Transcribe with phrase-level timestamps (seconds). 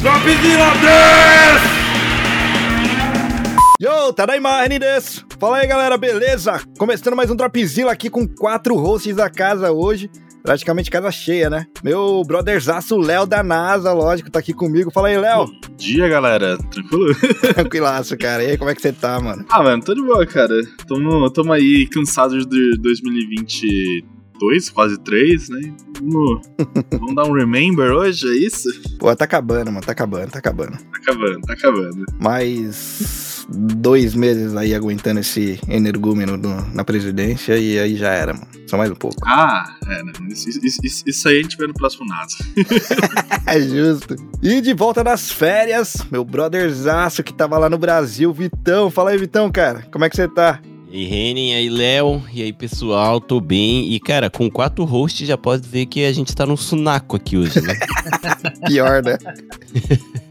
[0.00, 1.60] Dropzilla des!
[3.80, 5.24] Yo, Tadaima Renides!
[5.40, 6.60] Fala aí galera, beleza?
[6.78, 10.08] Começando mais um Dropzilla aqui com quatro hosts da casa hoje.
[10.40, 11.66] Praticamente casa cheia, né?
[11.82, 14.92] Meu brotherzaço Léo da NASA, lógico, tá aqui comigo.
[14.92, 15.46] Fala aí, Léo.
[15.46, 16.56] Bom dia, galera.
[16.56, 17.12] Tranquilo?
[17.54, 18.44] Tranquilaço, cara.
[18.44, 19.44] E aí, como é que você tá, mano?
[19.50, 20.54] Ah, mano, tô de boa, cara.
[20.86, 22.78] Tamo, tamo aí cansados de
[24.38, 25.72] 2022, quase 3, né?
[26.00, 26.40] Vamos,
[26.92, 28.68] vamos dar um remember hoje, é isso?
[28.98, 29.84] Pô, tá acabando, mano.
[29.84, 30.72] Tá acabando, tá acabando.
[30.78, 32.04] Tá acabando, tá acabando.
[32.20, 36.36] Mais dois meses aí aguentando esse energúmeno
[36.74, 38.46] na presidência e aí já era, mano.
[38.66, 39.16] Só mais um pouco.
[39.26, 40.12] Ah, é, né?
[40.30, 42.36] Isso, isso- isso- isso aí a gente vê no próximo NASA.
[43.46, 44.14] É justo.
[44.42, 48.90] E de volta das férias, meu brotherzaço que tava lá no Brasil, Vitão.
[48.90, 49.86] Fala aí, Vitão, cara.
[49.90, 50.60] Como é que você tá?
[50.90, 53.92] E aí, Renin, aí, Léo, e aí, pessoal, tô bem.
[53.92, 57.36] E, cara, com quatro hosts já pode ver que a gente tá num sunaco aqui
[57.36, 57.74] hoje, né?
[58.66, 59.18] Pior, né?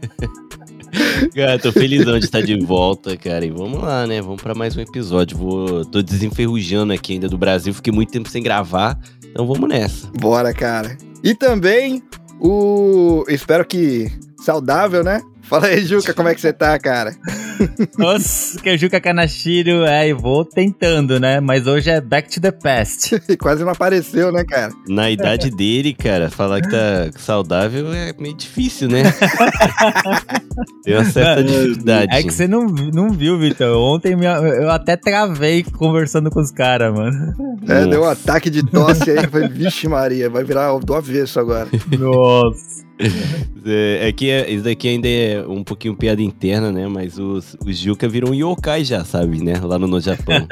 [1.32, 3.46] cara, tô felizão de estar de volta, cara.
[3.46, 4.20] E vamos lá, né?
[4.20, 5.38] Vamos pra mais um episódio.
[5.38, 5.84] Vou...
[5.84, 8.98] Tô desenferrujando aqui ainda do Brasil, fiquei muito tempo sem gravar.
[9.30, 10.10] Então vamos nessa.
[10.18, 10.98] Bora, cara.
[11.22, 12.02] E também
[12.40, 13.24] o.
[13.28, 14.10] Espero que
[14.40, 15.20] saudável, né?
[15.48, 17.14] Fala aí, Juca, como é que você tá, cara?
[17.98, 21.40] Nossa, que o Juca Kanashiro, é, e vou tentando, né?
[21.40, 23.18] Mas hoje é back to the past.
[23.38, 24.72] Quase não apareceu, né, cara?
[24.88, 29.02] Na idade dele, cara, falar que tá saudável é meio difícil, né?
[30.84, 32.14] Tem uma certa dificuldade.
[32.14, 33.76] É que você não, não viu, Vitor.
[33.76, 37.34] Ontem minha- eu até travei conversando com os caras, mano.
[37.66, 37.86] É, Nossa.
[37.86, 39.26] deu um ataque de tosse aí.
[39.28, 41.68] Foi, vixe, Maria, vai virar do avesso agora.
[41.98, 42.77] Nossa.
[43.70, 46.88] É, é que é- isso daqui ainda é um pouquinho piada interna, né?
[46.88, 49.60] Mas os, o Juca virou um yokai já, sabe, né?
[49.62, 50.46] Lá no, no Japão.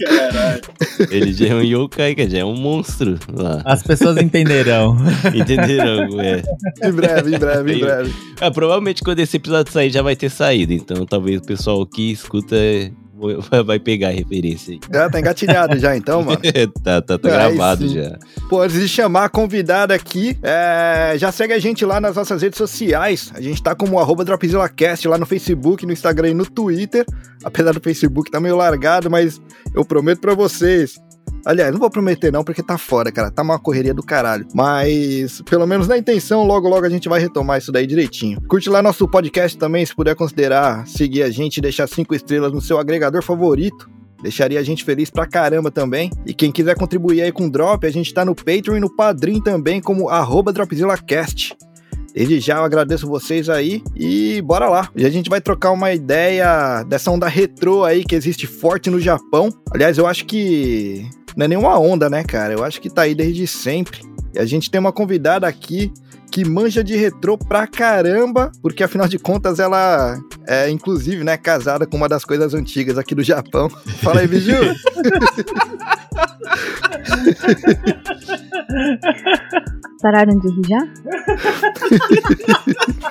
[0.00, 0.60] Caralho.
[1.10, 3.60] Ele já é um yokai, que já é um monstro lá.
[3.64, 4.96] As pessoas entenderão.
[5.34, 6.20] Entenderam?
[6.20, 6.42] É.
[6.88, 8.14] Em breve, em breve, em breve.
[8.40, 10.72] Ah, provavelmente quando esse episódio sair já vai ter saído.
[10.72, 12.90] Então talvez o pessoal que escuta é,
[13.64, 14.80] vai pegar a referência aí.
[14.92, 16.40] Já tá engatilhado já, então, mano.
[16.82, 17.94] tá, tá, tá Aí gravado sim.
[17.94, 18.18] já.
[18.48, 22.42] Pô, antes de chamar a convidada aqui, é, já segue a gente lá nas nossas
[22.42, 23.32] redes sociais.
[23.34, 27.04] A gente tá como arroba DropzillaCast lá no Facebook, no Instagram e no Twitter.
[27.44, 29.40] Apesar do Facebook tá meio largado, mas
[29.74, 30.98] eu prometo pra vocês.
[31.44, 33.30] Aliás, não vou prometer não, porque tá fora, cara.
[33.30, 34.46] Tá uma correria do caralho.
[34.54, 38.40] Mas, pelo menos na intenção, logo logo a gente vai retomar isso daí direitinho.
[38.42, 42.52] Curte lá nosso podcast também, se puder considerar seguir a gente e deixar cinco estrelas
[42.52, 43.88] no seu agregador favorito.
[44.22, 46.10] Deixaria a gente feliz pra caramba também.
[46.26, 48.94] E quem quiser contribuir aí com o Drop, a gente tá no Patreon e no
[48.94, 51.56] Padrim também, como arroba DropzillaCast.
[52.14, 54.90] Desde já eu agradeço vocês aí e bora lá.
[54.96, 59.00] E a gente vai trocar uma ideia dessa onda retrô aí que existe forte no
[59.00, 59.48] Japão.
[59.72, 62.52] Aliás, eu acho que não é nenhuma onda, né, cara?
[62.52, 64.00] Eu acho que tá aí desde sempre.
[64.34, 65.92] E a gente tem uma convidada aqui
[66.30, 71.86] que manja de retrô pra caramba, porque afinal de contas ela é, inclusive, né, casada
[71.86, 73.68] com uma das coisas antigas aqui do Japão.
[74.02, 74.54] Fala aí, Biju.
[80.00, 80.88] Pararam de rir já?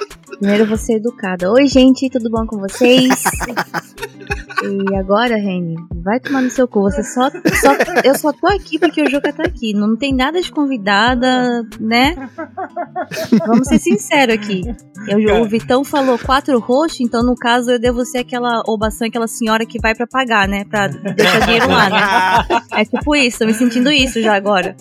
[0.39, 1.51] Primeiro eu vou ser educada.
[1.51, 3.23] Oi, gente, tudo bom com vocês?
[4.61, 6.81] E agora, Reni, vai tomar no seu cu.
[6.81, 9.73] Você só, só- eu só tô aqui porque o Juca tá aqui.
[9.73, 12.29] Não tem nada de convidada, né?
[13.47, 14.61] Vamos ser sinceros aqui.
[15.07, 19.27] Eu- o Vitão falou quatro roxos, então no caso eu devo ser aquela obação, aquela
[19.27, 20.65] senhora que vai pra pagar, né?
[20.65, 22.61] Pra deixar dinheiro lá, né?
[22.73, 24.75] É tipo isso, tô me sentindo isso já agora.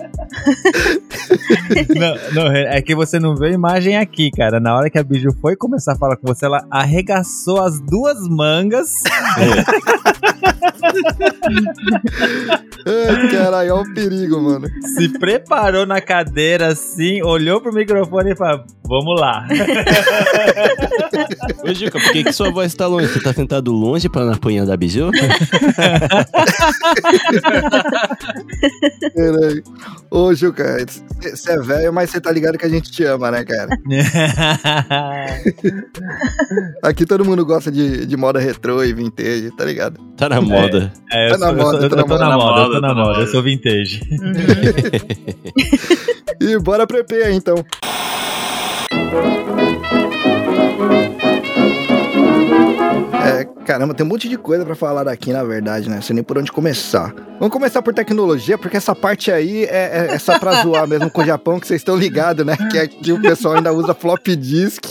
[2.34, 4.58] Não, não, é que você não vê a imagem aqui, cara.
[4.58, 8.16] Na hora que a Biju foi começar a falar com você, ela arregaçou as duas
[8.28, 8.88] mangas.
[12.86, 14.68] Ai, caralho, olha o perigo, mano.
[14.96, 19.46] se preparou na cadeira assim, olhou pro microfone e falou: Vamos lá.
[21.62, 23.06] Ô, Juca, por que, que sua voz tá longe?
[23.08, 25.10] Você tá sentado longe pra não apanhar da biju?
[29.14, 29.62] Caralho.
[30.10, 30.78] Ô, Juca,
[31.20, 33.68] você é velho, mas você tá ligado que a gente te ama, né, cara?
[36.82, 39.98] Aqui todo mundo gosta de, de moda retrô e vintage, tá ligado?
[40.16, 40.92] Tá na moda.
[41.12, 42.46] É, eu, Tá na sou- eu moda, tá tô, na na moda.
[42.46, 43.20] moda, eu tô Tá na na moda, moda.
[43.22, 44.00] eu sou vintage.
[46.40, 47.56] E bora pro EP aí, então.
[53.24, 55.96] É, caramba, tem um monte de coisa pra falar daqui, na verdade, né?
[55.96, 57.14] Não sei nem por onde começar.
[57.38, 61.10] Vamos começar por tecnologia, porque essa parte aí é, é, é só pra zoar mesmo
[61.10, 62.56] com o Japão, que vocês estão ligados, né?
[62.70, 64.84] Que aqui o pessoal ainda usa flop disk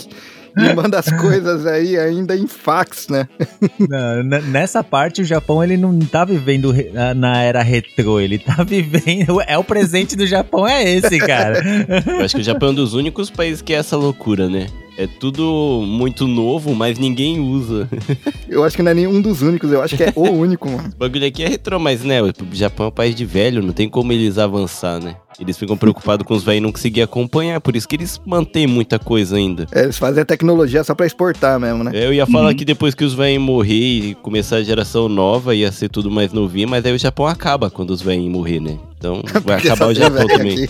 [0.58, 3.28] e manda as coisas aí ainda em fax, né?
[3.78, 6.74] Não, nessa parte, o Japão ele não tá vivendo
[7.16, 9.40] na era retrô, ele tá vivendo.
[9.46, 11.60] É o presente do Japão, é esse, cara.
[12.06, 14.66] Eu acho que o Japão é um dos únicos países que é essa loucura, né?
[15.00, 17.88] É tudo muito novo, mas ninguém usa.
[18.48, 20.90] Eu acho que não é nenhum dos únicos, eu acho que é o único, mano.
[20.94, 23.72] O bagulho aqui é retrô, mas né, o Japão é um país de velho, não
[23.74, 25.16] tem como eles avançar, né?
[25.38, 28.98] Eles ficam preocupados com os velhos não conseguir acompanhar, por isso que eles mantêm muita
[28.98, 29.66] coisa ainda.
[29.70, 31.92] É, Eles fazem a tecnologia só pra exportar mesmo, né?
[31.94, 32.56] Eu ia falar Uhum.
[32.56, 36.32] que depois que os velhos morrer e começar a geração nova, ia ser tudo mais
[36.32, 38.78] novinho, mas aí o Japão acaba quando os velhos morrer, né?
[38.98, 40.68] Então vai acabar o Japão também.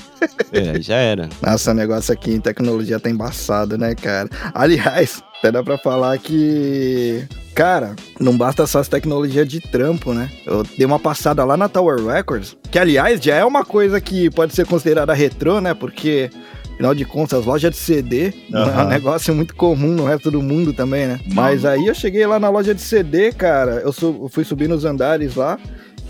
[0.52, 1.28] É, já era.
[1.42, 4.28] Nossa, o negócio aqui em tecnologia tá embaçado, né, cara?
[4.54, 7.26] Aliás, até dá pra falar que.
[7.54, 10.30] Cara, não basta só as tecnologias de trampo, né?
[10.46, 14.30] Eu dei uma passada lá na Tower Records, que aliás já é uma coisa que
[14.30, 15.74] pode ser considerada retrô, né?
[15.74, 16.30] Porque.
[16.74, 20.30] Afinal de contas, as lojas de CD não é um negócio muito comum no resto
[20.30, 21.18] do mundo também, né?
[21.26, 24.84] Mas aí eu cheguei lá na loja de CD, cara, eu, eu fui subir nos
[24.84, 25.58] andares lá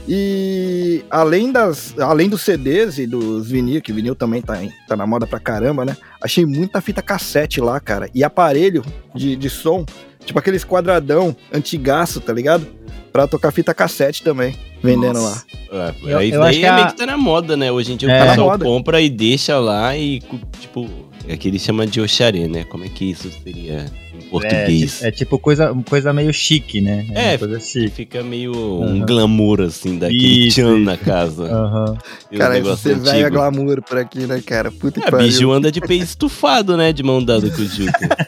[0.08, 4.58] e além das, além dos CDs e dos vinil, que vinil também tá,
[4.88, 5.96] tá na moda pra caramba, né?
[6.20, 8.08] Achei muita fita cassete lá, cara.
[8.14, 8.82] E aparelho
[9.14, 9.84] de, de som,
[10.24, 12.66] tipo aqueles quadradão antigaço, tá ligado?
[13.12, 15.44] Pra tocar fita cassete também, vendendo Nossa.
[15.70, 15.94] lá.
[16.04, 17.70] É, Eu- aí eu daí acho que é a- meio que tá na moda, né?
[17.70, 18.16] Hoje em dia É.
[18.16, 18.64] o Tá pessoal moda.
[18.64, 20.20] compra e deixa lá e,
[20.60, 20.88] tipo,
[21.26, 22.64] é que eles chamam de oxaré, né?
[22.64, 23.86] Como é que isso seria
[24.18, 24.98] em É, português?
[24.98, 27.06] ti- é tipo coisa, coisa meio chique, né?
[27.14, 27.88] É, uma coisa chique.
[27.90, 28.92] Fica meio Aham.
[28.94, 31.44] um glamour, assim, daquele tchan na casa.
[31.44, 31.96] Aham.
[32.30, 33.30] E um cara, você vai a antigo.
[33.36, 34.70] glamour por aqui, né, cara?
[34.70, 35.26] Puta que É, pariu.
[35.26, 36.92] biju anda de peito estufado, né?
[36.92, 38.08] De mão dada com o Juca.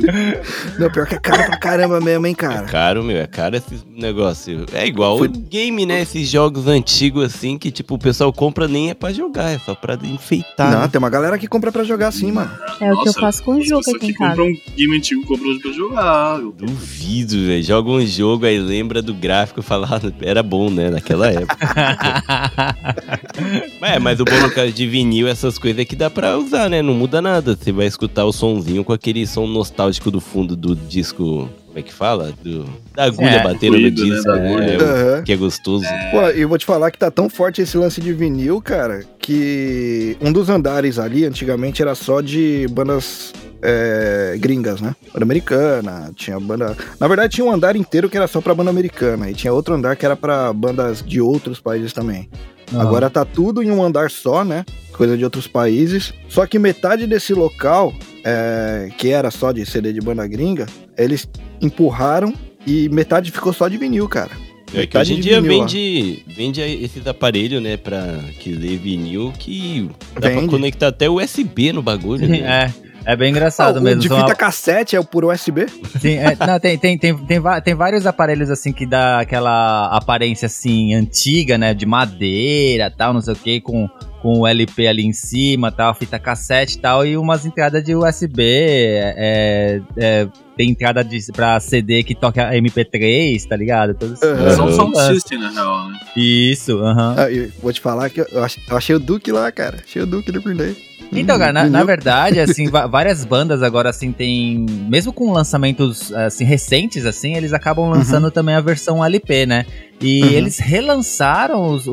[0.78, 2.62] Não, pior que é caro pra caramba mesmo, hein, É cara?
[2.64, 4.66] caro, meu, é caro esse negócio.
[4.72, 6.02] É igual Foi- o game, né?
[6.02, 9.74] Esses jogos antigos, assim, que, tipo, o pessoal compra nem é pra jogar, é só
[9.74, 10.72] pra enfeitar.
[10.72, 10.88] Não, né?
[10.88, 12.50] tem uma galera que compra pra jogar assim, mano.
[12.80, 14.42] É o que eu Nossa, faço com o jogo aqui que em casa.
[14.42, 16.40] um game antigo compram hoje pra jogar.
[16.40, 17.62] Eu- Duvido, velho.
[17.62, 20.90] Joga um jogo, aí lembra do gráfico e fala, ah, era bom, né?
[20.90, 21.56] Naquela época.
[23.82, 26.68] é, mas o bom no caso de vinil, essas coisas é que dá pra usar,
[26.68, 26.82] né?
[26.82, 27.56] Não muda nada.
[27.56, 31.48] Você vai escutar o sonzinho com aquele som nostálgico do fundo do disco.
[31.66, 32.32] Como é que fala?
[32.42, 34.46] Do, da agulha É, batendo no né, disco, né?
[34.46, 34.64] agulha.
[34.72, 35.22] É, Aham.
[35.22, 35.84] que é gostoso.
[36.10, 39.04] Pô, e eu vou te falar que tá tão forte esse lance de vinil, cara,
[39.18, 43.32] que um dos andares ali antigamente era só de bandas
[43.62, 44.94] é, gringas, né?
[45.14, 46.76] Banda americana, tinha banda.
[47.00, 49.74] Na verdade, tinha um andar inteiro que era só pra banda americana, e tinha outro
[49.74, 52.28] andar que era pra bandas de outros países também.
[52.70, 52.82] Aham.
[52.82, 54.64] Agora tá tudo em um andar só, né?
[54.92, 56.12] Coisa de outros países.
[56.28, 57.94] Só que metade desse local,
[58.24, 60.66] é, que era só de CD de banda gringa,
[60.96, 61.28] eles
[61.60, 62.32] empurraram
[62.66, 64.30] e metade ficou só de vinil, cara.
[64.74, 65.60] É que hoje em dia vinil, ó.
[65.66, 70.46] vende, vende esses aparelhos, né, pra que lê vinil, que dá pra Vende.
[70.48, 72.70] conectar até USB no bagulho, né?
[73.04, 74.00] É, é bem Ah, engraçado o mesmo.
[74.00, 75.66] de fita a- cassete é o por USB?
[76.00, 80.46] Sim, é, não, tem, tem, tem, tem, tem vários aparelhos assim que dá aquela aparência
[80.46, 81.74] assim antiga, né?
[81.74, 83.88] De madeira tal, não sei o que, com,
[84.22, 87.94] com o LP ali em cima, tal, fita cassete e tal, e umas entradas de
[87.94, 93.94] USB, é, é, tem entrada de, pra CD que toca MP3, tá ligado?
[93.94, 94.56] Todos esses- Aham.
[94.56, 94.92] Só um Aham.
[94.94, 95.98] sound system, na real, né?
[96.16, 97.14] Isso, aham.
[97.18, 99.78] Ah, eu vou te falar que eu ach- eu achei o Duke lá, cara.
[99.84, 100.76] Achei o Duke do Green Day.
[101.12, 104.64] Então, cara, na, na verdade, assim, várias bandas agora, assim, tem.
[104.88, 109.66] Mesmo com lançamentos, assim, recentes, assim, eles acabam lançando também a versão LP, né?
[110.00, 110.30] E Uhum.
[110.30, 111.84] eles relançaram os,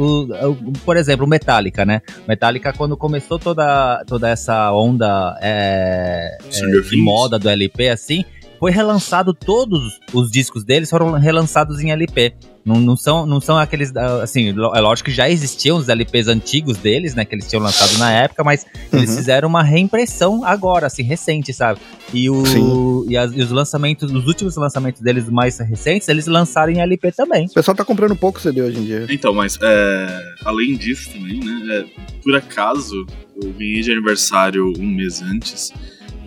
[0.83, 2.01] por exemplo, o Metallica, né?
[2.27, 8.25] Metallica, quando começou toda, toda essa onda é, é, de moda do LP, assim,
[8.60, 12.34] foi relançado todos os discos deles foram relançados em LP.
[12.66, 16.28] Não, não são, não são aqueles, ah, assim, é lógico que já existiam os LPs
[16.28, 19.16] antigos deles, né, que eles tinham lançado na época, mas eles Uhum.
[19.16, 21.80] fizeram uma reimpressão agora, assim, recente, sabe?
[22.13, 26.72] E, o, e, as- e os lançamentos, os últimos lançamentos deles mais recentes, eles lançaram
[26.72, 27.46] em LP também.
[27.48, 29.08] O pessoal tá comprando pouco CD hoje em dia.
[29.10, 31.62] Então, mas é, além disso também, né?
[31.72, 31.86] é,
[32.22, 33.06] por acaso,
[33.42, 35.72] eu ganhei de aniversário um mês antes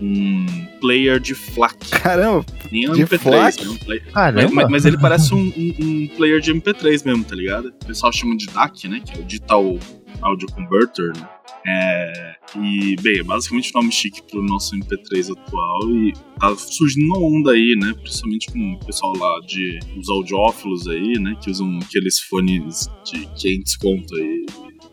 [0.02, 0.46] um
[0.80, 1.76] player de FLAC.
[1.90, 3.64] Caramba, Nem um De MP3, FLAC?
[3.64, 3.70] né?
[3.70, 4.50] Um play- Caramba!
[4.54, 7.68] Mas, mas ele parece um, um- um player de MP3 mesmo, tá ligado?
[7.82, 9.00] O pessoal chama de DAC, né?
[9.04, 9.78] Que é o Digital
[10.20, 11.28] Audio Converter, né?
[11.64, 17.06] É, e, bem, é basicamente um nome chique pro nosso MP3 atual e tá surgindo
[17.06, 17.94] uma onda aí, né?
[18.02, 21.36] Principalmente com o pessoal lá de os audiófilos aí, né?
[21.40, 24.46] Que usam aqueles fones de 500 conto aí.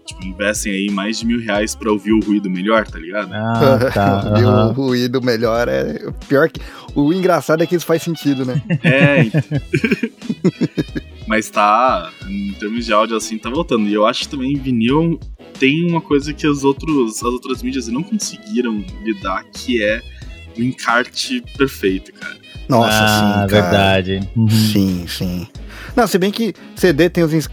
[0.10, 3.32] Tipo, investem aí mais de mil reais pra ouvir o ruído melhor, tá ligado?
[3.32, 4.34] Ah, tá.
[4.40, 6.02] E o ruído melhor é.
[6.08, 6.60] o Pior que.
[6.96, 8.60] O engraçado é que isso faz sentido, né?
[8.84, 9.42] É, então.
[11.28, 13.88] Mas tá, em termos de áudio assim, tá voltando.
[13.88, 15.20] E eu acho que também vinil
[15.60, 20.02] tem uma coisa que os outros, as outras mídias não conseguiram lidar, que é
[20.58, 22.36] o encarte perfeito, cara.
[22.70, 23.48] Nossa, ah, sim, cara.
[23.48, 24.30] verdade.
[24.36, 24.48] Uhum.
[24.48, 25.48] Sim, sim.
[25.96, 27.50] Não, se bem que CD tem uns,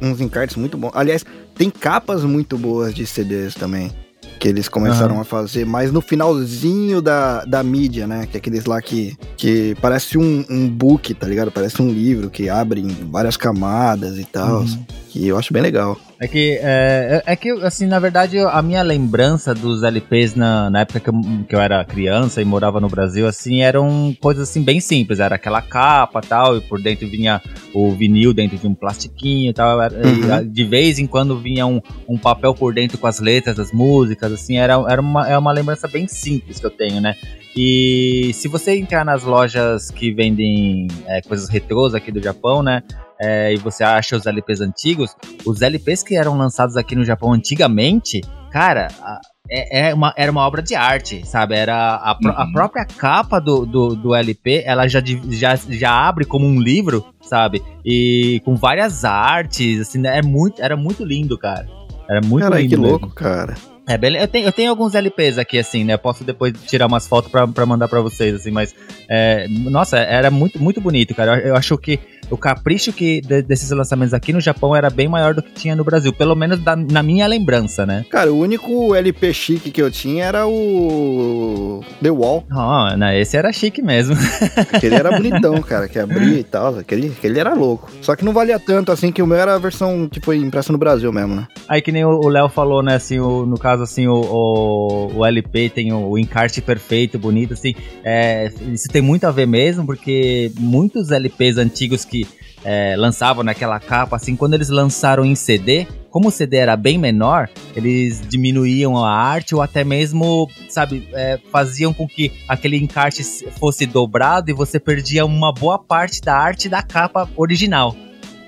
[0.00, 0.92] uns encartes muito bons.
[0.94, 1.24] Aliás,
[1.56, 3.90] tem capas muito boas de CDs também.
[4.38, 8.26] Que eles começaram a fazer, mas no finalzinho da, da mídia, né?
[8.26, 11.50] Que é aqueles lá que, que parece um, um book, tá ligado?
[11.50, 14.60] Parece um livro que abre em várias camadas e tal.
[14.60, 14.84] Uhum.
[15.10, 15.98] Que eu acho bem legal.
[16.22, 20.80] É que, é, é que, assim, na verdade, a minha lembrança dos LPs na, na
[20.80, 21.14] época que eu,
[21.48, 25.18] que eu era criança e morava no Brasil, assim, eram coisas, assim, bem simples.
[25.18, 27.40] Era aquela capa tal, e por dentro vinha
[27.72, 29.80] o vinil dentro de um plastiquinho e tal.
[29.80, 30.34] era- e, Uhum.
[30.34, 33.72] a- de vez em quando vinha um, um papel por dentro com as letras das
[33.72, 37.14] músicas, assim, era, era uma, é uma lembrança bem simples que eu tenho, né?
[37.56, 42.82] E se você entrar nas lojas que vendem é, coisas retrôs aqui do Japão, né?
[43.20, 47.32] É, e você acha os LPs antigos, os LPs que eram lançados aqui no Japão
[47.32, 49.20] antigamente, cara, a-
[49.52, 51.56] é, é uma, era uma obra de arte, sabe?
[51.56, 52.52] Era a, pró- a Uhum.
[52.52, 57.60] própria capa do, do, do LP, ela já, já, já abre como um livro, sabe?
[57.84, 61.66] E com várias artes, assim, é muito, era muito lindo, cara.
[62.08, 62.70] Era muito Caralho, lindo.
[62.76, 62.90] que mesmo.
[62.92, 63.54] louco, cara.
[63.88, 65.94] É, eu, tenho, eu tenho alguns LPs aqui, assim, né?
[65.94, 68.72] Eu posso depois tirar umas fotos pra, pra mandar pra vocês, assim, mas.
[69.08, 71.38] é, nossa, era muito, muito bonito, cara.
[71.40, 71.98] Eu, eu acho que
[72.30, 75.74] o capricho que de- desses lançamentos aqui no Japão era bem maior do que tinha
[75.76, 78.04] no Brasil, pelo menos da- na minha lembrança, né?
[78.10, 82.44] Cara, o único LP chique que eu tinha era o The Wall.
[82.50, 84.14] Ah, né, esse era chique mesmo.
[84.72, 86.78] Aquele era bonitão, cara, que abria e tal.
[86.78, 87.90] Aquele, aquele era louco.
[88.02, 90.78] Só que não valia tanto, assim, que o meu era a versão foi impressa no
[90.78, 91.46] Brasil mesmo, né?
[91.68, 95.12] Aí que nem o o Léo falou, né, assim, o- no caso, assim, o, o,
[95.18, 99.46] o LP tem o, o encarte perfeito, bonito, assim, é, isso tem muito a ver
[99.46, 102.19] mesmo, porque muitos LPs antigos que
[102.64, 106.98] é, lançavam naquela capa, assim, quando eles lançaram em CD, como o CD era bem
[106.98, 113.22] menor, eles diminuíam a arte ou até mesmo, sabe, é, faziam com que aquele encarte
[113.58, 117.94] fosse dobrado e você perdia uma boa parte da arte da capa original.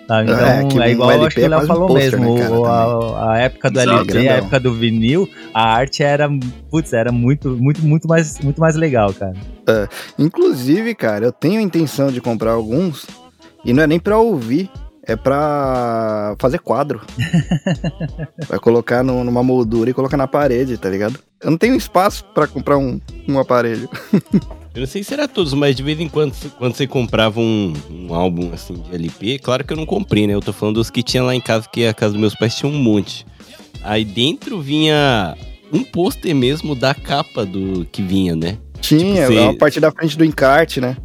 [0.09, 0.33] sabe?
[0.33, 1.75] Então, É, é, que um igual eu LP acho que o é Léo quase um
[1.75, 2.35] falou pôster, mesmo.
[2.35, 6.03] né, cara, o- a, a época do Exato, LP, a época do vinil, a arte
[6.03, 6.29] era,
[6.69, 9.35] putz, era muito, muito, muito mais, muito mais legal, cara.
[10.19, 13.07] Inclusive, cara, eu tenho a intenção de comprar alguns
[13.65, 14.71] e não é nem pra ouvir,
[15.05, 17.01] é pra fazer quadro.
[18.49, 21.19] Vai colocar no- numa moldura e colocar na parede, tá ligado?
[21.43, 23.89] Eu não tenho espaço pra comprar um, um aparelho.
[24.75, 27.75] Eu não sei se era todos, mas de vez em quando, quando você comprava um,
[27.91, 30.33] um álbum assim de LP, claro que eu não comprei, né?
[30.33, 32.57] Eu tô falando dos que tinha lá em casa, que a casa dos meus pais
[32.57, 33.27] tinha um monte.
[33.83, 35.37] Aí dentro vinha
[35.71, 38.57] um pôster mesmo da capa do que vinha, né?
[38.81, 40.97] Tinha, Tipo, você- a parte da frente do encarte, né?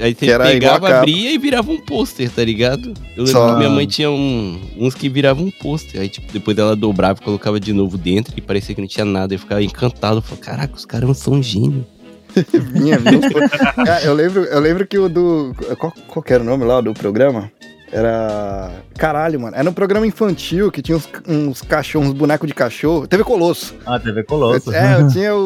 [0.00, 2.88] Aí você pegava, abria e virava um pôster, tá ligado?
[3.16, 6.00] Eu lembro Só- que minha mãe tinha um- uns que viravam um pôster.
[6.00, 9.04] Aí, tipo, depois ela dobrava e colocava de novo dentro e parecia que não tinha
[9.04, 9.34] nada.
[9.34, 10.18] Eu ficava encantado.
[10.18, 11.84] Eu falava, caraca, os caras são gênios.
[12.52, 13.20] Vinha, vinha.
[13.74, 15.54] Cara, eu, lembro, eu lembro que o do.
[15.78, 17.50] Qual, qual era o nome lá do programa?
[17.92, 18.70] Era.
[18.98, 19.56] Caralho, mano.
[19.56, 23.06] Era um programa infantil que tinha uns, uns cachorros, uns bonecos de cachorro.
[23.06, 23.74] TV Colosso.
[23.86, 24.72] Ah, TV Colosso.
[24.72, 25.38] É, eu tinha o,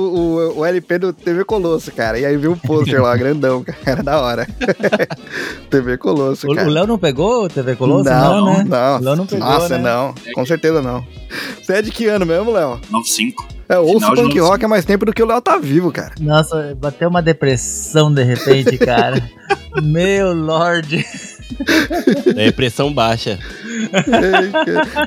[0.54, 2.18] o, o LP do TV Colosso, cara.
[2.18, 3.78] E aí viu um pôster lá, grandão, cara.
[3.84, 4.46] Era da hora.
[5.70, 6.68] TV Colosso, O, o cara.
[6.68, 8.08] Léo não pegou o TV Colosso?
[8.08, 8.64] não, né?
[8.66, 8.96] não.
[8.98, 9.84] O Léo não pegou, Nossa, né?
[9.84, 10.14] não.
[10.34, 11.04] Com certeza não.
[11.62, 12.80] Você é de que ano mesmo, Léo?
[12.90, 13.46] 95.
[13.68, 14.46] É, ouço Final de punk 95.
[14.48, 16.12] rock há mais tempo do que o Léo tá vivo, cara.
[16.20, 19.22] Nossa, bateu uma depressão de repente, cara.
[19.80, 21.04] Meu lord.
[22.36, 23.38] É pressão baixa.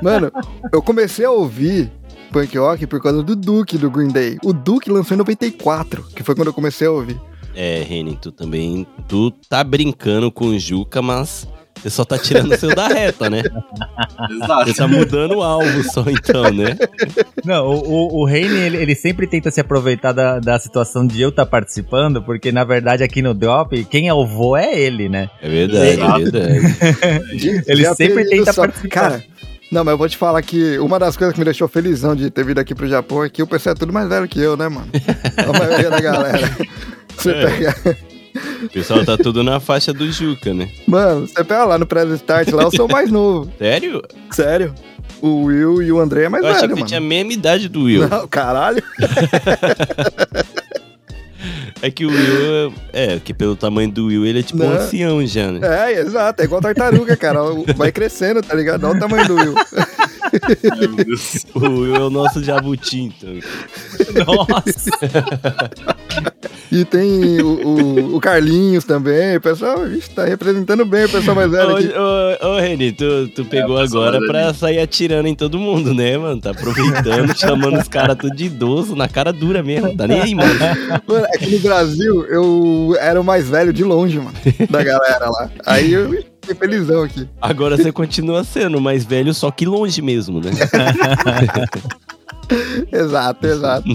[0.02, 0.32] Mano,
[0.72, 1.92] eu comecei a ouvir
[2.32, 4.38] punk rock por causa do Duke do Green Day.
[4.44, 7.20] O Duke lançou em 94, que foi quando eu comecei a ouvir.
[7.56, 8.88] É, Renan, tu também.
[9.08, 11.48] Tu tá brincando com o Juca, mas
[11.82, 13.42] você só tá tirando o seu da reta, né?
[14.32, 14.65] Exato.
[14.68, 16.77] Você tá mudando o alvo só então, né?
[17.44, 21.22] Não, o, o, o Heine, ele, ele sempre tenta se aproveitar da, da situação de
[21.22, 25.10] eu estar participando, porque na verdade aqui no Drop, quem é o vô é ele,
[25.10, 25.30] né?
[25.42, 27.63] É verdade, é verdade.
[27.68, 28.89] Ele sempre tenta só- participar.
[28.89, 29.24] Cara,
[29.72, 32.30] não, mas eu vou te falar que uma das coisas que me deixou felizão de
[32.30, 34.56] ter vindo aqui pro Japão é que o pessoal é tudo mais velho que eu,
[34.56, 34.88] né, mano?
[35.38, 36.50] A maioria da galera.
[37.18, 37.46] Você É.
[37.46, 37.98] pega.
[38.63, 40.70] O pessoal tá tudo na faixa do Juca, né?
[40.88, 43.52] Mano, você pega lá no Press Start lá, eu sou o mais novo.
[43.58, 44.02] Sério?
[44.32, 44.74] Sério.
[45.22, 46.88] O Will e o André é mais Eu achei velho, que você mano.
[46.88, 48.08] tinha a mesma idade do Will.
[48.08, 48.84] Não, caralho.
[51.82, 54.78] É que o Will, é, que pelo tamanho do Will, ele é tipo um Não.
[54.78, 55.92] ancião já, né?
[55.92, 56.42] É, exato.
[56.42, 57.40] É igual tartaruga, cara.
[57.75, 58.86] Vai crescendo, tá ligado?
[58.88, 59.54] Olha o tamanho do Will.
[61.54, 63.30] O Will é o nosso jabuti, então.
[64.25, 64.90] Nossa!
[66.72, 69.38] E tem o, o, o Carlinhos também.
[69.38, 71.88] O pessoal, vixe, tá representando bem o pessoal mais velho aqui.
[71.89, 74.53] Ô, ô, ô, Reni, tu, tu pegou É, agora pra velhinho.
[74.55, 76.41] sair atirando em todo mundo, né, mano?
[76.41, 79.96] Tá aproveitando, chamando os caras tudo de idoso, na cara dura mesmo.
[79.96, 80.53] Tá nem aí, mano.
[81.08, 84.34] Mano, aqui no Brasil, eu era o mais velho de longe, mano,
[84.70, 85.50] da galera lá.
[85.65, 86.10] Aí eu
[86.41, 87.27] fiquei felizão aqui.
[87.41, 90.51] Agora você continua sendo mais velho, só que longe mesmo, né?
[92.92, 93.88] Exato, exato.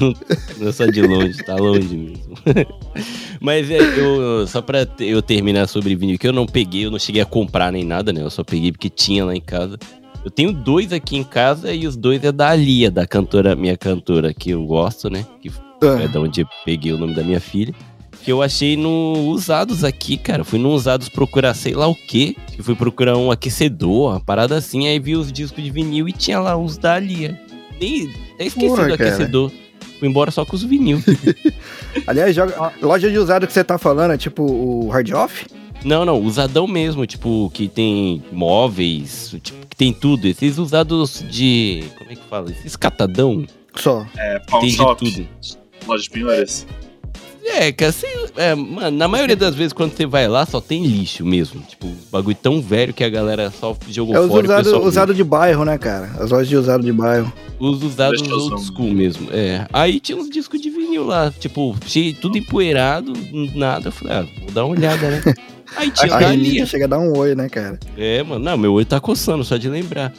[0.58, 2.34] Não, é só de longe, tá longe mesmo.
[3.40, 6.98] Mas é, eu, só pra eu terminar sobre vinil, que eu não peguei, eu não
[6.98, 8.22] cheguei a comprar nem nada, né?
[8.22, 9.78] Eu só peguei porque tinha lá em casa.
[10.24, 13.76] Eu tenho dois aqui em casa e os dois é da Alia, da cantora, minha
[13.76, 15.24] cantora que eu gosto, né?
[15.40, 17.72] Que é Ah, da onde eu peguei o nome da minha filha.
[18.24, 20.42] Que eu achei no Usados aqui, cara.
[20.42, 22.34] Fui no Usados procurar sei lá o quê.
[22.60, 24.88] Fui procurar um aquecedor, uma parada assim.
[24.88, 27.40] Aí vi os discos de vinil e tinha lá os da Alia.
[27.80, 28.94] Nem até esqueci Porra, cara.
[28.94, 29.52] aquecedor.
[29.98, 31.02] Fui embora só com os vinil.
[32.06, 35.46] Aliás, joga, loja de usado que você tá falando é tipo o Hard Off?
[35.84, 37.06] não, não, usadão mesmo.
[37.06, 40.26] Tipo, que tem móveis, tipo, que tem tudo.
[40.26, 41.84] Esses usados de.
[41.96, 42.50] Como é que fala?
[42.50, 43.44] Esses catadão.
[43.74, 44.06] Só.
[44.16, 45.28] É, Pawn Tem de Shop, tudo.
[45.86, 46.66] loja de penhores.
[47.48, 50.84] É, que assim, é, mano, na maioria das vezes quando você vai lá só tem
[50.84, 51.60] lixo mesmo.
[51.62, 54.84] Tipo, bagulho tão velho que a galera só jogou É os fora o usados pessoal
[54.84, 56.10] usado de bairro, né, cara?
[56.18, 57.32] As lojas de usado de bairro.
[57.58, 59.28] Os usados old school mesmo.
[59.32, 59.66] É.
[59.72, 63.12] Aí tinha uns discos de vinil lá, tipo, cheio, tudo empoeirado,
[63.54, 63.88] nada.
[63.88, 65.22] Eu falei, ah, vou dar uma olhada, né?
[65.76, 66.18] Aí tinha A.
[66.18, 67.78] Renita chega a dar um oi, né, cara?
[67.96, 70.12] É, mano, não, meu olho tá coçando, só de lembrar.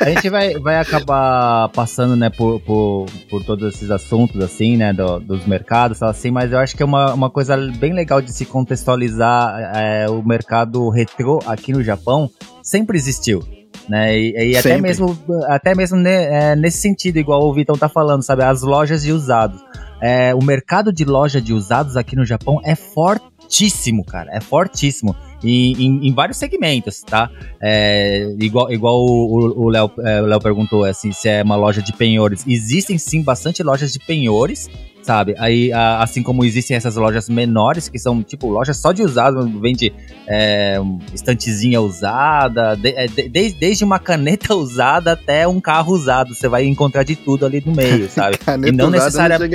[0.00, 4.92] A gente vai, vai acabar passando, né, por, por, por todos esses assuntos, assim, né,
[4.92, 8.22] do- dos mercados, tal, assim, mas eu acho que é uma, uma coisa bem legal
[8.22, 12.30] de se contextualizar é, o mercado retrô aqui no Japão
[12.62, 13.42] sempre existiu.
[13.88, 17.86] Né, e, e até mesmo, até mesmo ne- é, nesse sentido, igual o Vitão tá
[17.88, 18.42] falando, sabe?
[18.42, 19.60] As lojas de usados.
[20.00, 22.74] É, o mercado de loja de usados aqui no Japão é
[23.54, 24.30] fortíssimo, cara.
[24.32, 25.14] É fortíssimo.
[25.42, 27.30] Em, em- em vários segmentos, tá?
[27.60, 32.44] É, igual igual o Léo é, perguntou assim, se é uma loja de penhores.
[32.46, 34.70] Existem sim bastante lojas de penhores,
[35.02, 35.34] sabe?
[35.38, 39.46] Aí, a- assim como existem essas lojas menores, que são tipo lojas só de usados,
[39.60, 39.92] vende
[40.26, 40.78] é,
[41.12, 46.34] estantezinha usada, de- é, de- desde, desde uma caneta usada até um carro usado.
[46.34, 48.38] Você vai encontrar de tudo ali no meio, sabe?
[48.44, 49.46] Caneta E não usada,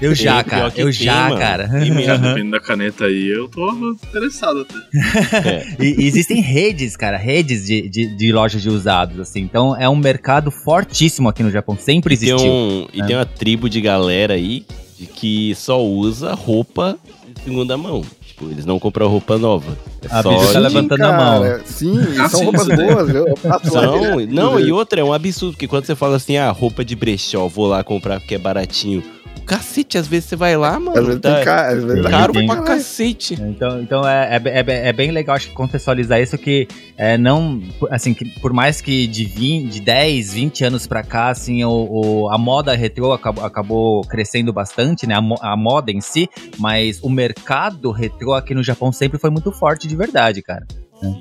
[0.00, 0.72] eu já, Tem, cara.
[0.76, 1.38] Eu tem, já, mano.
[1.38, 1.68] cara.
[1.68, 2.18] Tem mesmo.
[2.18, 3.68] Dependendo da caneta aí, eu tô
[4.10, 5.48] interessado até.
[5.48, 5.66] É.
[5.80, 9.40] E, e existem redes, cara, redes de, de, de lojas de usados, assim.
[9.40, 12.50] Então é um mercado fortíssimo aqui no Japão, sempre Tem existiu.
[12.50, 13.04] um, e É.
[13.06, 14.64] tem uma tribo de galera aí
[14.98, 16.96] de que só usa roupa
[17.34, 18.02] de segunda mão.
[18.26, 19.76] Tipo, eles não compram roupa nova.
[20.02, 21.42] É A só tá de- levantando a mão.
[21.42, 22.76] cara, Sim, Ah, são sim, roupas sim.
[22.76, 23.08] boas.
[23.14, 26.84] Eu, lá Não, e outra, é um absurdo, porque quando você fala assim, ah, roupa
[26.84, 29.02] de brechó, vou lá comprar porque é baratinho.
[29.46, 32.32] Cacete, às vezes você vai lá, mano, Às vezes tá tem ca- às vezes caro
[32.32, 33.34] tem- pra cacete.
[33.40, 36.66] Então, então é, é, é, é bem legal, acho que contextualizar isso que
[36.98, 41.28] é, não, assim, que por mais que de, 20, de 10, 20 anos pra cá,
[41.30, 46.00] assim, o, o- a moda retrô acabou, acabou crescendo bastante, né, a, a moda em
[46.00, 46.28] si,
[46.58, 50.66] mas o mercado retrô aqui no Japão sempre foi muito forte de verdade, cara.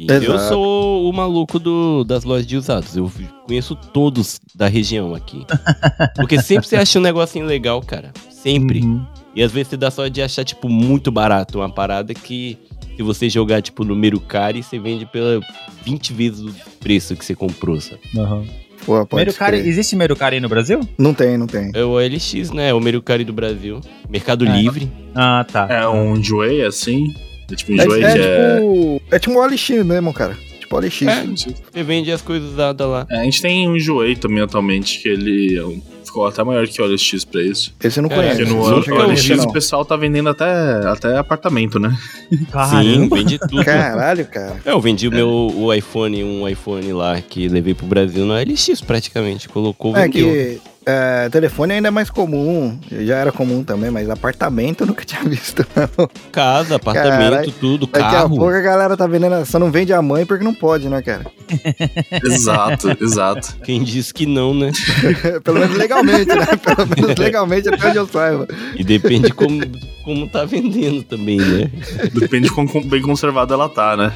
[0.08, 2.96] Eu sou o maluco do, das lojas de usados.
[2.96, 3.12] Eu
[3.46, 5.46] conheço todos da região aqui.
[6.16, 8.12] Porque sempre você acha um negocinho legal, cara.
[8.30, 8.80] Sempre.
[8.82, 9.06] Uhum.
[9.36, 11.60] E às vezes você dá só de achar, tipo, muito barato.
[11.60, 12.58] Uma parada que,
[12.96, 15.42] se você jogar, tipo, no Mercari, você vende pela
[15.84, 18.00] 20 vezes o preço que você comprou, sabe?
[18.16, 18.46] Uhum.
[18.86, 19.68] Pô, pode Mercari, crer.
[19.68, 20.80] existe Mercari no Brasil?
[20.98, 21.72] Não tem, não tem.
[21.74, 22.70] É o OLX, né?
[22.70, 23.82] É o Mercari do Brasil.
[24.08, 24.50] Mercado É.
[24.62, 24.92] Livre.
[25.14, 25.68] Ah, tá.
[25.70, 27.14] É um enjoei assim.
[27.52, 28.56] É tipo um É, é que é.
[28.56, 29.02] tipo.
[29.12, 30.38] É tipo um OLX mesmo, cara.
[30.60, 31.02] Tipo OLX.
[31.04, 33.06] É, você vende as coisas usadas lá.
[33.10, 36.66] É, a gente tem um enjoei também atualmente, que ele é um- ficou até maior
[36.68, 37.74] que o OLX pra isso.
[37.84, 38.38] Esse eu não É, conheço.
[38.38, 38.52] Porque
[38.90, 39.44] no OLX não.
[39.46, 40.46] o pessoal tá vendendo até,
[40.88, 41.96] até apartamento, né?
[42.32, 43.16] Sim, Caramba.
[43.18, 43.64] vende tudo.
[43.66, 44.60] Caralho, cara.
[44.66, 48.34] É, Eu vendi o meu o iPhone, um iPhone lá que levei pro Brasil no
[48.34, 49.48] OLX praticamente.
[49.50, 50.28] Colocou, É vendeu.
[50.32, 52.78] que é, telefone ainda é mais comum.
[52.92, 55.66] Já era comum também, mas apartamento eu nunca tinha visto.
[55.76, 56.08] não.
[56.32, 57.52] Casa, apartamento, Caralho.
[57.60, 58.38] tudo, Daqui a carro.
[58.38, 59.46] pouco a galera tá vendendo.
[59.46, 61.26] Só não vende a mãe porque não pode, né, cara?
[62.24, 63.58] exato, exato.
[63.64, 64.72] Quem disse que não, né?
[65.44, 66.46] Pelo menos legalmente, né?
[66.64, 68.48] Pelo menos legalmente até onde eu saiba.
[68.76, 69.62] E depende como,
[70.04, 71.72] como tá vendendo também, né?
[72.14, 74.14] Depende de quão bem conservada ela tá, né?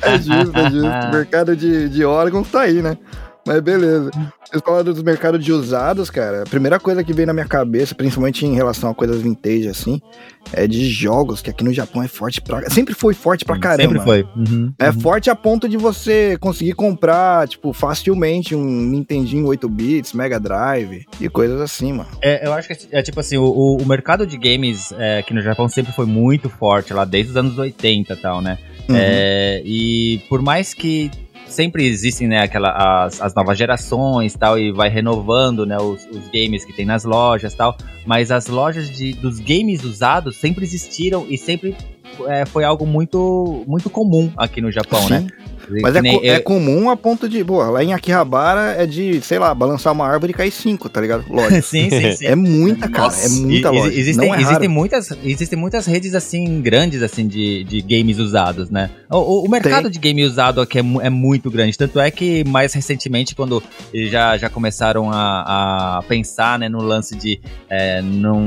[0.00, 1.06] É justo, é justo.
[1.08, 2.96] O mercado de, de órgãos tá aí, né?
[3.46, 4.10] Mas beleza.
[4.44, 6.42] Vocês falaram dos mercados de usados, cara.
[6.42, 10.00] A primeira coisa que veio na minha cabeça, principalmente em relação a coisas vintage, assim,
[10.52, 12.70] é de jogos, que aqui no Japão é forte pra.
[12.70, 13.82] Sempre foi forte pra caramba.
[13.98, 14.22] Sempre foi.
[14.36, 15.00] Uhum, É uhum.
[15.00, 21.04] forte a ponto de você conseguir comprar, tipo, facilmente um Nintendinho 8 bits, Mega Drive
[21.20, 22.08] e coisas assim, mano.
[22.22, 23.44] É, eu acho que é tipo assim, o,
[23.80, 27.36] o- mercado de games é, aqui no Japão sempre foi muito forte, lá desde os
[27.36, 28.58] anos 80 e tal, né?
[28.88, 28.96] Uhum.
[28.96, 31.10] É, e por mais que
[31.52, 36.28] sempre existem, né, aquela, as, as novas gerações tal, e vai renovando, né, os, os
[36.28, 41.26] games que tem nas lojas tal, mas as lojas de, dos games usados sempre existiram
[41.28, 41.76] e sempre
[42.28, 45.26] é, foi algo muito, muito comum aqui no Japão, né?
[45.80, 48.84] Mas Que é, nem co- é comum a ponto de, pô, lá em Akihabara é
[48.84, 51.24] de, sei lá, balançar uma árvore e cair cinco, tá ligado?
[51.30, 51.62] Lógico.
[51.62, 52.26] sim, sim, sim.
[52.26, 53.24] É muita, cara, Nossa.
[53.26, 53.94] é muita loja.
[53.94, 58.90] Existem, é existem, muitas, existem muitas redes assim grandes assim de, de games usados, né?
[59.08, 61.78] O, o- o mercado de game usado aqui é, é muito grande.
[61.78, 63.62] Tanto é que mais recentemente, quando
[63.94, 68.42] já, já começaram a, a pensar né, no lance de é, não,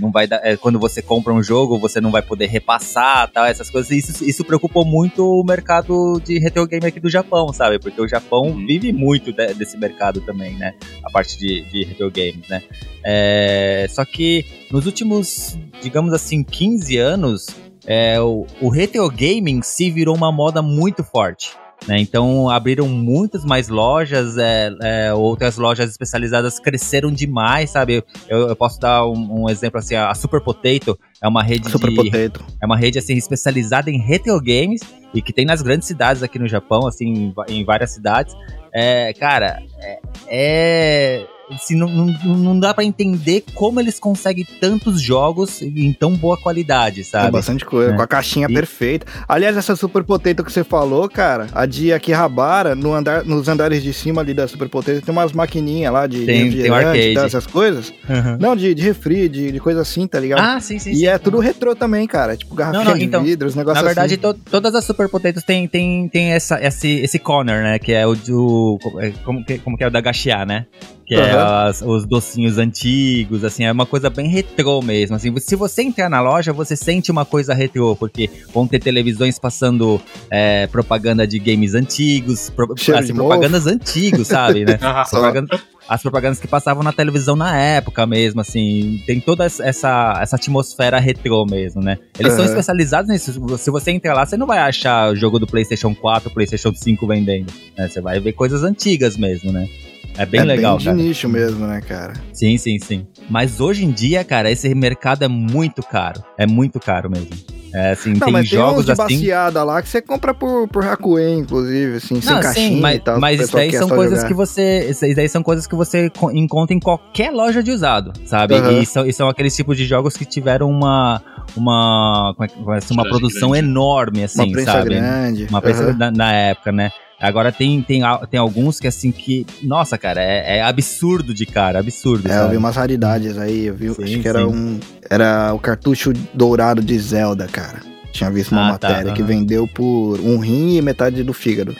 [0.00, 3.44] não vai dar, é, quando você compra um jogo, você não vai poder repassar tal,
[3.44, 3.90] essas coisas.
[3.90, 7.78] Isso, isso preocupou muito o mercado de retro game aqui do Japão, sabe?
[7.78, 8.66] Porque o Japão Uhum.
[8.66, 10.74] vive muito de- desse mercado também, né?
[11.04, 12.62] A parte de, de retro games, né?
[13.04, 17.46] É, só que nos últimos, digamos assim, 15 anos,
[17.86, 21.50] é, o, o retro gaming se virou uma moda muito forte.
[21.86, 21.98] Né?
[21.98, 28.02] Então abriram muitas mais lojas, é, é, outras lojas especializadas cresceram demais, sabe?
[28.28, 31.90] Eu, eu posso dar um, um exemplo assim, a Super Potato é uma rede Super
[31.90, 32.44] de Potato.
[32.60, 34.80] é uma rede assim especializada em retro games
[35.12, 38.34] e que tem nas grandes cidades aqui no Japão, assim, em, em várias cidades.
[38.72, 45.00] É, cara, é, é assim, não, não, não dá pra entender como eles conseguem tantos
[45.00, 47.30] jogos em tão boa qualidade, Tem sabe?
[47.32, 47.96] bastante coisa, É.
[47.96, 49.06] com a caixinha E- perfeita.
[49.28, 53.82] Aliás, essa Super Potato que você falou, cara, a de Akihabara, no andar, nos andares
[53.82, 57.14] de cima ali da Super Potato, tem umas maquininhas lá de Tem- tem refrigerante, arcade.
[57.14, 57.92] tá, essas coisas.
[58.08, 58.36] Uhum.
[58.40, 60.40] Não, de, de refri, de, de coisa assim, tá ligado?
[60.40, 60.90] Ah, sim, sim.
[60.90, 61.06] e sim.
[61.06, 62.36] é tudo retrô também, cara.
[62.36, 64.20] Tipo, garrafinha não, então, de vidro, os negócios Na verdade, assim.
[64.22, 67.78] to- todas as Super Potatoes tem, tem, tem essa, esse, esse corner, né?
[67.78, 68.78] Que é o do.
[69.24, 70.66] Como que, como que é o da Gaxiá, né?
[71.06, 71.68] Que é Aham.
[71.68, 75.16] as- os docinhos antigos, assim, é uma coisa bem retrô mesmo.
[75.16, 79.38] Assim, se você entrar na loja, você sente uma coisa retrô, porque vão ter televisões
[79.38, 84.78] passando é, propaganda de games antigos, pro, assim, propagandas antigos, sabe, né?
[85.10, 90.36] Propaganda- as propagandas que passavam na televisão na época mesmo, assim, tem toda essa, essa
[90.36, 91.98] atmosfera retrô mesmo, né?
[92.18, 92.48] Eles são Aham.
[92.50, 93.58] especializados nisso.
[93.58, 97.06] Se você entrar lá, você não vai achar o jogo do PlayStation 4, PlayStation 5
[97.06, 97.52] vendendo.
[97.76, 97.86] né?
[97.88, 99.68] Você vai ver coisas antigas mesmo, né?
[100.16, 100.96] É bem é legal, bem cara.
[100.96, 102.14] de nicho mesmo, né, cara?
[102.32, 103.06] Sim, sim, sim.
[103.28, 106.22] Mas hoje em dia, cara, esse mercado é muito caro.
[106.38, 107.28] É muito caro mesmo.
[107.72, 109.02] É assim, Não, tem mas tem uns jogos de assim.
[109.02, 112.96] baciada lá que você compra por, por Hakuen, inclusive, assim, sem Não, caixinha sim, mas,
[112.96, 113.18] e tal.
[113.18, 114.28] mas isso daí são coisas jogar.
[114.28, 114.90] que você.
[114.90, 118.54] Isso daí são coisas que você co- encontra em qualquer loja de usado, sabe?
[118.54, 118.80] Aham.
[118.80, 121.20] E, são, e são aqueles tipos de jogos que tiveram uma.
[121.56, 123.68] Uma, como é é assim, uma Tiragem produção grande.
[123.68, 124.84] enorme, Uma assim, prensa sabe?
[124.90, 125.46] grande.
[125.50, 125.92] Uma prensa aham.
[125.98, 126.90] na, na época, né?
[127.28, 129.46] Agora tem, tem, tem alguns que, assim, que.
[129.62, 132.30] Nossa, cara, é, é absurdo de cara, absurdo.
[132.30, 134.44] É, eu vi umas raridades aí, eu vi, Sim, acho que era sim.
[134.46, 134.80] um.
[135.08, 137.80] Era o cartucho dourado de Zelda, cara.
[138.12, 139.28] Tinha visto uma Ah, tá, matéria que aham.
[139.28, 141.74] vendeu por um rim e metade do fígado.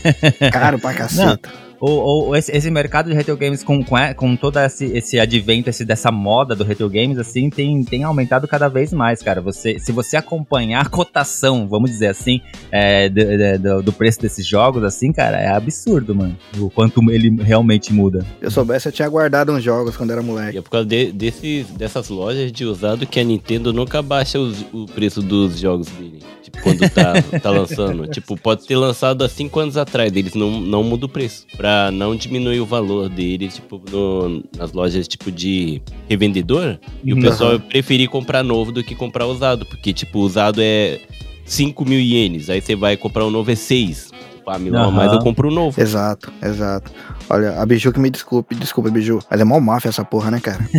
[0.52, 1.48] Caro pra caceta.
[1.80, 5.18] O, o- esse, esse mercado de retro games com, com, é- com todo esse, esse
[5.20, 9.40] advento, esse, dessa moda do retro games, assim, tem, tem aumentado cada vez mais, cara.
[9.42, 14.46] Você, se você acompanhar a cotação, vamos dizer assim, é, de- do, do preço desses
[14.46, 16.36] jogos, assim, cara, é absurdo, mano.
[16.58, 18.20] O quanto ele realmente muda.
[18.40, 20.58] Se eu soubesse, eu tinha guardado uns jogos quando era E moleque.
[20.58, 24.64] é por causa de- desses, dessas lojas de usado que a Nintendo nunca baixa os-
[24.72, 26.20] o preço dos jogos dele.
[26.42, 27.12] Tipo, quando tá,
[27.42, 28.06] tá lançando.
[28.06, 31.44] Tipo, pode ter lançado há cinco anos atrás, eles não, não mudam o preço.
[31.56, 36.78] Pra não diminuir o valor dele, tipo, no- nas lojas tipo de revendedor.
[37.04, 37.22] E o Uhum.
[37.22, 39.64] pessoal preferir comprar novo do que comprar usado.
[39.66, 41.00] Porque, tipo, usado é
[41.44, 42.48] 5 mil ienes.
[42.50, 44.10] Aí você vai comprar o novo é 6.
[44.58, 44.92] Milão, Aham.
[44.92, 45.80] mas eu compro o novo.
[45.80, 46.90] Exato, exato.
[47.28, 49.18] Olha, a Biju que me desculpe, desculpa, Biju.
[49.28, 50.60] Mas é mó máfia essa porra, né, cara?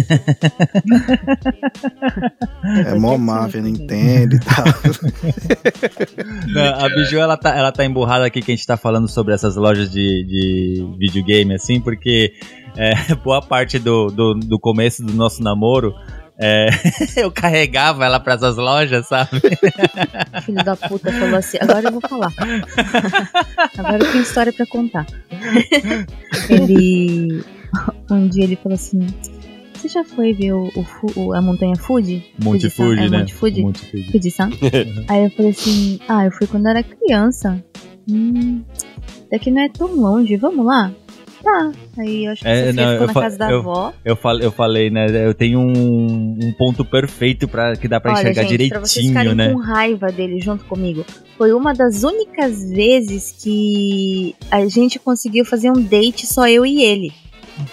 [2.86, 4.66] é mó máfia, Nintendo e tal.
[6.48, 9.34] Não, a Biju, ela tá, ela tá emburrada aqui que a gente tá falando sobre
[9.34, 12.34] essas lojas de, de videogame, assim, porque
[12.78, 15.94] é, boa parte do, do, do começo do nosso namoro,
[16.40, 16.70] é,
[17.18, 19.42] eu carregava ela pra essas lojas, sabe?
[20.44, 22.32] Filho da puta falou assim, agora eu vou falar.
[23.78, 25.06] Agora eu tenho história pra contar.
[26.50, 27.44] Ele.
[28.10, 29.06] Um dia ele falou assim.
[29.74, 30.72] Você já foi ver o,
[31.16, 32.26] o a montanha Fuji?
[32.44, 32.68] Monte?
[32.70, 33.20] Fuji, é, né?
[33.20, 33.62] Monte Fuji?
[33.62, 34.12] Monte Fuji.
[34.12, 34.50] Fuji-san?
[35.08, 37.64] Aí eu falei assim, ah, eu fui quando era criança.
[38.10, 38.64] Hum,
[39.32, 40.92] daqui não é tão longe, vamos lá?
[41.44, 41.72] Tá.
[42.00, 43.94] Aí eu acho que É, você não, ficou eu na fa- casa da eu- avó.
[44.06, 45.26] Eu falei, eu falei, né?
[45.26, 49.06] Eu tenho um, um ponto perfeito para que dá pra Olha, enxergar gente, pra vocês
[49.06, 49.54] direitinho, ficarem né?
[49.54, 51.06] com raiva dele junto comigo.
[51.38, 56.82] Foi uma das únicas vezes que a gente conseguiu fazer um date só eu e
[56.84, 57.12] ele.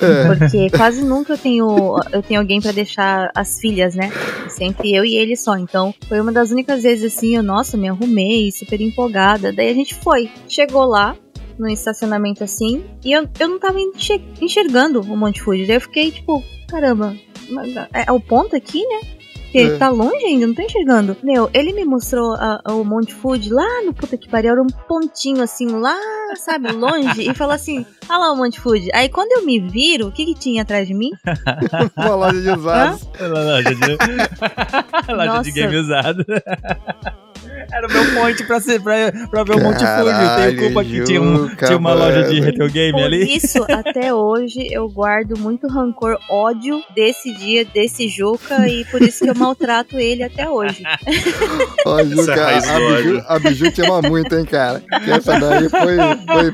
[0.01, 0.25] É.
[0.35, 4.11] Porque quase nunca eu tenho, eu tenho alguém pra deixar as filhas, né?
[4.49, 5.59] Sempre eu e ele só.
[5.59, 9.53] Então, foi uma das únicas vezes assim, eu, nossa, me arrumei, super empolgada.
[9.53, 10.31] Daí a gente foi.
[10.49, 11.15] Chegou lá,
[11.59, 15.67] no estacionamento assim, e eu, eu não tava enxer- enxergando o Monte Fuji.
[15.67, 17.15] Daí eu fiquei tipo, caramba,
[17.51, 19.01] mas é, é o ponto aqui, né?
[19.45, 19.77] Porque É.
[19.79, 21.17] tá longe ainda, não tô enxergando.
[21.23, 24.61] Meu, ele me mostrou a- a- o Monte Fuji lá no puta que pariu, era
[24.61, 25.97] um pontinho assim, lá,
[26.35, 28.89] sabe, longe, e falou assim: olha lá o Monte Fuji.
[28.93, 31.11] Aí quando eu me viro, o que que tinha atrás de mim?
[31.97, 33.09] Uma loja de usados.
[33.21, 33.97] Loja de,
[35.15, 35.43] loja Nossa.
[35.45, 36.25] de game usado.
[37.73, 40.37] Era o meu point pra, ser, pra, pra ver o Monte Fuji.
[40.57, 43.37] Tenho culpa que tinha, um- tinha uma loja de retro game Por ali.
[43.37, 49.25] isso, até hoje, eu guardo muito rancor, ódio desse dia, desse Juca, e por isso
[49.25, 50.83] que eu maltrato ele até hoje.
[51.87, 54.81] Ó, é a Juca, a, do Biju, a Biju te ama muito, hein, cara.
[55.05, 55.97] Que essa daí foi.
[55.97, 56.53] foi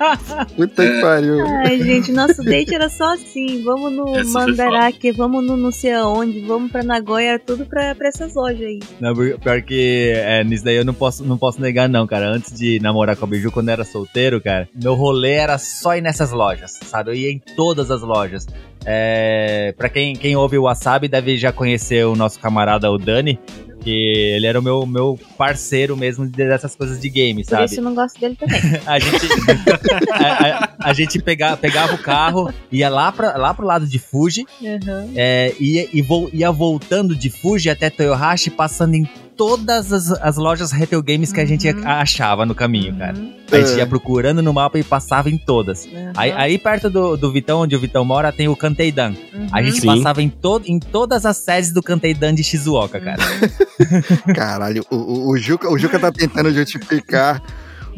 [0.57, 1.47] puta que pariu.
[1.47, 5.93] Ai, gente, nosso date era só assim: vamos no Essa Mandarake, vamos no não sei
[5.95, 8.81] aonde, vamos pra Nagoya, tudo pra, pra essas lojas aí.
[9.01, 12.29] Não, pior que é, nisso daí eu não posso, não posso negar, não, cara.
[12.29, 15.97] Antes de namorar com a Biju, quando eu era solteiro, cara, meu rolê era só
[15.97, 17.11] ir nessas lojas, sabe?
[17.11, 18.47] Eu ia em todas as lojas.
[18.85, 23.39] É, pra quem, quem ouve o Wasabi deve já conhecer o nosso camarada, o Dani,
[23.83, 23.91] que
[24.37, 27.65] ele era o meu, meu parceiro mesmo dessas coisas de game, Por sabe?
[27.67, 28.59] isso eu não gosto dele também.
[28.87, 29.27] A gente,
[30.13, 33.99] a, a- a gente pega, pegava o carro, ia lá, pra, lá pro lado de
[33.99, 35.13] Fuji, Uhum.
[35.15, 39.07] é, ia, e vol- ia voltando de Fuji até Toyohashi, passando em
[39.41, 41.81] todas as, as lojas Retro Games que a gente Uhum.
[41.89, 43.17] achava no caminho, cara.
[43.17, 43.33] Uhum.
[43.51, 43.77] A gente É.
[43.79, 45.87] ia procurando no mapa e passava em todas.
[45.87, 46.13] Uhum.
[46.15, 49.15] Aí, aí perto do, do Vitão, onde o Vitão mora, tem o Kanteidan.
[49.33, 49.47] Uhum.
[49.51, 49.87] A gente Sim.
[49.87, 53.23] passava em, to em todas as sedes do Kanteidan de Shizuoka, cara.
[54.37, 57.43] Caralho, o, o, o Juca, o Juca tá tentando justificar.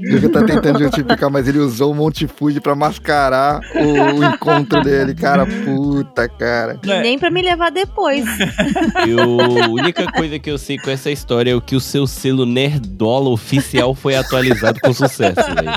[0.01, 4.83] Juca tá tentando justificar, mas ele usou o Monte Fuji pra mascarar o, o encontro
[4.83, 5.47] dele, cara.
[5.47, 6.79] Puta, cara.
[6.83, 8.25] E nem pra me levar depois.
[9.07, 12.07] Eu, a única coisa que eu sei com essa história é o que o seu
[12.07, 15.71] selo Nerdola oficial foi atualizado com sucesso, velho.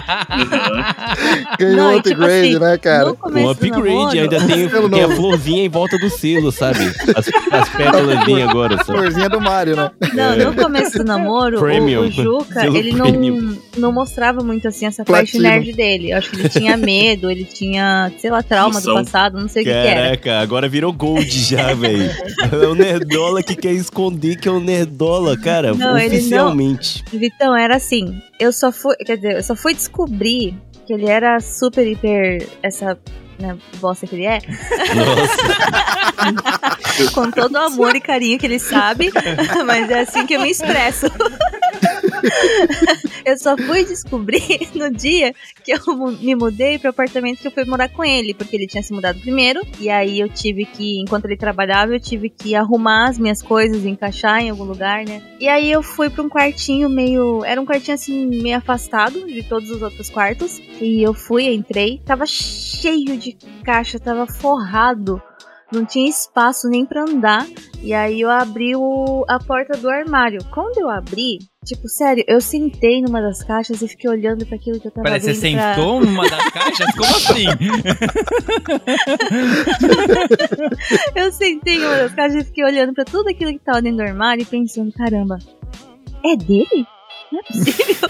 [1.60, 3.12] Ganhou Não, um e tipo upgrade, assim, né, cara?
[3.12, 5.15] Um namoro, upgrade, ainda tem, tem a novo.
[5.15, 6.80] florzinha em volta do selo, sabe?
[7.15, 8.17] As, as pétalas
[8.49, 8.86] agora, sabe?
[8.99, 9.91] Florzinha do Mario, né?
[10.13, 12.01] Não, no começo do namoro, o- Premium.
[12.08, 13.58] o, Juca, Selo ele não, premium.
[13.78, 16.11] não mostrava muito assim essa parte nerd dele.
[16.11, 19.63] Eu acho que ele tinha medo, ele tinha, sei lá, trauma do passado, não sei
[19.63, 20.01] o que, que era.
[20.01, 22.11] Caraca, agora virou gold já, velho.
[22.51, 25.73] É o Nerdola que quer esconder que é o Nerdola, cara.
[25.73, 26.15] Não, ele não.
[26.17, 27.03] oficialmente.
[27.11, 30.53] Vitão, era assim, eu só fui, quer dizer, eu só fui descobrir
[30.85, 32.95] que ele era super, hiper, essa,
[33.39, 34.39] né, bosta que ele é,
[34.93, 35.37] Nossa,
[37.13, 39.11] com todo o amor e carinho que ele sabe,
[39.65, 41.07] mas é assim que eu me expresso.
[43.25, 45.33] eu só fui descobrir no dia
[45.63, 45.79] que eu
[46.19, 49.19] me mudei pro apartamento que eu fui morar com ele, porque ele tinha se mudado
[49.19, 53.41] primeiro, e aí eu tive que, enquanto ele trabalhava, eu tive que arrumar as minhas
[53.41, 55.21] coisas, encaixar em algum lugar, né?
[55.39, 59.43] E aí eu fui pra um quartinho meio, era um quartinho assim meio afastado de
[59.43, 65.21] todos os outros quartos, e eu fui, entrei, tava cheio de caixa, tava forrado.
[65.71, 67.45] Não tinha espaço nem pra andar.
[67.82, 70.39] E aí eu abri o, a porta do armário.
[70.51, 74.80] Quando eu abri, tipo, sério, eu sentei numa das caixas e fiquei olhando para aquilo
[74.80, 76.91] que eu tava Peraí, você pra- sentou numa das caixas?
[76.95, 77.45] Como assim?
[81.15, 83.97] Eu sentei em uma das caixas e fiquei olhando pra tudo aquilo que tava dentro
[83.97, 85.38] do armário e pensando, caramba,
[86.23, 86.86] é dele?
[87.32, 88.10] Não é possível.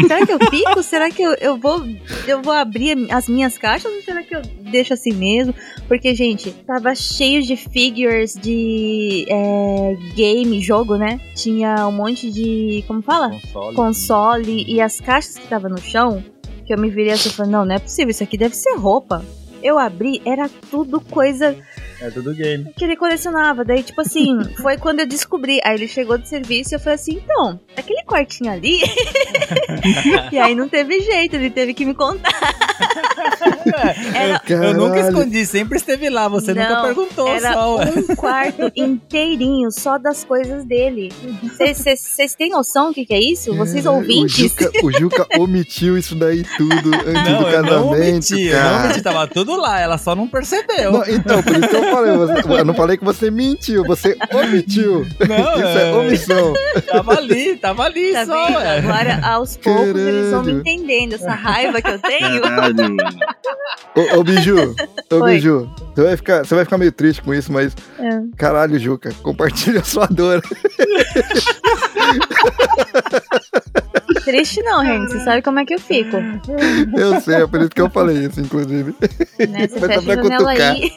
[0.00, 0.82] Será que eu pico?
[0.82, 1.84] Será que eu, eu vou
[2.26, 5.54] eu vou abrir as minhas caixas ou será que eu deixo assim mesmo?
[5.86, 11.20] Porque, gente, tava cheio de figures de é, game, jogo, né?
[11.34, 12.84] Tinha um monte de.
[12.86, 13.30] Como fala?
[13.30, 13.76] Console.
[13.76, 16.24] console e as caixas que tava no chão,
[16.66, 18.74] que eu me virei assim e falei, não, não é possível, isso aqui deve ser
[18.76, 19.24] roupa.
[19.62, 21.56] Eu abri, era tudo coisa
[22.02, 22.72] É tudo game.
[22.76, 23.64] que ele colecionava.
[23.64, 25.60] Daí, tipo assim, foi quando eu descobri.
[25.64, 28.80] Aí ele chegou do serviço e eu falei assim, então, aquele quartinho ali.
[30.32, 32.32] e aí não teve jeito, ele teve que me contar.
[34.14, 36.28] Era, Eu nunca escondi, sempre esteve lá.
[36.28, 37.78] Você nunca Não, perguntou era só.
[37.80, 41.10] um quarto inteirinho só das coisas dele.
[41.58, 43.54] Vocês têm noção do que, que é isso?
[43.54, 44.38] Vocês Caralho, ouvintes?
[44.38, 47.86] O Juca, o Juca omitiu isso daí tudo antes Não, do não casamento,
[48.34, 48.84] omiti, não cara.
[48.84, 50.92] omiti, tava tudo lá, ela só não percebeu.
[50.92, 54.16] Não, então, por isso que eu falei, você- eu não falei que você mentiu, você
[54.32, 55.06] omitiu.
[55.28, 56.54] Não, Isso é é- omissão.
[56.86, 58.56] Tava ali, tava ali Tá só, vendo?
[58.58, 58.78] ué.
[58.78, 62.40] Agora, aos poucos, eles vão me entendendo essa raiva que eu tenho.
[62.42, 62.81] Caralho.
[63.94, 64.74] Ô, ô Biju,
[65.10, 65.34] ô Oi.
[65.34, 68.08] Biju, você vai, ficar, você vai ficar meio triste com isso, mas É.
[68.36, 70.42] caralho, Juca, compartilha a sua dor.
[74.24, 75.08] Triste não, Reni.
[75.08, 76.16] Você sabe como é que eu fico.
[76.96, 78.94] Eu sei, é por isso que eu falei isso, inclusive.
[79.48, 79.66] Né?
[79.66, 80.72] Você só fecha pra a janela cutucar.
[80.72, 80.92] aí.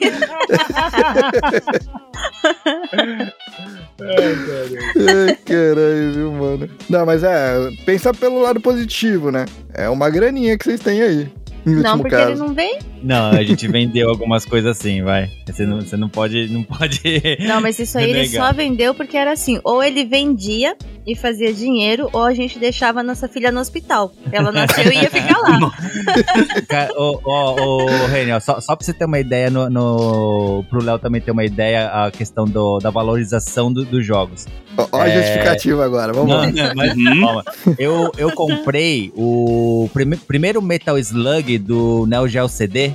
[4.00, 6.70] Ai, caralho, viu, mano?
[6.90, 9.46] Não, mas é, pensa pelo lado positivo, né?
[9.74, 11.32] É uma graninha que vocês têm aí.
[11.66, 12.32] Em Não, último porque caso.
[12.32, 12.80] ele não vem.
[13.02, 15.30] Não, a gente vendeu algumas coisas assim, vai.
[15.48, 16.48] Você não, você não pode.
[16.48, 17.02] Não pode.
[17.40, 20.76] Não, mas isso aí ele só vendeu porque era assim: ou ele vendia
[21.08, 24.12] e fazia dinheiro, ou a gente deixava a nossa filha no hospital.
[24.32, 25.60] Ela nasceu e ia ficar lá.
[26.98, 30.84] Ô, ô, ô, Reni, ó, só, só pra você ter uma ideia, no, no, pro
[30.84, 34.48] Léo também ter uma ideia, a questão do, da valorização do- dos jogos.
[34.78, 35.16] Ó, ó a É.
[35.18, 36.48] justificativa agora, vamos Não, lá.
[36.52, 37.22] não, mas, Uhum.
[37.22, 37.44] calma.
[37.78, 42.92] eu, eu comprei o prime- primeiro Metal Slug do Neo Geo CD,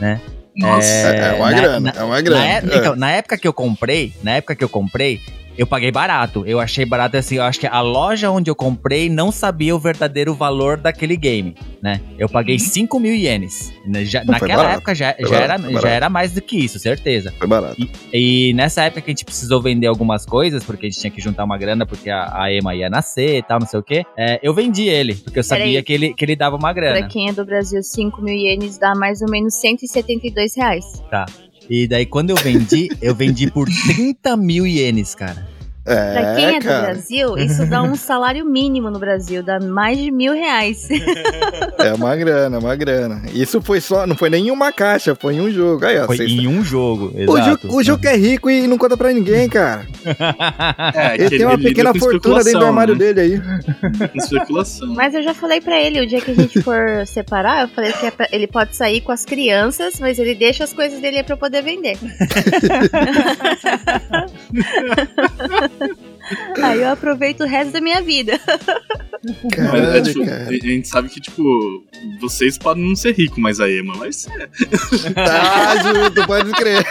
[0.00, 0.20] né?
[0.56, 0.86] Nossa.
[0.86, 2.40] É, é uma na- grana, na- é uma grana.
[2.40, 2.76] Na, é- É.
[2.78, 5.20] então, na época que eu comprei, na época que eu comprei,
[5.56, 6.44] eu paguei barato.
[6.46, 9.78] Eu achei barato assim, eu acho que a loja onde eu comprei não sabia o
[9.78, 12.00] verdadeiro valor daquele game, né?
[12.18, 13.72] Eu paguei 5 mil ienes.
[13.86, 14.04] né?
[14.04, 14.26] Já- Uhum.
[14.26, 14.76] Não, naquela barato.
[14.76, 17.32] época já, já, barato, era, já era mais do que isso, certeza.
[17.38, 17.76] Foi barato.
[18.12, 21.20] E nessa época que a gente precisou vender algumas coisas, porque a gente tinha que
[21.20, 24.04] juntar uma grana, porque a, a Ema ia nascer e tal, não sei o quê.
[24.16, 25.82] é, eu vendi ele, porque eu sabia Peraí.
[25.82, 27.08] que ele, que ele dava uma Pra grana.
[27.08, 30.84] quem é do Brasil, 5 mil ienes dá mais ou menos 172 reais.
[31.68, 35.51] E daí, quando eu vendi, eu vendi por 30 mil ienes, cara.
[35.84, 36.82] É, Pra quem é do cara.
[36.92, 40.88] Brasil, isso dá um salário mínimo no Brasil, dá mais de mil reais.
[41.78, 43.22] É uma grana, é uma grana.
[43.34, 45.84] Isso foi só, não foi nem em uma caixa, foi em um jogo.
[45.84, 47.68] Aí, ó, Foi em um jogo, O, exato.
[47.68, 49.84] Ju, o Juca é rico e não conta pra ninguém, cara.
[50.94, 53.12] É, Ele tem uma lida pequena fortuna dentro do armário né?
[53.12, 53.42] dele aí.
[54.14, 54.94] Especulação.
[54.94, 57.92] Mas eu já falei pra ele, o dia que a gente for separar, eu falei
[57.92, 61.18] que é pra- ele pode sair com as crianças, mas ele deixa as coisas dele
[61.18, 61.96] aí pra eu poder vender.
[66.62, 68.38] aí eu aproveito o resto da minha vida.
[69.56, 70.48] Mas, é, tipo, cara.
[70.48, 71.42] a gente sabe que, tipo,
[72.20, 74.50] vocês podem não ser ricos, mas a Ema vai ser.
[75.14, 76.84] Tá, Ju, tu pode crer.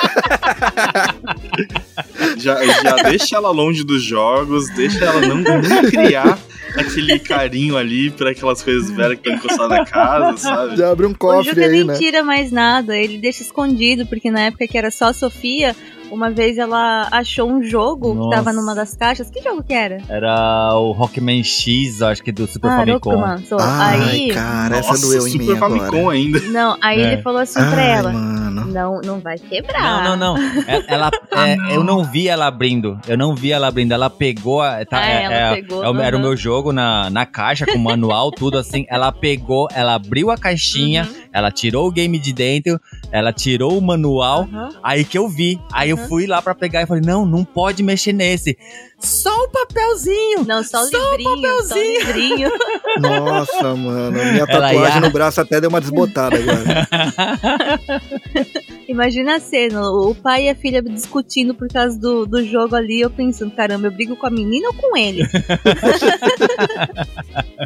[2.38, 6.40] Já, já deixa ela longe dos jogos, deixa ela não, não criar
[6.76, 10.78] aquele carinho ali pra aquelas coisas velhas que estão encostadas na casa, sabe?
[10.78, 11.98] Já abre um o cofre Juca aí, nem né?
[11.98, 15.76] tira mais nada, ele deixa escondido, porque na época que era só a Sofia,
[16.12, 18.30] uma vez ela achou um jogo Nossa.
[18.30, 19.30] que tava numa das caixas.
[19.30, 20.00] Que jogo que era?
[20.10, 23.10] Era o Rockman X, acho que do Super ah, Famicom.
[23.16, 23.38] Rockman.
[23.46, 26.16] So, Ai, aí, cara, essa Nossa, doeu em Super mim Famicom agora.
[26.16, 26.40] ainda.
[26.42, 27.14] não, aí É.
[27.14, 28.42] ele falou assim pra Ai, ela: mano.
[28.72, 30.04] Não, não vai quebrar.
[30.04, 30.64] Não, não, não.
[30.68, 31.70] É- Ela, é, não.
[31.72, 33.00] Eu não vi ela abrindo.
[33.08, 33.92] Eu não vi ela abrindo.
[33.94, 34.62] Ela pegou.
[34.62, 37.26] a- Tá, Ah, é- ela é- pegou, é o- Era o meu jogo na, na
[37.26, 38.86] caixa, com manual, tudo assim.
[38.90, 42.80] Ela pegou, ela abriu a caixinha, Uhum, ela tirou o game de dentro,
[43.12, 44.42] ela tirou o manual.
[44.52, 44.70] aham.
[44.84, 45.60] Aí que eu vi.
[45.72, 46.01] Aí eu Uhum.
[46.08, 48.58] Fui lá pra pegar e falei: não, não pode mexer nesse.
[49.00, 50.44] Só o papelzinho.
[50.46, 52.00] Não, só o Só o livrinho, só o papelzinho.
[52.06, 52.52] livrinho.
[53.02, 54.12] Nossa, mano.
[54.12, 56.88] Minha tatuagem ia- no braço até deu uma desbotada agora.
[58.92, 63.02] Imagina a cena, o pai e a filha discutindo por causa do, do jogo ali,
[63.02, 65.24] eu pensando, caramba, eu brigo com a menina ou com ele?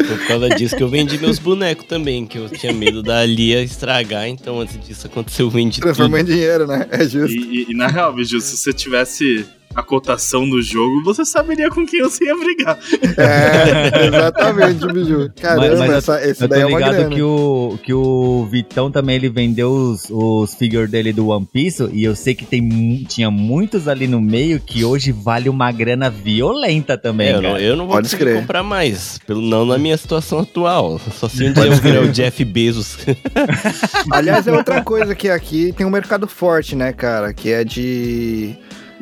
[0.07, 3.61] Por causa disso que eu vendi meus bonecos também, que eu tinha medo da Lia
[3.63, 5.85] estragar, então antes disso aconteceu, eu vendi tudo.
[5.85, 6.85] Transformou em dinheiro, né?
[6.91, 7.35] É justo.
[7.35, 11.69] E, e- e na real, Biju, se você tivesse a cotação do jogo, você saberia
[11.69, 12.77] com quem você ia brigar.
[13.17, 15.31] É, exatamente, Biju.
[15.39, 17.15] Caramba, Mas- mas eu- essa, esse Eu daí é uma ligado grana.
[17.15, 21.89] que o, que o Vitão também ele vendeu os, os figures dele do One Piece
[21.93, 26.09] e eu sei que tem, tinha muitos ali no meio que hoje vale uma grana
[26.09, 28.39] violenta também, eu, não, eu não vou Pode conseguir crer.
[28.41, 30.99] comprar mais, pelo, não na minha situação atual.
[31.13, 32.97] Só se um dia eu virar o Jeff Bezos.
[34.11, 37.33] Aliás, é outra coisa que aqui tem um mercado forte, né, cara?
[37.33, 38.55] Que é de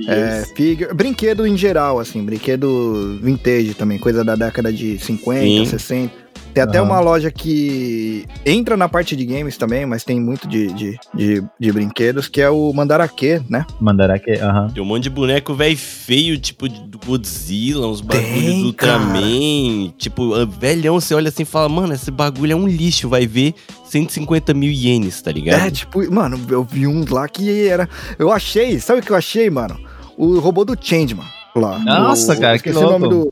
[0.07, 5.65] é, figure, brinquedo em geral, assim, brinquedo vintage também, coisa da década de 50, Sim.
[5.65, 6.22] 60.
[6.53, 10.67] Tem até uma loja que entra na parte de games também, mas tem muito de,
[10.73, 13.65] de, de, de brinquedos, que é o Mandarake, né?
[13.79, 14.31] Mandará que.
[14.33, 14.67] Aham.
[14.69, 19.91] Tem um monte de boneco velho feio, tipo do Godzilla, uns bagulhos do Ultraman.
[19.97, 23.25] Tipo, ah, velhão, você olha assim e fala, mano, esse bagulho é um lixo, vai
[23.25, 25.59] ver 150 mil ienes, tá ligado?
[25.65, 27.89] É, tipo, mano, eu vi uns lá que era.
[28.19, 29.79] Eu achei, sabe o que eu achei, mano?
[30.15, 31.79] O robô do Changeman lá.
[31.79, 33.31] Nossa, O- cara, que esqueci o nome louco.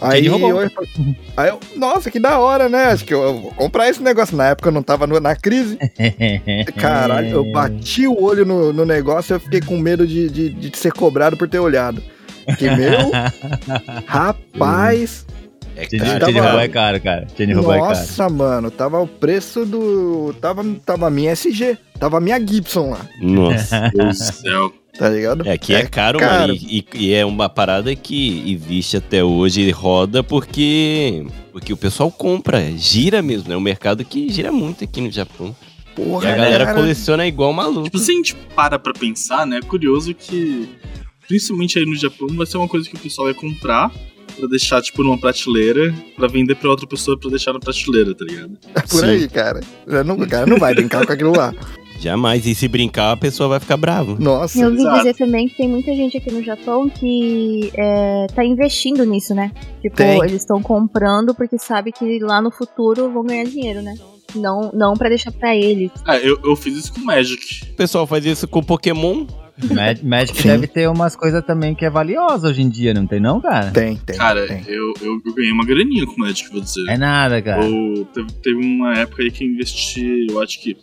[0.00, 0.34] Aí eu,
[1.36, 1.60] aí eu.
[1.76, 2.84] Nossa, que da hora, né?
[2.86, 4.36] Acho que eu, eu vou comprar esse negócio.
[4.36, 5.78] Na época eu não tava no- na crise.
[6.76, 10.50] Caralho, eu bati o olho no, no negócio e eu fiquei com medo de, de,
[10.50, 12.02] de ser cobrado por ter olhado.
[12.58, 13.10] Que meu.
[14.06, 15.26] rapaz.
[15.78, 17.26] É Jenny tava- Robô é caro, cara.
[17.38, 17.62] É caro.
[17.62, 20.34] Nossa, mano, tava o preço do.
[20.40, 23.90] Tava, tava a minha SG, tava a minha Gibson lá, Nossa.
[23.94, 24.72] Deus do céu.
[24.98, 25.46] Tá ligado?
[25.46, 26.40] É, aqui é, caro, caro.
[26.40, 26.54] mano.
[26.54, 31.26] E, e- e é uma parada que existe até hoje e roda porque.
[31.52, 33.52] Porque o pessoal compra, gira mesmo.
[33.52, 35.56] É um mercado que gira muito aqui no Japão.
[35.94, 36.78] Porra, E a galera cara.
[36.78, 37.84] coleciona igual maluco.
[37.84, 39.56] Tipo, se a gente para pra pensar, né?
[39.58, 40.68] É curioso que,
[41.26, 43.90] principalmente aí no Japão, vai ser uma coisa que o pessoal vai comprar
[44.36, 48.26] pra deixar, tipo, numa prateleira, pra vender pra outra pessoa pra deixar na prateleira, tá
[48.26, 48.58] ligado?
[48.74, 49.06] É por Sim.
[49.06, 49.60] aí, cara.
[50.04, 51.54] Não- O cara não vai brincar com aquilo lá.
[52.00, 52.46] Jamais.
[52.46, 54.16] E se brincar, a pessoa vai ficar brava.
[54.18, 54.58] Nossa.
[54.60, 54.96] Eu ouvi Exato.
[54.98, 59.50] dizer também que tem muita gente aqui no Japão que é, tá investindo nisso, né?
[59.82, 60.18] Tipo, Tem.
[60.20, 63.94] eles estão comprando porque sabe que lá no futuro vão ganhar dinheiro, né?
[64.34, 65.90] Não, não pra deixar pra eles.
[66.04, 67.40] Ah, eu, eu fiz isso com Magic.
[67.72, 69.24] O pessoal faz isso com Pokémon.
[69.72, 70.48] Mag- Magic Sim.
[70.48, 73.70] deve ter umas coisas também que é valiosa hoje em dia, não tem não, cara?
[73.70, 74.16] Tem, tem.
[74.16, 74.62] Cara, tem.
[74.68, 76.84] eu, eu, eu ganhei uma graninha com Magic, vou dizer.
[76.90, 77.64] É nada, cara.
[77.64, 80.76] Ou teve, teve uma época aí que eu investi, eu acho que.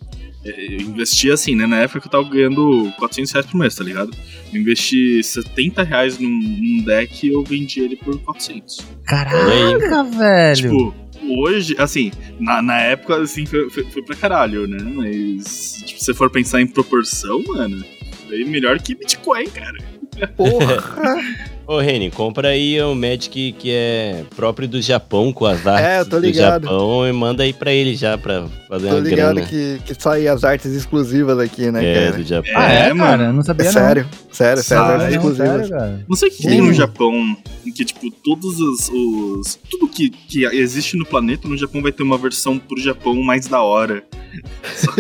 [0.45, 1.65] É, Eu investi assim, né?
[1.65, 4.11] Na época que eu tava ganhando 400 reais por mês, tá ligado?
[4.53, 8.79] Eu investi 70 reais num, num deck e eu vendi ele por 400.
[9.05, 10.55] Caraca, velho.
[10.55, 10.95] Tipo,
[11.29, 14.79] hoje, assim, na, na época, assim, foi, foi, foi pra caralho, né?
[14.83, 17.83] Mas, tipo, se você for pensar em proporção, mano,
[18.27, 19.77] foi melhor que Bitcoin, cara.
[20.35, 20.83] Porra.
[21.66, 25.99] Ô, Reni, compra aí o Magic que é próprio do Japão, com as artes É,
[26.01, 26.64] eu tô do ligado.
[26.64, 29.47] Japão, e manda aí pra ele já, pra fazer Tô uma ligado grana.
[29.47, 32.18] que, que sai as artes exclusivas aqui, né, é, cara?
[32.18, 32.51] do Japão.
[32.53, 32.99] ah, é, É, mano.
[33.11, 33.24] cara?
[33.30, 33.72] Eu não É sabia não.
[33.72, 35.68] sério, sério, sério, Sai, as artes exclusivas.
[35.70, 36.05] sério.
[36.09, 36.49] Não sei o que Sim.
[36.49, 38.89] tem no Japão, em que, tipo, todos os.
[38.89, 43.16] os- tudo que, que existe no planeta, no Japão vai ter uma versão pro Japão
[43.24, 44.03] mais da hora.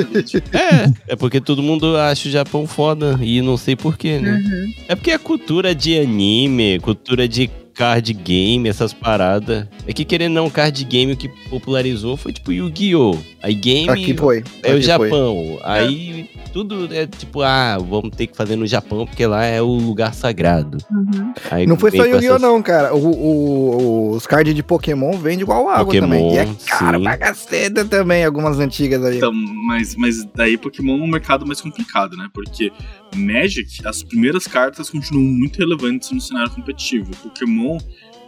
[0.53, 4.33] É, é porque todo mundo acha o Japão foda e não sei porquê, né?
[4.45, 4.73] Uhum.
[4.87, 9.67] É porque a cultura de anime, cultura de card game, essas paradas.
[9.87, 13.17] É que querendo ou não, card game o que popularizou foi tipo Yu-Gi-Oh!
[13.41, 14.37] Aí game Aqui foi.
[14.63, 14.81] é o aqui foi.
[14.81, 15.59] Japão.
[15.63, 19.65] Aí tudo é tipo, ah, vamos ter que fazer no Japão porque lá é o
[19.65, 20.77] lugar sagrado.
[20.91, 21.33] Uhum.
[21.51, 22.35] Aí Não foi só Yu-Gi-Oh!
[22.35, 22.93] essas- não, cara.
[22.95, 26.33] O, o- os cards de Pokémon vendem igual água Pokémon, também.
[26.35, 27.03] E é caro sim.
[27.03, 29.17] pra caceta também, algumas antigas aí.
[29.17, 32.27] Então, mas, mas daí Pokémon é um mercado mais complicado, né?
[32.33, 32.71] Porque
[33.15, 37.11] Magic, as primeiras cartas continuam muito relevantes no cenário competitivo.
[37.21, 37.62] Pokémon,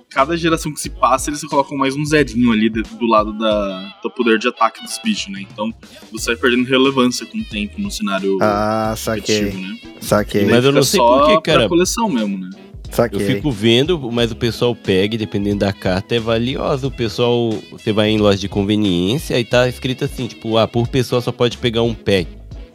[0.09, 4.09] cada geração que se passa, eles colocam mais um zerinho ali do lado da, do
[4.09, 5.41] poder de ataque dos bichos, né?
[5.41, 5.73] Então
[6.11, 9.79] você vai perdendo relevância com o tempo no cenário Ah, competitivo, saquei, né?
[9.99, 11.67] saquei, Mas eu não sei por que, pra cara.
[11.69, 12.49] coleção mesmo, né?
[12.87, 13.19] Eu saquei.
[13.19, 16.87] fico vendo, mas o pessoal pega, e dependendo da carta, é valiosa.
[16.87, 20.87] O pessoal, você vai em loja de conveniência e tá escrito assim, tipo, ah, por
[20.87, 22.27] pessoa só pode pegar um pack.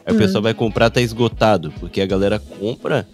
[0.04, 0.18] Aí o Hum.
[0.18, 1.72] pessoal vai comprar, tá esgotado.
[1.80, 3.08] Porque a galera compra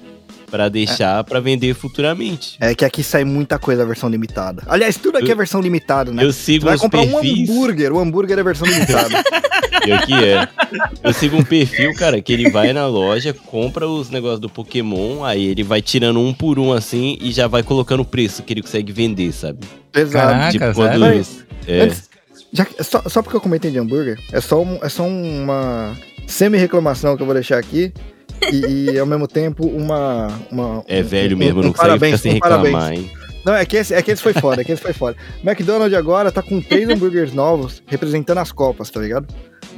[0.50, 2.56] pra deixar pra vender futuramente.
[2.60, 4.62] É que aqui sai muita coisa a versão limitada.
[4.66, 6.22] Aliás, tudo aqui Eu- é versão limitada, né?
[6.24, 7.48] Eu sigo vai os comprar um perfis.
[7.50, 9.08] hambúrguer, o hambúrguer é versão limitada.
[9.84, 10.48] Pior que é.
[11.04, 15.22] Eu sigo um perfil, cara, que ele vai na loja, compra os negócios do Pokémon,
[15.24, 18.52] aí ele vai tirando um por um assim e já vai colocando o preço que
[18.52, 19.60] ele consegue vender, sabe?
[19.92, 20.28] Pesado.
[20.32, 21.00] Caraca, tipo, sério?
[21.00, 21.80] Mas, É.
[21.82, 22.08] Antes-
[22.52, 25.96] já que- só, só porque eu comentei de hambúrguer, é só, um- é só uma
[26.26, 27.92] semi-reclamação que eu vou deixar aqui.
[28.52, 30.28] E, e, ao mesmo tempo uma.
[30.50, 32.66] uma É velho um- mesmo, um não parabéns, sem um parabéns.
[32.74, 33.10] reclamar, hein?
[33.44, 35.16] Não, é que, esse, é que esse foi foda, é que esse foi foda.
[35.44, 39.32] McDonald's agora tá com três hambúrgueres novos representando as Copas, tá ligado?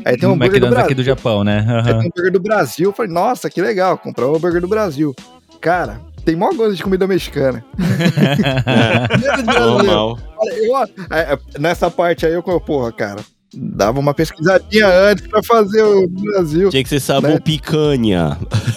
[0.06, 0.84] Aí tem um hambúrguer do McDonald's Brasil.
[0.86, 1.64] aqui do Japão, né?
[1.68, 1.82] Aí Aham.
[1.84, 2.88] tem um hambúrguer do Brasil.
[2.88, 5.14] Eu falei, nossa, que legal, comprar o hambúrguer do Brasil.
[5.60, 7.62] Cara, tem mó gosto de comida mexicana.
[7.76, 9.74] Comida de brasileiro.
[9.74, 10.18] Normal.
[10.56, 13.20] Eu, é, é, nessa parte aí, eu, porra, cara,
[13.54, 16.70] dava uma pesquisadinha antes pra fazer o Brasil.
[16.70, 17.40] Tinha que ser sabor Né?
[17.40, 18.36] picanha.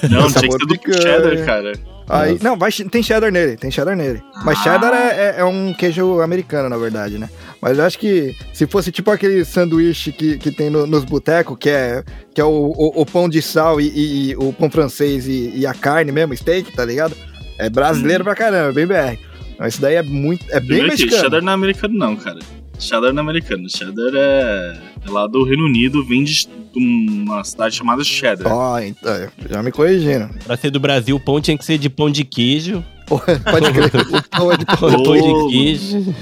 [0.09, 1.01] Não, Sabor tinha que ser do picanha.
[1.01, 1.72] cheddar, cara.
[2.09, 4.22] Aí, não, vai, tem cheddar nele, tem cheddar nele.
[4.43, 4.63] Mas Ah.
[4.63, 7.30] cheddar é, é- é um queijo americano, na verdade, né?
[7.61, 11.55] Mas eu acho que se fosse tipo aquele sanduíche que, que tem no- nos botecos,
[11.57, 12.03] que é,
[12.34, 15.53] que é o, o- o pão de sal e, e- e o pão francês e,
[15.55, 17.15] e a carne mesmo, steak, tá ligado?
[17.57, 19.17] É brasileiro pra caramba, bem BR.
[19.57, 20.43] Mas isso daí é muito.
[20.49, 21.22] É bem mexicano.
[21.22, 22.39] cheddar não é americano, não, cara.
[22.82, 23.69] Cheddar não é americano.
[23.69, 24.77] Cheddar é,
[25.07, 28.51] é lá do Reino Unido, vem de uma cidade chamada Cheddar.
[28.51, 30.29] Ó, então, já me corrigindo.
[30.45, 32.84] Pra ser do Brasil, o pão tinha que ser de pão de queijo.
[33.07, 33.91] Pode crer.
[34.07, 36.15] O pão é de Pão, Ô, pão de queijo.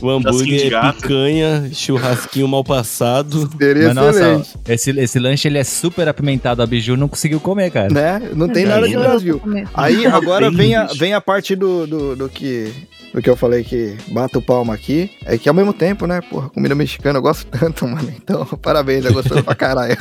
[0.00, 3.48] o hambúrguer é picanha, churrasquinho mal passado.
[3.58, 4.48] Seria Mas nossa, excelente.
[4.68, 6.62] esse, esse lanche ele é super apimentado.
[6.62, 7.92] A Biju não conseguiu comer, cara.
[7.92, 8.30] Né?
[8.34, 8.96] Não tem É, nada de.
[8.96, 9.40] Brasil.
[9.74, 12.72] Aí agora vem a, vem a parte do, do, do que.
[13.16, 15.10] Do que eu falei que bato palma aqui.
[15.24, 16.20] É que ao mesmo tempo, né?
[16.20, 18.12] Porra, comida mexicana eu gosto tanto, mano.
[18.14, 19.96] Então, parabéns, é gostoso pra caralho.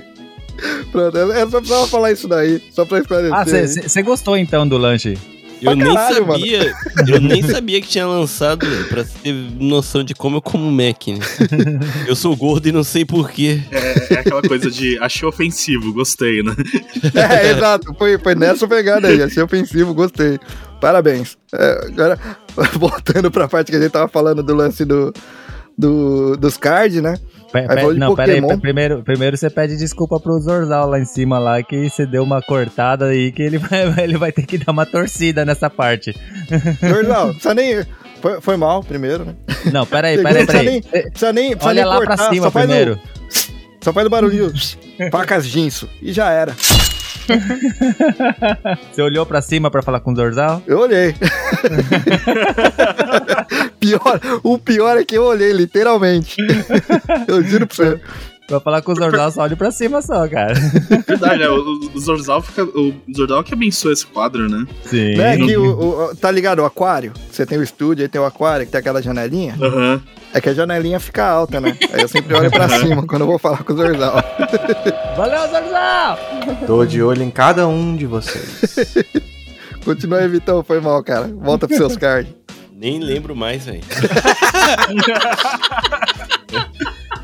[0.90, 3.84] Pronto, é só precisava falar isso daí, só pra esclarecer.
[3.84, 5.18] Ah, você gostou então do lanche?
[5.60, 6.40] Eu pra nem caralho, mano.
[6.40, 6.74] sabia,
[7.06, 11.08] eu nem sabia que tinha lançado, velho, pra ter noção de como eu como Mac,
[11.08, 11.20] né?
[12.06, 13.60] Eu sou gordo e não sei porquê.
[13.70, 16.54] É, é aquela coisa de achei ofensivo, gostei, né?
[17.14, 17.94] É, exato.
[17.98, 19.22] Foi, foi nessa pegada aí.
[19.22, 20.38] Achei ofensivo, gostei.
[20.82, 21.38] Parabéns.
[21.54, 22.18] É, agora,
[22.76, 25.14] voltando pra parte que a gente tava falando do lance do,
[25.78, 27.14] do, dos cards, né?
[27.96, 28.48] Não, pera aí, Pokémon.
[28.48, 32.24] pe- primeiro, primeiro você pede desculpa pro Zorzal lá em cima lá, que você deu
[32.24, 36.16] uma cortada aí, que ele vai, ele vai ter que dar uma torcida nessa parte.
[36.82, 37.86] Jordão, precisa nem.
[38.20, 39.34] Foi, foi mal, primeiro, né?
[39.72, 40.66] Não, pera aí, pera aí, precisa pera aí.
[40.66, 42.98] nem, precisa nem, precisa Olha nem lá pra cortar, cima só faz primeiro.
[43.80, 44.52] Só faz o barulhinho.
[45.12, 45.88] Facas Ginso.
[46.00, 46.54] E já era.
[48.92, 50.62] Você olhou pra cima pra falar com o Zorzal?
[50.66, 51.14] Eu olhei.
[53.78, 56.36] pior, o pior é que eu olhei, literalmente.
[57.28, 58.00] eu juro pra você.
[58.52, 60.52] Pra falar com o Zorzal, só olha pra cima só, cara.
[61.08, 61.48] Verdade, né?
[61.48, 62.64] O, o Zorzal fica.
[62.64, 64.66] O Zorzal que abençoa esse quadro, né?
[64.84, 65.14] Sim.
[65.16, 67.14] Né, que o, o- tá ligado o aquário?
[67.30, 69.56] Você tem o estúdio, aí tem o aquário, que tem aquela janelinha.
[69.58, 70.02] Aham.
[70.34, 71.74] É que a janelinha fica alta, né?
[71.94, 74.22] Aí eu sempre olho pra cima quando eu vou falar com o Zorzal.
[75.16, 76.18] Valeu, Zorzal!
[76.66, 78.94] Tô de olho em cada um de vocês.
[79.82, 81.26] Continua aí, Vitão, foi mal, cara.
[81.40, 82.32] Volta pros seus cards.
[82.70, 83.80] Nem lembro mais, velho.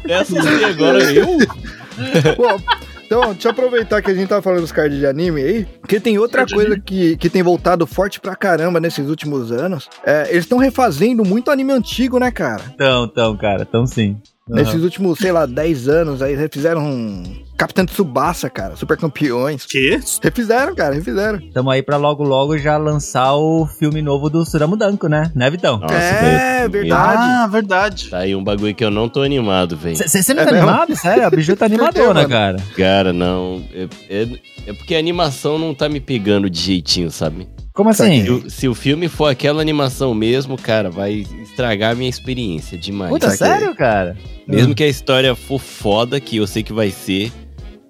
[0.08, 1.26] Essa aí agora eu?
[2.36, 2.58] Bom,
[3.04, 5.98] então, deixa eu aproveitar que a gente tava falando dos cards de anime aí, porque
[5.98, 9.88] tem outra Card coisa que, que tem voltado forte pra caramba nesses últimos anos.
[10.04, 12.62] É, eles estão refazendo muito anime antigo, né, cara?
[12.76, 14.16] Tão, tão, cara, tão sim.
[14.48, 17.22] Nesses últimos, sei lá, 10 anos, aí refizeram um
[17.56, 19.66] Capitão Tsubasa, cara, super campeões.
[19.66, 19.98] Que?
[20.22, 21.40] Refizeram, cara, refizeram.
[21.52, 25.30] Tamo aí pra logo, logo já lançar o filme novo do Suramu Danko, né?
[25.34, 25.78] Né, Vitão?
[25.78, 27.22] Nossa, é, velho, verdade.
[27.22, 28.08] Ah, verdade.
[28.10, 29.96] Tá aí um bagulho que eu não tô animado, velho.
[29.96, 30.68] Você não É tá mesmo?
[30.68, 30.96] animado?
[30.96, 31.26] Sério?
[31.26, 32.56] A Biju tá animadona, cara.
[32.76, 33.62] Cara, não.
[33.74, 34.28] É, é,
[34.68, 37.48] é porque a animação não tá me pegando de jeitinho, sabe?
[37.74, 38.24] Como assim?
[38.24, 41.24] Se o, se o filme for aquela animação mesmo, cara, vai
[41.58, 43.10] estragar a minha experiência demais.
[43.10, 44.16] Puta, sério, cara?
[44.46, 47.32] Mesmo que a história for foda, que eu sei que vai ser,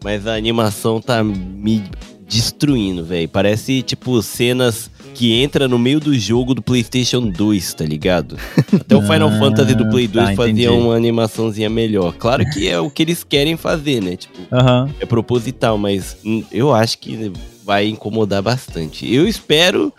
[0.03, 1.85] mas a animação tá me
[2.27, 3.29] destruindo, velho.
[3.29, 8.39] Parece, tipo, cenas que entra no meio do jogo do PlayStation 2, tá ligado?
[8.73, 12.15] Até o Final Ah, Fantasy do Play 2 tá, fazia uma animaçãozinha melhor.
[12.15, 14.17] Claro que é o que eles querem fazer, né?
[14.17, 14.89] Tipo, Aham.
[14.99, 17.31] é proposital, mas hum, eu acho que
[17.65, 19.13] vai incomodar bastante.
[19.13, 19.93] Eu espero,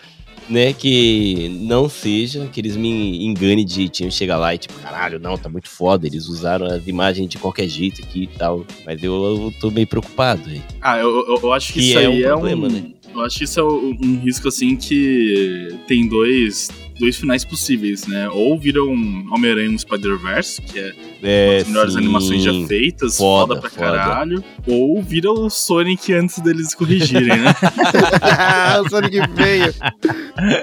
[0.50, 5.20] né, que não seja, que eles me enganem de jeitinho, chega lá e tipo, caralho,
[5.20, 8.66] não, tá muito foda, eles usaram as imagens de qualquer jeito aqui e tal.
[8.86, 10.62] Mas eu, eu tô meio preocupado aí.
[10.82, 12.72] Ah, eu, eu, eu acho que, Que isso é aí um é problema, um.
[12.72, 12.84] né?
[13.14, 16.70] Eu acho que isso é um, um risco assim que tem dois,
[17.00, 18.30] dois finais possíveis, né?
[18.30, 20.94] Ou vira um Homem-Aranha no Spider-Verse, que é
[21.24, 23.98] É, as melhores sim, animações já feitas, Foda, foda, pra foda.
[23.98, 24.44] caralho.
[24.68, 27.56] Ou vira o Sonic antes deles corrigirem, né?
[28.86, 29.74] o Sonic veio.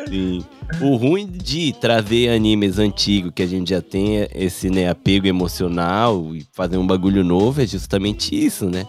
[0.09, 0.45] Sim.
[0.81, 6.35] O ruim de trazer animes antigos, que a gente já tem esse né, apego emocional
[6.35, 8.85] e fazer um bagulho novo, é justamente isso, né?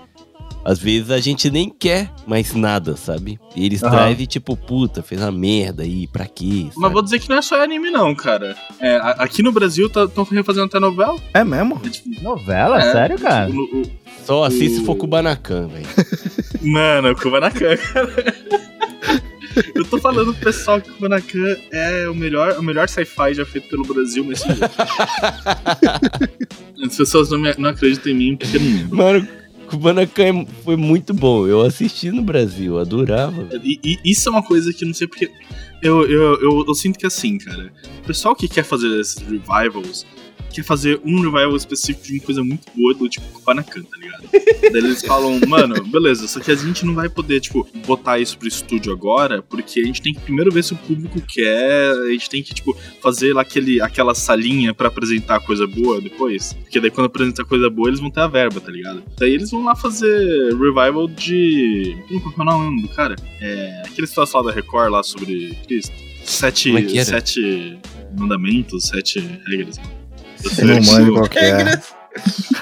[0.68, 3.40] Às vezes a gente nem quer mais nada, sabe?
[3.56, 3.92] E eles Aham.
[3.92, 6.64] trazem tipo, puta, fez uma merda aí, pra quê?
[6.66, 6.94] Mas sabe?
[6.94, 8.54] vou dizer que não é só anime, não, cara.
[8.82, 11.16] É, a- aqui no Brasil estão refazendo até novela.
[11.34, 11.80] É mesmo?
[11.86, 12.80] É, tipo, Novela?
[12.82, 13.50] É, Sério, cara?
[13.50, 13.92] o- o-
[14.26, 15.88] Só se o- for Kubanacan, velho.
[16.62, 18.36] Mano, Kubanacan, cara.
[19.74, 23.70] Eu tô falando pro pessoal que Kubanacan é o melhor, o melhor sci-fi já feito
[23.70, 24.50] pelo Brasil, mas sim.
[26.86, 28.90] As pessoas não, me, não acreditam em mim porque não.
[28.96, 29.28] Mano,
[29.68, 31.48] Kubanacan foi muito bom.
[31.48, 33.48] Eu assisti no Brasil, adorava.
[33.64, 35.30] E, e isso é uma coisa que não sei porque.
[35.82, 37.72] Eu, eu, eu, eu sinto que é assim, cara.
[38.04, 40.06] O pessoal que quer fazer esses revivals
[40.52, 44.24] quer fazer um revival específico de uma coisa muito boa do tipo Kubanacan, tá ligado?
[44.72, 48.38] Daí eles falam, mano, beleza, só que a gente não vai poder, tipo, botar isso
[48.38, 52.12] pro estúdio agora, porque a gente tem que primeiro ver se o público quer, a
[52.12, 56.54] gente tem que, tipo, fazer lá aquele, aquela salinha pra apresentar coisa boa depois.
[56.54, 59.04] Porque daí quando apresentar coisa boa, eles vão ter a verba, tá ligado?
[59.18, 61.98] Daí eles vão lá fazer revival de.
[62.36, 63.16] Como é o nome do cara?
[63.42, 63.84] É.
[63.86, 65.94] Aquele situação da Record lá sobre Cristo.
[66.24, 66.98] Sete.
[66.98, 67.04] É?
[67.04, 67.78] Sete
[68.18, 69.80] mandamentos, sete regras.
[70.58, 71.82] Eu não manjo qual que é.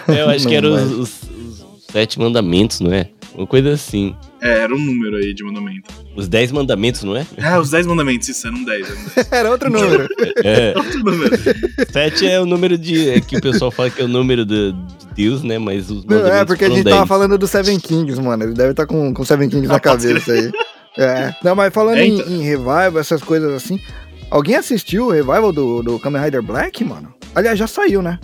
[0.07, 3.09] É, eu acho Não que eram os, os- os sete mandamentos, não é?
[3.34, 4.15] Uma coisa assim.
[4.41, 5.91] É, era um número aí de mandamento.
[6.15, 7.26] Os dez mandamentos, não é?
[7.41, 8.88] Ah, os dez mandamentos, isso, eram dez.
[8.88, 9.28] Eram dez.
[9.32, 10.07] Era outro número.
[10.43, 10.73] É.
[10.78, 11.38] Outro número.
[11.91, 13.09] Sete é o número de.
[13.09, 15.57] É que o pessoal fala que é o número do- de Deus, né?
[15.57, 17.07] Mas os Não, é, mandamentos porque a gente tava dez.
[17.09, 18.43] falando do Seven Kings, mano.
[18.43, 20.51] Ele deve estar com, com Seven Kings Ah, na cabeça aí.
[20.97, 21.34] É.
[21.43, 22.32] Não, mas falando É, em, então.
[22.34, 23.80] em revival, essas coisas assim.
[24.32, 27.13] Alguém assistiu o revival do, do Kamen Rider Black, mano?
[27.36, 28.17] Aliás, já saiu, né?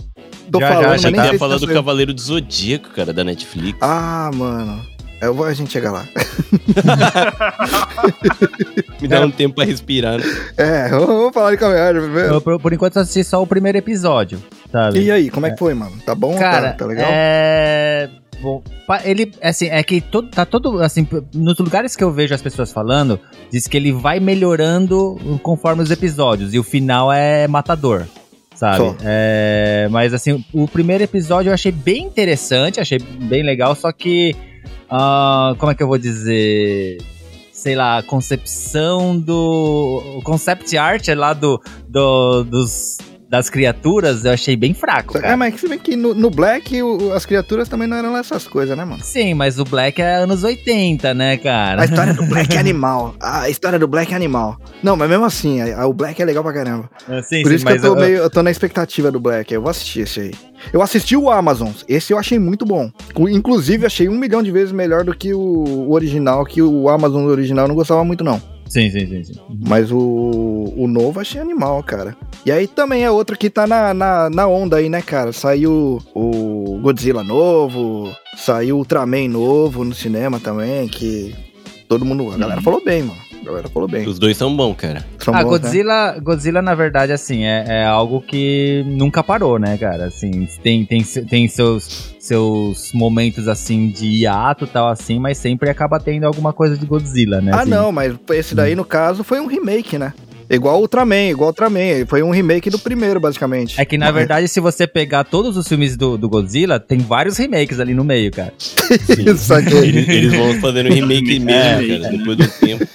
[0.50, 1.72] Tô Já, já, falando, já mas Achei nem que sei ia se falar já do.
[1.72, 3.78] Cavaleiro do Zodíaco, cara, da Netflix.
[3.80, 4.82] Ah, mano.
[5.20, 6.04] Eu vou, a gente chega lá.
[9.00, 10.24] Me dá um tempo pra respirar, né?
[10.56, 12.34] É, vamos falar de Kamen Rider primeiro.
[12.34, 15.00] Eu, por, por enquanto, eu assisti só o primeiro episódio, sabe?
[15.00, 15.92] E aí, como é que foi, mano?
[16.04, 16.36] Tá bom?
[16.36, 17.06] Cara, tá, tá legal?
[17.08, 18.10] é...
[18.42, 18.60] Bom,
[19.04, 22.72] ele, assim, é que todo, tá todo, assim, nos lugares que eu vejo as pessoas
[22.72, 23.20] falando,
[23.52, 28.04] diz que ele vai melhorando conforme os episódios, e o final é matador,
[28.62, 28.96] sabe?
[29.02, 34.36] É, mas, assim, o primeiro episódio eu achei bem interessante, achei bem legal, só que,
[34.88, 36.98] ah, como é que eu vou dizer...
[37.52, 40.16] Sei lá, a concepção do.
[40.18, 42.98] O concept art lá do, do, dos,
[43.32, 45.16] das criaturas eu achei bem fraco.
[45.16, 45.36] É, Cara.
[45.38, 48.76] mas você vê que no, no Black o- as criaturas também não eram essas coisas,
[48.76, 49.02] né, mano?
[49.02, 51.80] Sim, mas o Black é anos 80, né, cara?
[51.80, 53.14] A história do Black é animal.
[53.18, 54.58] A história do Black é animal.
[54.82, 56.90] Não, mas mesmo assim, a- a- o Black é legal pra caramba.
[57.22, 59.54] Sim, Por sim, isso que eu tô, meio, eu tô na expectativa do Black.
[59.54, 60.30] Eu vou assistir esse aí.
[60.70, 61.70] Eu assisti o Amazon.
[61.88, 62.90] Esse eu achei muito bom.
[63.18, 67.24] Inclusive, achei um milhão de vezes melhor do que o, o original, que o Amazon
[67.24, 68.40] original eu não gostava muito, não.
[68.72, 69.22] Sim, sim, sim.
[69.24, 69.34] sim.
[69.68, 72.16] Mas o, o novo achei animal, cara.
[72.46, 75.30] E aí também é outro que tá na, na, na onda aí, né, cara?
[75.30, 81.34] Saiu o Godzilla novo, saiu o Ultraman novo no cinema também, que
[81.92, 82.32] todo mundo.
[82.32, 83.20] A galera falou bem, mano.
[83.40, 84.06] A galera falou bem.
[84.06, 85.04] Os dois são bons, cara.
[85.18, 85.58] São Ah, bons, né?
[85.58, 90.06] Godzilla, Godzilla, na verdade, assim, é, é algo que nunca parou, né, cara?
[90.06, 95.68] Assim, tem, tem, tem seus, seus momentos, assim, de hiato e tal, assim, mas sempre
[95.68, 97.50] acaba tendo alguma coisa de Godzilla, né?
[97.52, 97.70] Ah, assim.
[97.70, 100.14] não, mas esse daí, no caso, foi um remake, né?
[100.52, 102.04] Igual o Ultraman, igual o Ultraman.
[102.06, 103.80] Foi um remake do primeiro, basicamente.
[103.80, 107.38] É que, na verdade, se você pegar todos os filmes do, do Godzilla, tem vários
[107.38, 108.52] remakes ali no meio, cara.
[109.26, 109.74] Isso aqui.
[109.74, 112.86] Eles, eles vão fazendo remake mesmo, É, cara, depois do tempo.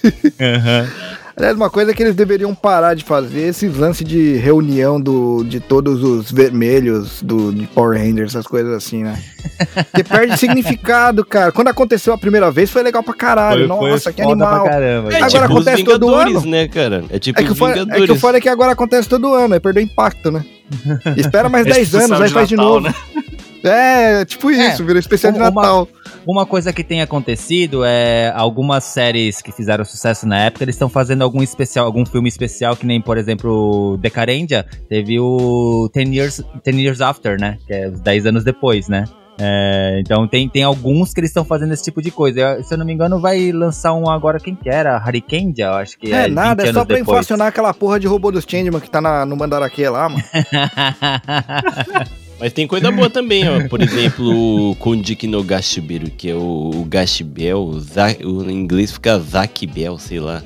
[1.38, 5.44] Aliás, uma coisa que eles deveriam parar de fazer é esses lances de reunião do,
[5.44, 9.22] de todos os vermelhos do, de Power Rangers, essas coisas assim, né?
[9.92, 11.52] Porque perde significado, cara.
[11.52, 13.68] Quando aconteceu a primeira vez foi legal pra caralho.
[13.68, 14.64] Nossa, que foda animal.
[14.64, 15.12] caramba.
[15.12, 16.40] É Agora tipo os acontece todo ano.
[16.44, 17.04] né, cara?
[17.08, 19.08] É tipo É que, o os foda, é que o foda é que agora acontece
[19.08, 20.44] todo ano, aí perdeu impacto, né?
[21.16, 22.80] Espera mais É 10 especial anos, aí faz de novo.
[22.80, 22.92] né?
[23.64, 25.88] É, tipo É, isso, virou especial de uma- Natal.
[26.26, 30.88] Uma coisa que tem acontecido é algumas séries que fizeram sucesso na época, eles estão
[30.88, 36.44] fazendo algum especial, algum filme especial, que nem, por exemplo, Decarendia, teve o 10 Years,
[36.64, 37.56] 10 Years After, né?
[37.66, 39.04] Que é os 10 anos depois, né?
[39.40, 42.40] É, então tem, tem alguns que eles estão fazendo esse tipo de coisa.
[42.40, 44.96] Eu- se eu não me engano, vai lançar um agora, quem que era?
[44.98, 46.24] Harikendia, eu acho que é.
[46.24, 47.16] É, nada, 20 é só pra depois.
[47.18, 50.22] inflacionar aquela porra de robô dos Changeman que tá na, no Mandaraque lá, mano.
[52.40, 53.66] Mas tem coisa boa também, ó.
[53.68, 58.54] Por exemplo, o Kondik no Gashiberu, que é o, o Gashibel, o, Za- o- em
[58.54, 60.42] inglês fica Zack Bell, sei lá.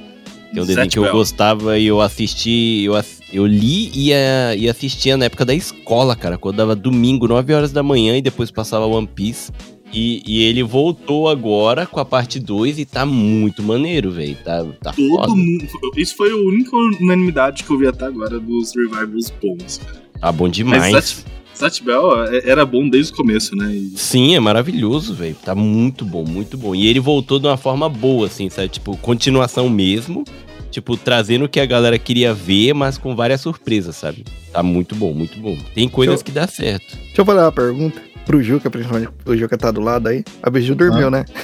[0.53, 2.95] Que é um desenho que eu gostava e eu assisti, eu,
[3.32, 6.36] eu li e, eh, e assistia na época da escola, cara.
[6.38, 9.51] Quando dava domingo, 9 horas da manhã e depois passava One Piece.
[9.95, 14.36] E, e ele voltou agora com a parte 2 e tá muito maneiro, velho.
[14.43, 15.28] Tá, tá Todo foda.
[15.34, 15.66] mundo.
[15.97, 20.03] Isso foi a única unanimidade que eu vi até agora dos revivals bons, cara.
[20.20, 20.93] Tá bom Mas demais.
[20.95, 21.16] Zatch,
[21.62, 23.72] Zatch Bell é- era bom desde o começo, né?
[23.72, 25.36] E Sim, é maravilhoso, velho.
[25.44, 26.74] Tá muito bom, muito bom.
[26.74, 28.68] E ele voltou de uma forma boa, assim, sabe?
[28.68, 30.24] Tipo, continuação mesmo.
[30.70, 34.24] Tipo, trazendo o que a galera queria ver, mas com várias surpresas, sabe?
[34.52, 35.56] Tá muito bom, muito bom.
[35.74, 36.96] Tem coisas Eu- que dá certo.
[36.96, 40.24] Deixa eu fazer uma pergunta pro Juca, principalmente o Juca tá do lado aí.
[40.42, 41.24] A Biju dormiu, né?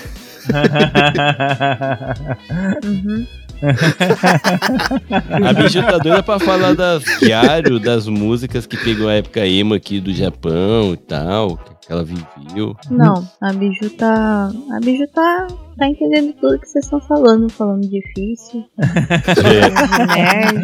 [2.85, 3.27] Uhum.
[5.47, 9.73] A bicha tá doida pra falar das diário, das músicas que pegou a época emo
[9.75, 12.77] aqui do Japão e tal, que ela viveu.
[12.91, 14.51] Não, a Biju tá.
[14.73, 15.47] A Biju tá.
[15.79, 18.65] Tá entendendo tudo que vocês estão falando, falando difícil.
[19.37, 20.61] falando de nerd.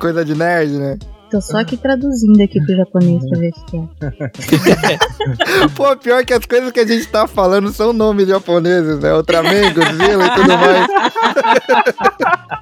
[0.00, 0.98] Coisa de nerd, né?
[1.30, 5.68] Tô só aqui traduzindo aqui pro japonês pra ver se é.
[5.76, 9.14] Pô, pior que as coisas que a gente tá falando são nomes japoneses, né?
[9.14, 10.88] Ultraman, Godzilla e tudo mais.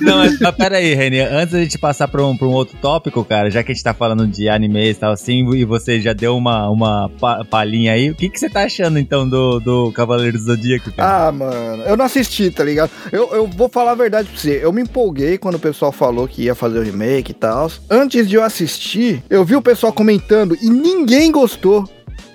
[0.00, 1.20] Não, mas, mas pera aí, Reni.
[1.20, 3.84] Antes da gente passar pra um, pra um outro tópico, cara, já que a gente
[3.84, 7.92] tá falando de animes e tal assim, e você já deu uma, uma pa- palhinha
[7.92, 11.28] aí, o que, que você tá achando então do, do Cavaleiro do Zodíaco, cara?
[11.28, 12.90] Ah, mano, eu não assisti, tá ligado?
[13.12, 14.60] Eu, eu vou falar a verdade pra você.
[14.62, 17.70] Eu me empolguei quando o pessoal falou que ia fazer o remake e tal.
[17.90, 21.88] Antes de eu assistir, eu vi o pessoal comentando e ninguém gostou.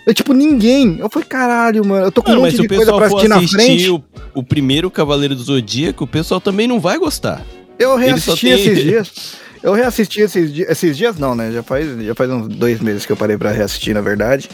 [0.06, 0.98] Eu, tipo, ninguém.
[1.00, 3.28] Eu falei, caralho, mano, eu tô com Não, um monte de coisa pra for assistir
[3.28, 3.90] na assistir frente.
[3.90, 4.04] o,
[4.34, 7.44] o primeiro Cavaleiro do Zodíaco, o pessoal também não vai gostar.
[7.78, 9.12] Eu reassisti tem- esses dias.
[9.62, 10.70] Eu reassisti esses dias.
[10.70, 11.52] Esses dias não, né?
[11.52, 14.50] Já faz, já faz uns dois meses que eu parei pra reassistir, na verdade.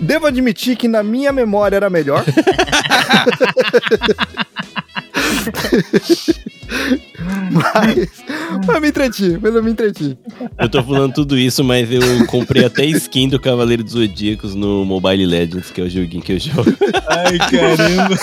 [0.00, 2.24] Devo admitir que na minha memória era melhor.
[7.18, 8.24] Mas,
[8.66, 10.16] mas me entreti, mas eu me entreti.
[10.58, 14.84] Eu tô falando tudo isso, mas eu comprei até skin do Cavaleiro dos Zodíacos no
[14.84, 16.72] Mobile Legends, que é o joguinho que eu jogo.
[17.08, 18.16] Ai, caramba.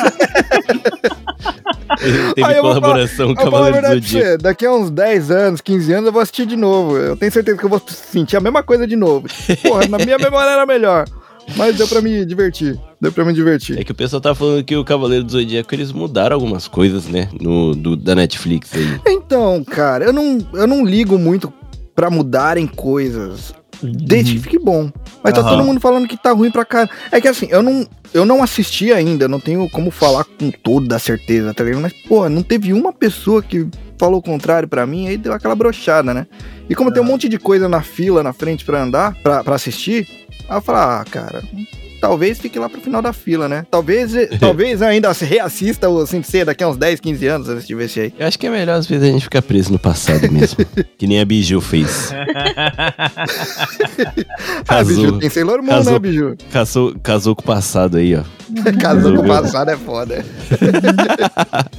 [2.36, 4.30] Teve Aí colaboração com falar a Cavaleiro Zodíacos.
[4.30, 6.98] você, daqui a uns 10 anos, 15 anos, eu vou assistir de novo.
[6.98, 9.28] Eu tenho certeza que eu vou sentir a mesma coisa de novo.
[9.62, 11.06] Porra, na minha memória era melhor.
[11.56, 12.80] Mas deu pra me divertir.
[13.00, 13.80] Deu pra me divertir.
[13.80, 17.06] É que o pessoal tá falando que o Cavaleiro do Zodíaco eles mudaram algumas coisas,
[17.08, 17.30] né?
[17.40, 19.00] No, do, da Netflix aí.
[19.08, 21.52] Então, cara, eu não, eu não ligo muito
[21.96, 23.54] pra mudarem coisas.
[23.82, 24.90] Desde que fique bom.
[25.24, 26.90] Mas tá todo mundo falando que tá ruim pra cara.
[27.12, 30.96] É que assim, eu não, eu não assisti ainda, não tenho como falar com toda
[30.96, 31.82] a certeza, tá ligado?
[31.82, 33.68] Mas, pô, não teve uma pessoa que
[33.98, 36.28] falou o contrário pra mim, aí deu aquela brochada, né?
[36.70, 40.08] E como tem um monte de coisa na fila, na frente pra andar, pra assistir,
[40.50, 41.44] aí eu falo, ah, cara,
[42.00, 43.66] talvez fique lá pro final da fila, né?
[43.70, 47.76] Talvez, talvez ainda se reassista o Ser daqui a uns 10, 15 anos, antes de
[47.76, 48.14] ver esse aí.
[48.18, 50.66] Eu acho que é melhor às vezes a gente ficar preso no passado mesmo.
[50.98, 52.12] que nem a Biju fez.
[54.68, 55.94] Ah, Biju, Casou, tem Sailor Moon, casou.
[55.94, 56.38] né, Biju?
[56.52, 58.24] casou, casou com o passado aí, ó.
[58.80, 60.26] Casou com o passado é foda.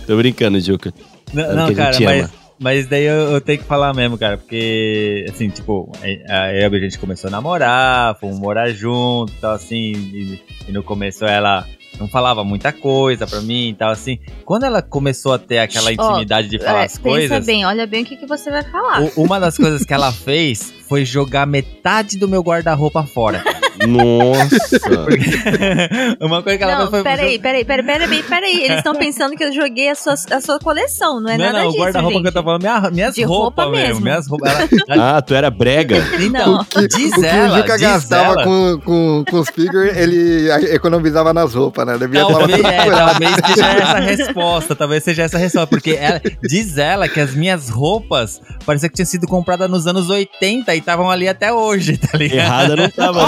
[0.06, 0.92] Tô brincando, Juca.
[1.32, 2.45] Não, não, que a cara, gente mas, ama.
[2.59, 5.90] Mas daí eu, eu tenho que falar mesmo, cara, porque, assim, tipo,
[6.28, 10.40] a a Elba a gente começou a namorar, fomos morar junto e tal, assim, e,
[10.68, 11.66] e no começo ela
[11.98, 14.18] não falava muita coisa pra mim e tal, assim.
[14.44, 17.86] Quando ela começou a ter aquela intimidade de falar É, as pensa coisas, bem, olha
[17.86, 19.00] bem o que, que você vai falar.
[19.02, 23.42] u- uma das coisas que ela fez foi jogar metade do meu guarda-roupa fora.
[23.87, 25.07] Nossa.
[26.20, 27.03] uma coisa que ela não, foi.
[27.03, 28.64] peraí, peraí, peraí, peraí, peraí.
[28.64, 31.59] Eles estão pensando que eu joguei a sua, a sua coleção, não é Não, nada
[31.61, 33.87] não, o disso, guarda-roupa que eu tô falando, minha, minhas De roupas roupa mesmo.
[33.89, 34.05] mesmo.
[34.05, 34.53] Minhas roupas.
[34.89, 35.97] Ela- Ah, tu era brega?
[36.33, 36.64] Não.
[36.64, 41.33] Que, Diz o que ela, o Juca gastava com, com, com os figures, ele economizava
[41.33, 41.99] nas roupas, né?
[41.99, 45.66] Devia falar Talvez, outra é, talvez seja essa a resposta, talvez seja essa a resposta,
[45.66, 50.09] porque ela, diz ela que as minhas roupas parecia que tinham sido compradas nos anos
[50.11, 52.37] 80 e estavam ali até hoje, tá ligado?
[52.37, 53.27] Errada não tava, Ó,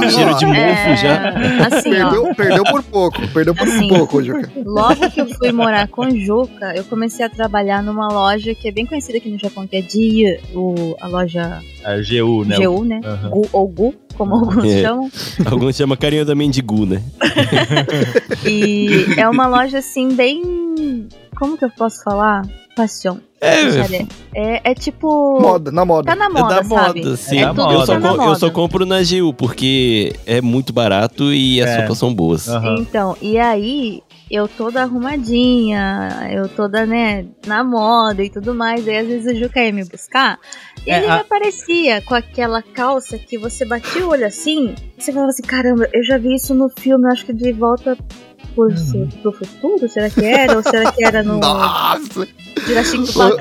[0.00, 0.10] né?
[0.10, 1.28] Cheiro de mofo É, já.
[1.66, 2.10] Assim, ó.
[2.10, 4.50] Perdeu, perdeu por pouco, perdeu por Assim, pouco, Juca.
[4.64, 8.68] Logo que eu fui morar com o Juca, eu comecei a trabalhar numa loja que
[8.68, 12.56] é bem conhecida aqui no Japão, que é Dia, o, a loja A GU, né?
[12.58, 13.00] GU, né?
[13.04, 13.30] Aham.
[13.30, 14.82] Gu ou Gu, como alguns É.
[14.82, 15.10] chamam.
[15.50, 17.02] Alguns chamam carinhosamente de Gu, né?
[18.46, 21.08] E é uma loja assim, bem.
[21.38, 22.42] Como que eu posso falar?
[22.76, 23.18] Fashion.
[23.40, 25.40] É, eu- É, é tipo.
[25.40, 26.06] Moda, na moda.
[26.06, 27.00] Tá na é moda, da sabe?
[27.04, 27.38] moda, sim.
[27.38, 27.86] É eu, moda.
[27.86, 28.34] só Tá eu moda.
[28.36, 31.76] só compro na GU, porque é muito barato e as É.
[31.80, 32.48] roupas são boas.
[32.48, 32.76] Aham.
[32.78, 34.02] Então, e aí,
[34.32, 38.86] eu toda arrumadinha, eu toda, né, na moda e tudo mais.
[38.88, 40.38] Aí às vezes o Juca ia me buscar.
[40.86, 44.74] E É, ele a- aparecia com aquela calça que você batia o olho assim.
[44.98, 47.96] Você falava assim: caramba, eu já vi isso no filme, acho que de volta.
[48.54, 49.08] Por, Uhum.
[49.22, 49.88] pro futuro?
[49.88, 50.56] Será que era?
[50.56, 52.26] Ou será que era no Nossa!
[52.66, 53.40] Jurassic Park?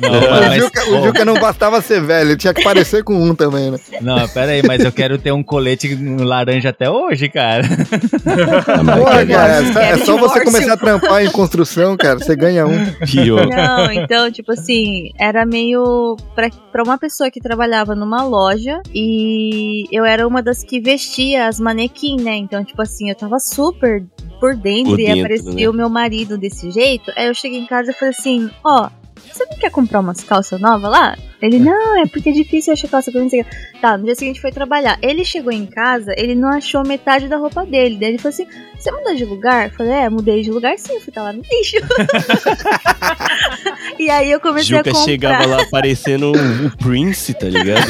[0.00, 0.10] Não,
[0.50, 3.70] O, Juca, o Juca não bastava ser velho, ele tinha que parecer com um também,
[3.70, 3.78] né?
[4.02, 7.64] não, pera aí, mas eu quero ter um colete laranja até hoje, cara.
[7.64, 12.66] Porra, cara, é só, é só você começar a trampar em construção, cara, você ganha
[12.66, 12.84] um.
[13.10, 13.46] pior.
[13.46, 19.84] Não, então, tipo assim, era meio pra, pra uma pessoa que trabalhava numa loja e
[19.90, 22.36] eu era uma das que vestia as manequim, né?
[22.36, 24.02] Então, tipo assim, eu tava super
[24.40, 25.68] por dentro Por e dentro, aparecia né?
[25.68, 27.12] o meu marido desse jeito.
[27.16, 28.88] Aí eu cheguei em casa e falei assim: Ó,
[29.30, 31.16] você não quer comprar umas calças novas lá?
[31.40, 33.24] Ele, não, é porque é difícil achar calça pra mim.
[33.26, 34.98] não sei o quê." Tá, no dia seguinte foi trabalhar.
[35.02, 37.96] Ele chegou em casa, ele não achou metade da roupa dele.
[37.98, 38.46] Daí ele falou assim:
[38.80, 39.66] Você mudou de lugar?
[39.68, 41.76] Eu falei: É, mudei de lugar sim, fui tá lá no lixo.
[43.98, 45.04] e aí eu comecei Juca a comprar.
[45.04, 47.86] chegava lá parecendo o Prince, tá ligado?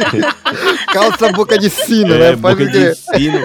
[0.92, 2.36] Calça boca de sino, É, né?
[2.36, 3.44] Boca de sino.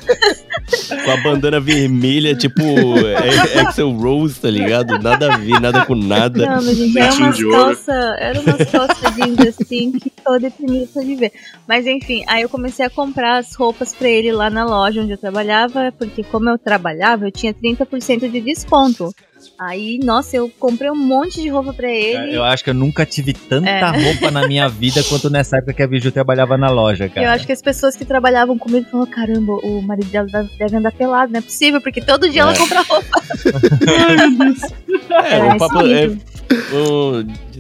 [1.03, 4.97] Com a bandana vermelha, tipo é- Axel Rose, tá ligado?
[4.99, 6.45] Nada a ver, nada com nada.
[6.45, 11.15] Não, mas gente, era umas calças, era umas calças jeans assim que tô deprimida de
[11.15, 11.33] ver.
[11.67, 15.11] Mas enfim, aí eu comecei a comprar as roupas pra ele lá na loja onde
[15.11, 19.13] eu trabalhava, porque como eu trabalhava, eu tinha 30% de desconto.
[19.59, 22.33] Aí, nossa, eu comprei um monte de roupa pra ele.
[22.35, 23.81] Eu acho que eu nunca tive tanta É.
[24.05, 27.27] roupa na minha vida quanto nessa época que a Biju trabalhava na loja, cara.
[27.27, 30.27] eu acho que as pessoas que trabalhavam comigo falaram, caramba, o marido dela
[30.57, 32.57] deve- andar pelado, não é possível, porque todo dia ela É.
[32.57, 33.21] compra roupa.
[35.09, 36.17] É, o é, nível.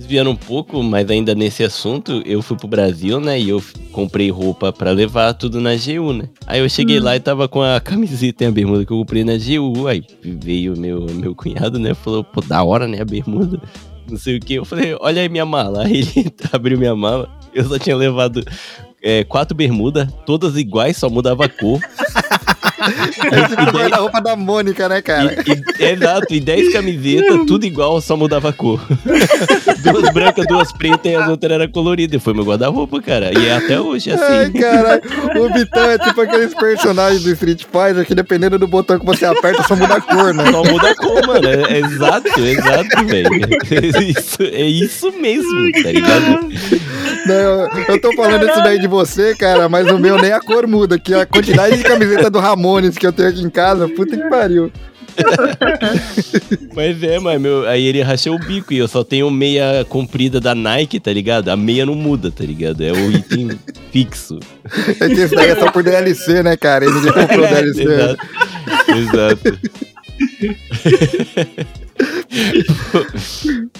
[0.03, 3.39] Desviando um pouco, mas ainda nesse assunto, eu fui pro Brasil, né?
[3.39, 6.27] E eu comprei roupa pra levar tudo na GU, né?
[6.45, 7.03] Aí eu cheguei Hum.
[7.03, 9.87] lá e tava com a camiseta e a bermuda que eu comprei na GU.
[9.87, 11.93] Aí veio meu, meu cunhado, né?
[11.93, 12.99] Falou, pô, da hora, né?
[12.99, 13.61] A bermuda.
[14.09, 14.55] Não sei o que.
[14.55, 15.85] Eu falei, olha aí minha mala.
[15.87, 17.29] Aí ele abriu minha mala.
[17.53, 18.43] Eu só tinha levado
[19.01, 21.79] é, quatro bermudas, todas iguais, só mudava a cor.
[23.31, 25.33] É tipo o guarda-roupa da Mônica, né, cara?
[25.45, 28.79] E- e- exato, e 10 camisetas, tudo igual, só mudava a cor.
[29.83, 32.21] duas brancas, duas pretas e as outras eram coloridas.
[32.21, 33.37] Foi meu guarda-roupa, cara.
[33.37, 34.53] E é até hoje Ai, assim.
[34.53, 35.01] caralho.
[35.39, 39.25] O Vitão é tipo aqueles personagens do Street Fighter que dependendo do botão que você
[39.25, 40.43] aperta, só muda a cor, né?
[40.51, 41.47] Só muda a cor, mano.
[41.47, 43.29] É, é exato, exato, velho.
[44.09, 46.49] Isso, é isso mesmo, tá ligado?
[47.25, 50.39] Não, eu, eu tô falando isso daí de você, cara, mas o meu nem a
[50.39, 52.39] cor muda, que a quantidade de camiseta do
[52.73, 54.71] Ramones que eu tenho aqui em casa, puta que pariu.
[56.75, 60.39] Mas é, mas meu, aí ele rachou o bico e eu só tenho meia comprida
[60.41, 61.49] da Nike, tá ligado?
[61.49, 62.83] A meia não muda, tá ligado?
[62.83, 63.49] É o item
[63.91, 64.39] fixo.
[64.99, 66.85] É que isso daí é só por DLC, né, cara?
[66.85, 67.83] E ninguém comprou DLC.
[67.83, 68.27] Exato.
[68.89, 69.59] Exato.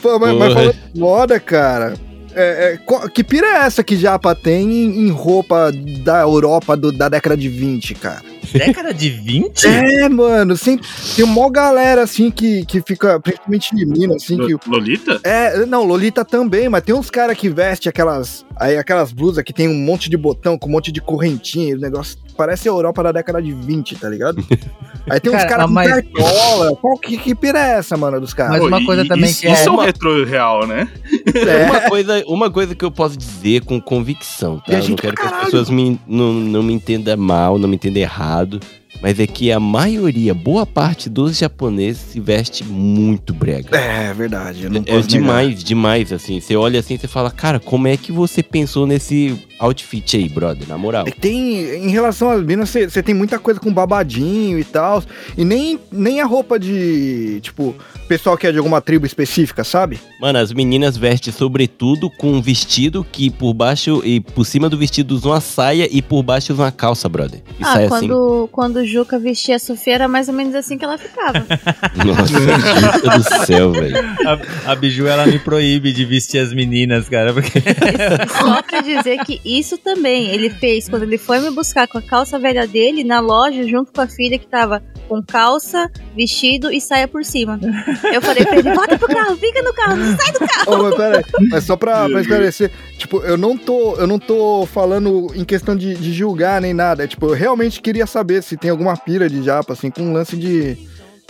[0.01, 1.93] Pô, mas, mas falando de moda, cara.
[2.35, 5.71] é, é, que pira é essa que Japa tem em, em roupa
[6.03, 8.21] da Europa do- da década de 20, cara?
[8.51, 9.65] Década de 20?
[9.65, 14.53] É, mano, sempre, tem uma galera assim que, que fica, principalmente menina, assim, que.
[14.53, 15.19] Lo- Lolita?
[15.23, 18.45] É, não, Lolita também, mas tem uns caras que vestem aquelas.
[18.55, 21.79] Aí aquelas blusas que tem um monte de botão, com um monte de correntinha, o
[21.79, 22.17] negócio.
[22.37, 24.43] Parece a Europa da década de 20, tá ligado?
[25.09, 26.75] Aí tem uns Cara, caras com mas- cartola.
[26.77, 28.53] Qual que, que pira é essa, mano, dos caras?
[28.53, 30.87] Mas uma e- coisa também isso, que é- Isso é um uma- retro real, né?
[31.35, 31.65] É.
[31.69, 34.73] Uma coisa, uma coisa que eu posso dizer com convicção, tá?
[34.73, 37.75] E Eu não quero que as pessoas me, não, não me entendam mal, não me
[37.75, 38.59] entendam errado errado.
[39.03, 43.77] Mas é que a maioria, boa parte dos japoneses se veste muito brega.
[43.77, 44.63] É, verdade.
[44.63, 45.07] Eu não É posso negar.
[45.07, 46.39] demais, demais, assim.
[46.39, 50.67] Você olha assim e fala, cara, como é que você pensou nesse outfit aí, brother?
[50.69, 51.03] Na moral.
[51.05, 55.03] É Tem, em relação às minas, você tem muita coisa com babadinho e tal.
[55.37, 57.75] E nem, nem a roupa de, tipo,
[58.07, 59.99] pessoal que é de alguma tribo específica, sabe?
[60.21, 64.77] Mano, as meninas vestem sobretudo com um vestido que por baixo e por cima do
[64.77, 67.41] vestido usa uma saia e por baixo usa uma calça, brother.
[67.59, 68.07] E Ah, sai assim.
[68.07, 71.39] quando, quando Juca vestia a Sofia era mais ou menos assim que ela ficava.
[72.05, 73.97] Nossa, do céu, velho.
[74.25, 77.59] A, a Biju, ela me proíbe de vestir as meninas, cara, porque...
[78.39, 82.01] Só pra dizer que isso também ele fez quando ele foi me buscar com a
[82.01, 86.79] calça velha dele na loja, junto com a filha que tava com calça, vestido e
[86.79, 87.59] saia por cima.
[88.13, 90.73] Eu falei pra ele: volta pro carro, fica no carro, não sai do carro.
[90.73, 94.19] Ô, mas pera aí, mas só pra, pra esclarecer, tipo, eu não tô, eu não
[94.19, 97.03] tô falando em questão de, de julgar nem nada.
[97.03, 100.13] É, tipo, eu realmente queria saber se tem alguma pira de japa, assim, com um
[100.13, 100.77] lance de,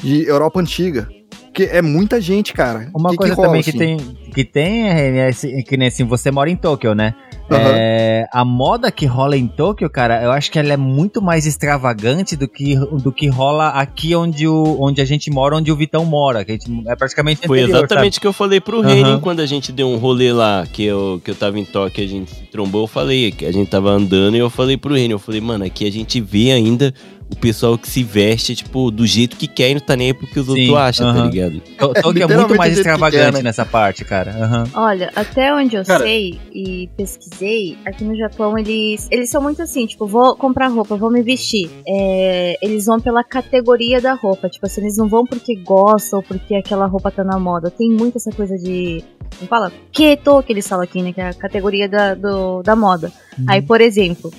[0.01, 1.07] de Europa antiga.
[1.45, 2.89] Porque é muita gente, cara.
[2.95, 3.77] Uma Que que coisa rola, também que assim?
[3.77, 3.97] tem,
[4.33, 7.13] que tem é, é assim, que nem assim, você mora em Tóquio, né?
[7.51, 7.71] Aham.
[7.75, 11.45] É, a moda que rola em Tóquio, cara, eu acho que ela é muito mais
[11.45, 15.75] extravagante do que, do que rola aqui onde, o, onde a gente mora, onde o
[15.75, 16.43] Vitão mora.
[16.43, 18.81] Que a gente, é praticamente Foi anterior, exatamente o que eu falei pro.
[18.81, 22.03] Renin quando a gente deu um rolê lá, que eu, que eu tava em Tóquio,
[22.03, 24.95] a gente se trombou, eu falei que a gente tava andando e eu falei pro
[24.95, 26.91] Renin, eu falei, mano, aqui a gente vê ainda
[27.31, 30.13] o pessoal que se veste, tipo, do jeito que quer e não tá nem aí
[30.13, 31.29] porque os Sim, outros acham, tá aham.
[31.29, 31.61] ligado?
[31.77, 33.43] Tó- Tóquio é muito mais extravagante né?
[33.43, 34.31] nessa parte, cara.
[34.31, 34.63] Aham.
[34.73, 36.03] Olha, até onde eu Cara.
[36.03, 40.95] sei e pesquisei, aqui no Japão eles, eles são muito assim, tipo, vou comprar roupa,
[40.95, 41.69] vou me vestir.
[41.87, 46.23] É, eles vão pela categoria da roupa, tipo assim, eles não vão porque gostam ou
[46.23, 47.69] porque aquela roupa tá na moda.
[47.71, 49.03] Tem muito essa coisa de.
[49.37, 49.71] Como fala?
[49.91, 51.11] Keto, que eles falam aqui, né?
[51.11, 53.11] Que é a categoria da, do, da moda.
[53.47, 54.31] Aí, por exemplo.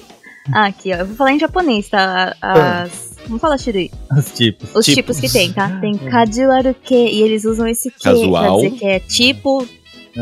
[0.53, 0.97] Ah, aqui, ó.
[0.97, 2.35] Eu vou falar em japonês, tá?
[2.41, 3.15] As.
[3.27, 3.91] Vamos falar shirui.
[4.17, 4.69] Os tipos.
[4.75, 5.17] Os Tipos.
[5.17, 5.79] tipos, que tem, tá?
[5.81, 8.59] Tem casual que e eles usam esse que Casual.
[8.59, 9.67] pra dizer que é tipo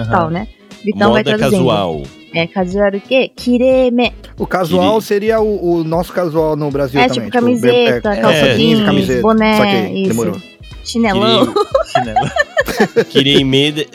[0.08, 0.46] tal, né?
[0.84, 1.58] Vitão vai Moda traduzindo.
[1.66, 2.02] casual.
[2.34, 4.12] É casual que kireme.
[4.38, 7.24] O casual Queria- seria o, o nosso casual no Brasil É também.
[7.24, 9.20] tipo camiseta, é, calça é, jeans, camiseta.
[9.22, 10.08] boné, Saquei, isso.
[10.10, 10.36] demorou.
[10.84, 11.52] Chinelão.
[11.92, 13.04] Chinelo.
[13.10, 13.44] Kirei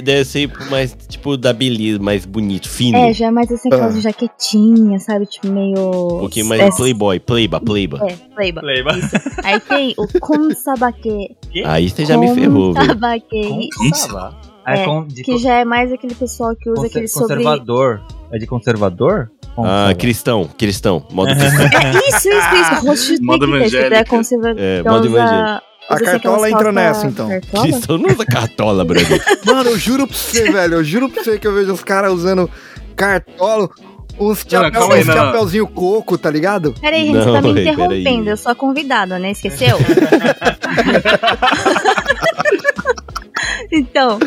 [0.02, 2.98] deve ser mais, tipo, da beleza, mais bonito, fino.
[2.98, 4.02] É, já é mais assim, aquelas Ah.
[4.02, 5.26] jaquetinhas, sabe?
[5.26, 5.78] Tipo, meio.
[5.80, 8.00] um pouquinho mais é, playboy, playba, playba.
[8.08, 8.62] É, playba.
[8.62, 8.92] Playba.
[9.44, 11.36] Aí tem o konsabake.
[11.66, 12.88] Aí você já me ferrou, velho.
[12.88, 13.70] Konsabake.
[13.78, 14.36] Consava.
[14.66, 17.36] Ah, é É, Que já é mais aquele pessoal que usa conser- aquele sobre.
[17.38, 18.02] conservador.
[18.32, 19.32] É de conservador?
[19.58, 21.66] Ah, cristão, cristão, modo cristão.
[21.82, 22.86] É isso, isso, isso.
[22.86, 23.14] Rosto.
[23.96, 24.60] É conservador.
[24.62, 25.67] É, Então modo usa- evangélico.
[25.90, 27.30] A usa cartola entra nessa, então.
[27.30, 27.64] Cartola?
[27.64, 29.24] Cristão não usa cartola, brother.
[29.46, 30.74] Mano, eu juro pra você, velho.
[30.76, 32.50] Eu juro pra você que eu vejo os caras usando
[32.96, 33.70] cartola,
[34.20, 35.26] Não, chapéu, aí, não, não.
[35.26, 36.74] chapéuzinho coco, tá ligado?
[36.82, 38.30] Peraí, gente, você Não, tá me interrompendo.
[38.30, 39.32] Eu sou a convidada, né?
[39.32, 39.78] Esqueceu?
[43.72, 44.20] então,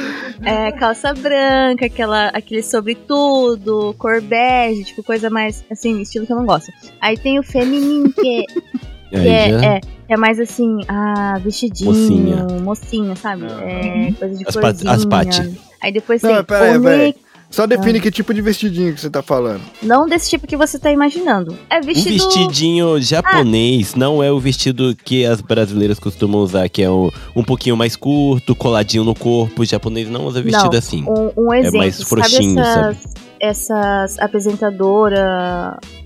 [0.43, 6.37] é, calça branca, aquela, aquele sobretudo, cor bege, tipo, coisa mais, assim, estilo que eu
[6.37, 6.73] não gosto.
[7.01, 9.65] Aí tem o feminino, que, que Aí é, já.
[9.65, 12.47] é, é mais assim, ah, vestidinho, mocinha.
[12.63, 13.45] mocinha, sabe?
[13.63, 14.57] É, coisa de As
[14.87, 15.61] as pati.
[15.83, 17.15] Aí depois Não, tem pera aí, one- pera aí.
[17.51, 19.61] Só define que tipo de vestidinho que você tá falando.
[19.83, 21.57] Não desse tipo que você tá imaginando.
[21.69, 22.13] É Um vestido.
[22.13, 27.43] vestidinho japonês não é o vestido que as brasileiras costumam usar, que é o- um
[27.43, 29.63] pouquinho mais curto, coladinho no corpo.
[29.63, 31.05] O japonês não usa vestido Não, assim.
[31.09, 31.79] Um, um exemplo.
[31.79, 35.19] mais sabe frouxinho, essas, essas apresentadoras.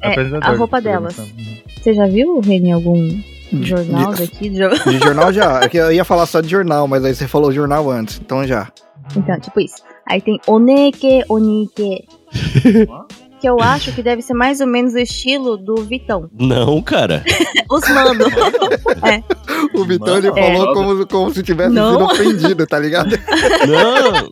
[0.01, 1.13] É, a roupa delas.
[1.19, 1.64] então.
[1.85, 2.95] Você já viu, Reni, algum
[3.53, 4.49] De- jornal de- daqui?
[4.49, 4.59] De...
[4.59, 5.61] De jornal já.
[5.65, 8.47] É que eu ia falar só de jornal, mas aí você falou jornal antes, então
[8.47, 8.69] já.
[9.15, 9.83] Então, tipo isso.
[10.09, 12.07] Aí tem oneke, onike.
[13.39, 16.31] que eu acho que deve ser mais ou menos o estilo do Vitão.
[16.33, 17.23] Não, cara.
[17.71, 18.25] Os mando.
[19.75, 20.75] O Vitão ele Mano, falou é.
[20.75, 21.93] como, como se tivesse Não.
[21.93, 23.11] sido ofendido, tá ligado?
[23.69, 24.31] Não!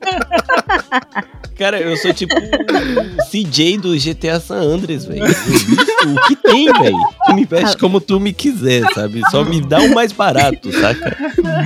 [1.62, 5.22] Cara, eu sou tipo o CJ do GTA San Andreas, velho.
[5.24, 6.98] O que tem, velho?
[7.24, 9.22] Tu me veste como tu me quiser, sabe?
[9.30, 11.16] Só me dá o mais barato, saca?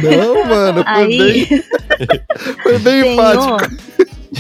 [0.03, 1.65] Não, mano, foi Aí bem,
[2.63, 3.57] foi bem tem enfático.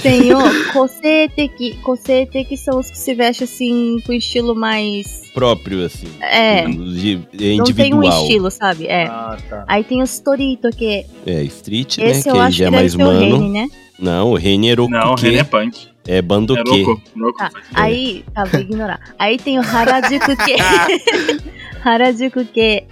[0.02, 1.48] Tem o kosete,
[1.82, 5.22] kosete que são os que se vestem assim com estilo mais.
[5.34, 6.06] Próprio, assim.
[6.20, 6.64] É.
[6.66, 7.16] de-
[7.56, 8.22] Não tem um individual.
[8.22, 8.86] estilo, sabe?
[8.86, 9.04] É.
[9.06, 9.64] Ah, tá.
[9.66, 12.30] Aí tem os Torito, que É, street, esse né?
[12.30, 13.20] eu Que aí acho já que é mais ser o mano.
[13.38, 13.68] Reni, né?
[13.98, 15.88] Não, o Reni era o Não, o René é punk.
[16.06, 16.82] É É bandoque.
[16.84, 17.02] Roku.
[17.18, 17.38] Roku.
[17.38, 17.50] Tá.
[17.74, 19.00] Aí, tá, vou ignorar.
[19.18, 20.54] Aí tem o Harajuku que.
[21.88, 22.84] Harajuku que.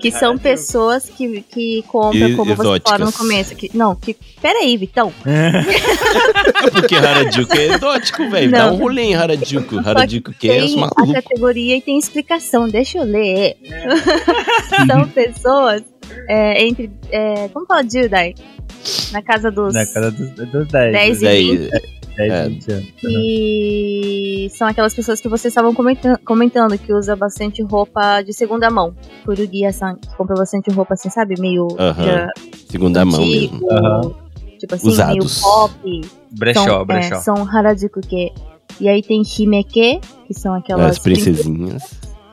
[0.00, 3.16] Que são pessoas que, que compram, E- como você falou no exóticas.
[3.18, 3.54] começo.
[3.54, 4.16] Que, não, que.
[4.40, 5.12] Peraí, Vitão.
[6.72, 8.50] Porque Harajuku é exótico, velho.
[8.50, 9.78] Dá um rolê em Harajuku.
[9.86, 11.12] Harajuku que é os Tem a malucos.
[11.12, 12.66] categoria e tem explicação.
[12.66, 13.56] Deixa eu ler.
[14.90, 15.82] são pessoas
[16.28, 16.90] é, entre.
[17.10, 18.34] É, como fala Judai?
[19.12, 20.92] Na casa dos Na casa dos, dos 10.
[20.92, 21.70] 10 e Daí, 20.
[21.70, 21.82] 10,
[22.28, 22.48] é.
[22.48, 22.88] 20 anos.
[23.04, 28.70] E são aquelas pessoas que vocês estavam comenta- comentando, que usa bastante roupa de segunda
[28.70, 28.94] mão.
[29.24, 31.34] Furugia-san, que compra bastante roupa assim, sabe?
[31.40, 32.04] Meio Aham.
[32.04, 32.28] já
[32.68, 33.72] segunda mão antigo, mesmo.
[33.72, 34.12] Aham.
[34.58, 35.42] Tipo assim, Usados.
[35.42, 36.00] meio pop.
[36.32, 37.14] Brechó, são, brechó.
[37.14, 38.30] É, são harajuku que.
[38.80, 41.82] E aí tem himeke, que são aquelas As princesinhas.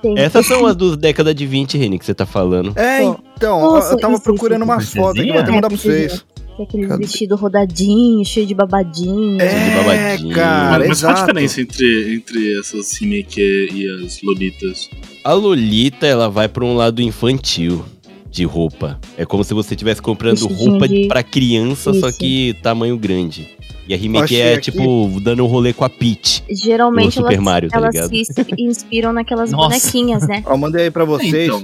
[0.01, 2.71] Tem- Essas são as dos década de 20, Reni, que você tá falando.
[2.77, 4.95] É, então, Nossa, eu tava isso, procurando isso, umas isso.
[4.95, 6.21] fotos aqui, vou até É, mandar pra princesinha.
[6.57, 6.57] Vocês.
[6.57, 7.03] Tem aqueles Cadê?
[7.05, 9.41] vestidos rodadinhos, cheio de babadinho.
[9.41, 10.35] É, babadinho.
[10.35, 11.19] cara, Mas qual a exato.
[11.27, 14.89] diferença entre, entre essas remake e as Lolitas?
[15.23, 17.83] A Lolita, ela vai pra um lado infantil
[18.29, 18.99] de roupa.
[19.17, 22.19] É como se você estivesse comprando Vestidinho roupa de- pra criança, só Isso.
[22.19, 23.55] que tamanho grande.
[23.87, 23.97] E a
[24.35, 24.69] Achei é, aqui.
[24.69, 26.43] tipo, dando um rolê com a Peach.
[26.51, 29.69] Geralmente elas, Mario, tá elas se ins- inspiram naquelas Nossa.
[29.79, 30.43] bonequinhas, né?
[30.45, 31.47] Ó, mandei aí pra vocês.
[31.47, 31.63] Então.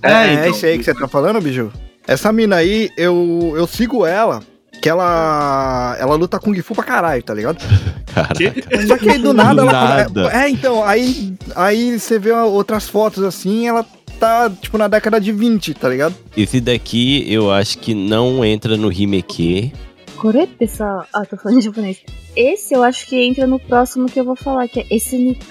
[0.00, 0.50] É, É, é então.
[0.50, 1.72] esse aí que você tá falando, Biju?
[2.08, 4.42] Essa mina aí, eu, eu sigo ela,
[4.80, 7.58] que ela ela luta Kung Fu pra caralho, tá ligado?
[8.14, 8.86] Caraca.
[8.86, 9.72] Só que aí do nada Do ela...
[9.72, 10.30] nada.
[10.32, 13.84] É, então, aí, aí você vê outras fotos assim, ela
[14.18, 16.14] tá, tipo, na década de 20, tá ligado?
[16.34, 19.70] Esse daqui, eu acho que não entra no remake.
[20.16, 21.06] Corete essa.
[21.12, 21.98] Ah, tô falando em japonês.
[22.34, 25.44] Esse eu acho que entra no próximo que eu vou falar, que é esse Nico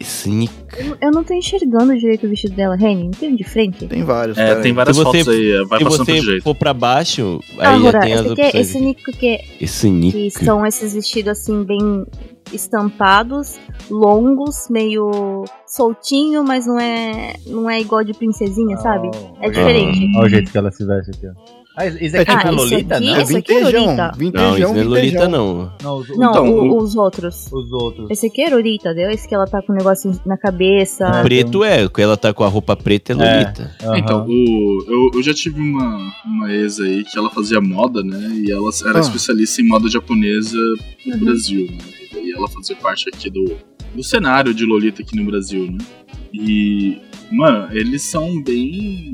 [0.00, 0.04] que.
[0.04, 0.48] Esse ni-
[0.78, 3.04] Eu não- Eu não tô enxergando direito o vestido dela, Reni.
[3.04, 3.86] Não tem um de frente?
[3.86, 7.40] Tem vários, É, tem várias Se você- fotos aí, vai Se você for pra baixo,
[7.58, 8.66] Ah, aí já Rora, tem as esse aqui é opções.
[8.68, 10.44] esse Nico que, Esse que Nico.
[10.44, 12.04] são esses vestidos assim, bem
[12.52, 13.58] estampados,
[13.90, 19.08] longos, meio soltinho, mas não é, não é igual de princesinha, sabe?
[19.40, 19.98] É diferente.
[20.16, 21.59] Olha o jeito que ela se veste aqui, ó.
[21.80, 23.14] Ah, isso aqui É é, tipo Ah, Lolita, isso aqui- não?
[23.16, 24.02] É esse aqui é vintejão, Lolita.
[24.10, 25.30] Não, vintejão, isso não é Lolita, vintejão.
[25.30, 25.72] não.
[25.82, 27.46] Não, os, Não, Então, o- o- os outros.
[27.52, 28.10] os outros.
[28.10, 29.10] Esse aqui é Lolita, deu?
[29.10, 31.04] Esse que ela tá com o negócio na cabeça.
[31.06, 31.22] É.
[31.22, 33.40] Preto é, porque ela tá com a roupa preta é É.
[33.42, 33.76] Lolita.
[33.82, 33.98] Aham.
[33.98, 38.18] Então, o, eu, eu já tive uma, uma ex aí que ela fazia moda, né?
[38.34, 39.00] E ela era Ah.
[39.00, 40.56] especialista em moda japonesa
[41.06, 41.20] no Uhum.
[41.24, 41.78] Brasil, né?
[42.22, 43.56] E ela fazia parte aqui do,
[43.94, 45.78] do cenário de Lolita aqui no Brasil, né?
[46.32, 46.98] E,
[47.32, 49.10] mano, eles são bem.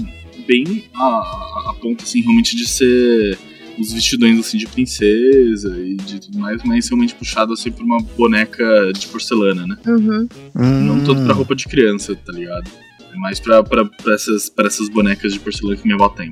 [0.46, 3.38] Bem a, a, a ponto, assim, realmente de ser
[3.78, 7.98] os vestidões, assim, de princesa e de tudo mais, mas realmente puxado, assim, por uma
[8.16, 9.76] boneca de porcelana, né?
[9.86, 10.28] Uhum.
[10.54, 12.70] Não tanto pra Hum, roupa de criança, tá ligado?
[13.12, 16.30] É mais pra, pra, pra, essas, pra essas bonecas de porcelana que minha avó tem.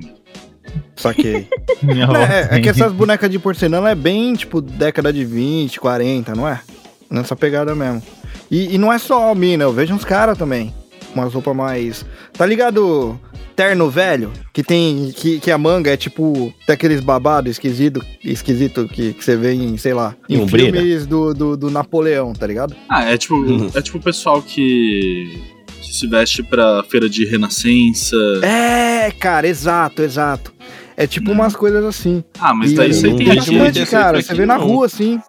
[0.95, 1.47] Saquei.
[1.83, 2.61] Minha avó É, é tem.
[2.63, 6.61] que essas bonecas de porcelana é bem, tipo, década de 20, 40, não é?
[7.09, 8.01] Nessa pegada mesmo.
[8.49, 10.73] E, e não é só a mina, eu vejo uns caras também.
[11.13, 12.05] Umas roupas mais.
[12.33, 13.19] Tá ligado?
[13.55, 14.31] Terno velho?
[14.51, 15.11] Que tem.
[15.15, 16.53] Que, que a manga é tipo.
[16.65, 20.77] Tem aqueles babados esquisito, esquisito que, que você vê em, sei lá, Em ombreira?
[20.81, 22.75] filmes do, do, do Napoleão, tá ligado?
[22.89, 23.69] Ah, é tipo, Uhum.
[23.73, 25.41] é tipo o pessoal que,
[25.81, 28.15] que se veste pra feira de renascença.
[28.43, 30.53] É, cara, exato, exato.
[30.97, 32.23] É tipo umas coisas assim.
[32.39, 33.85] Ah, mas E daí não tem aqui.
[33.85, 34.21] cara.
[34.21, 34.65] Você vê na não.
[34.65, 35.19] rua, assim.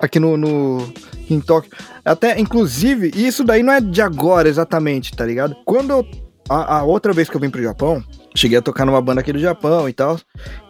[0.00, 0.92] Aqui no, no.
[1.28, 1.70] Em Tóquio.
[2.04, 5.56] Até, inclusive, isso daí não é de agora exatamente, tá ligado?
[5.64, 6.06] Quando eu
[6.48, 8.02] a, a outra vez que eu vim pro Japão,
[8.34, 10.18] cheguei a tocar numa banda aqui do Japão e tal.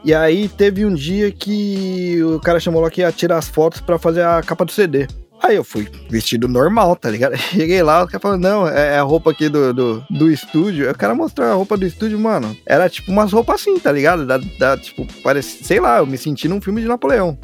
[0.05, 3.81] E aí teve um dia que o cara chamou lá que ia tirar as fotos
[3.81, 5.07] pra fazer a capa do CD.
[5.43, 7.37] Aí eu fui vestido normal, tá ligado?
[7.53, 10.87] Cheguei lá, o cara falou, não, é é a roupa aqui do, do, do estúdio.
[10.87, 12.57] Aí o cara mostrou a roupa do estúdio, mano.
[12.65, 14.27] Era tipo umas roupas assim, tá ligado?
[14.27, 17.37] Da, da, tipo, parece, sei lá, eu me senti num filme de Napoleão.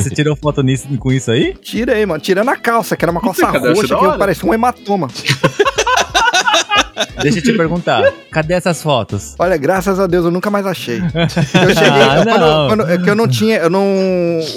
[0.00, 1.54] Você tirou foto nisso, com isso aí?
[1.54, 2.20] Tirei, mano.
[2.20, 5.08] Tirando a calça, que era uma calça roxa que parecia um hematoma.
[7.22, 9.34] Deixa eu te perguntar, cadê essas fotos?
[9.38, 10.98] Olha, graças a Deus, eu nunca mais achei.
[10.98, 12.02] Eu cheguei.
[12.02, 12.68] Ah, quando- não.
[12.68, 13.56] quando- é que eu não tinha.
[13.58, 13.84] Eu não.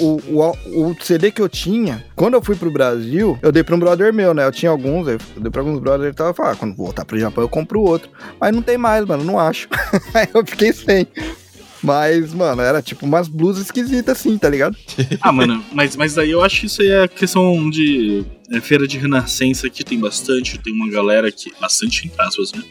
[0.00, 3.74] O, o, o CD que eu tinha, quando eu fui pro Brasil, eu dei pra
[3.74, 4.44] um brother meu, né?
[4.46, 6.28] Eu tinha alguns, eu dei pra alguns brothers e tal.
[6.28, 8.08] Eu falei, ah, quando voltar pro Japão, eu compro outro.
[8.40, 9.68] Mas não tem mais, mano, não acho.
[10.14, 11.06] Aí eu fiquei sem.
[11.82, 14.76] Mas, mano, era tipo umas blusas esquisitas assim, tá ligado?
[15.22, 18.22] Ah, mano, mas, mas aí eu acho que isso aí é questão de.
[18.50, 21.52] É, feira de renascença aqui tem bastante, tem uma galera que.
[21.60, 22.64] Bastante entre aspas, né?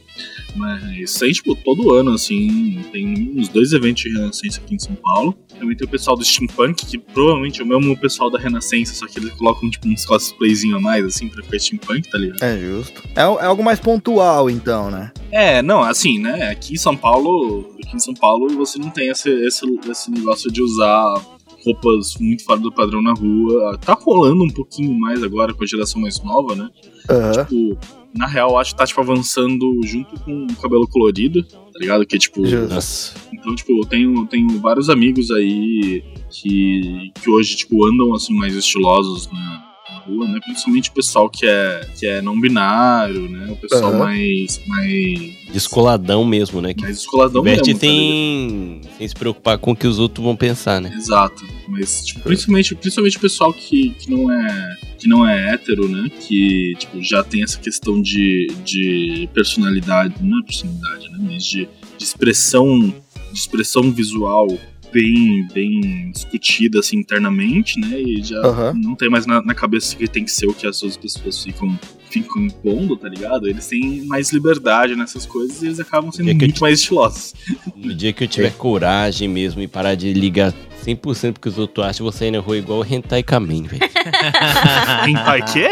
[0.56, 4.96] Mas tem, tipo, todo ano, assim, tem uns dois eventos de renascença aqui em São
[4.96, 5.38] Paulo.
[5.58, 9.06] Também tem o pessoal do Steampunk, que provavelmente é o mesmo pessoal da Renascença, só
[9.06, 12.44] que eles colocam, tipo, uns cosplayzinho a mais, assim, pra ficar Steampunk, tá ligado?
[12.44, 13.04] É justo.
[13.16, 15.12] É, é algo mais pontual, então, né?
[15.32, 16.50] É, não, assim, né?
[16.50, 20.52] Aqui em São Paulo, aqui em São Paulo você não tem esse, esse, esse negócio
[20.52, 21.22] de usar
[21.64, 23.78] roupas muito fora do padrão na rua.
[23.78, 26.70] Tá rolando um pouquinho mais agora com a geração mais nova, né?
[27.10, 27.46] Aham.
[27.46, 27.78] Tipo,
[28.16, 32.06] na real, acho que tá tipo avançando junto com o cabelo colorido, tá ligado?
[32.06, 32.42] Que tipo.
[32.42, 33.16] Nossa.
[33.32, 38.56] então, tipo, eu tenho, tenho vários amigos aí que, que hoje, tipo, andam assim mais
[38.56, 39.69] estilosos na
[40.10, 40.40] rua, né?
[40.44, 43.48] Principalmente o pessoal que é, que é não binário, né?
[43.52, 44.00] O pessoal Aham.
[44.00, 46.74] mais, mais, Descoladão mesmo, né?
[46.74, 48.02] Que mais escoladão veste mesmo, tá ligado?
[48.02, 50.94] sem, sem se preocupar com o que os outros vão pensar, né?
[50.96, 51.44] Exato.
[51.68, 54.78] Mas, tipo, principalmente, principalmente o pessoal que, que não é.
[54.98, 56.10] Que não é hétero, né?
[56.10, 60.16] Que, tipo, já tem essa questão de, de personalidade.
[60.22, 61.18] Não é personalidade, né?
[61.22, 62.94] Mas de, de expressão.
[63.32, 64.48] De expressão visual
[64.92, 68.00] bem, bem discutida assim internamente, né?
[68.00, 68.74] E já Aham.
[68.76, 71.44] não tem mais na, na cabeça que tem que ser o que as outras pessoas
[71.44, 71.80] ficam,
[72.10, 73.48] ficam impondo, tá ligado?
[73.48, 77.34] Eles têm mais liberdade nessas coisas e eles acabam sendo muito te- mais estilosos.
[77.76, 80.54] No dia que eu tiver coragem mesmo e parar de ligar
[80.86, 83.82] 100% porque os outros acham, sair na rua igual o Hentai Kamen, velho.
[85.08, 85.70] Hentai quê?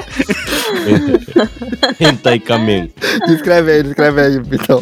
[1.99, 2.91] Hentai Kamen.
[3.27, 4.81] Descreve aí, descreve aí, então.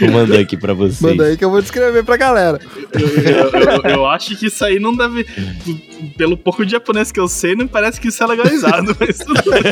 [0.00, 1.00] Vou mandar aqui pra vocês.
[1.00, 2.58] Manda aí que eu vou descrever pra galera.
[2.92, 5.24] Eu, eu- eu- eu acho que isso aí não deve.
[6.16, 9.42] Pelo pouco de japonês que eu sei, não parece que isso é legalizado, mas tudo
[9.50, 9.62] bem.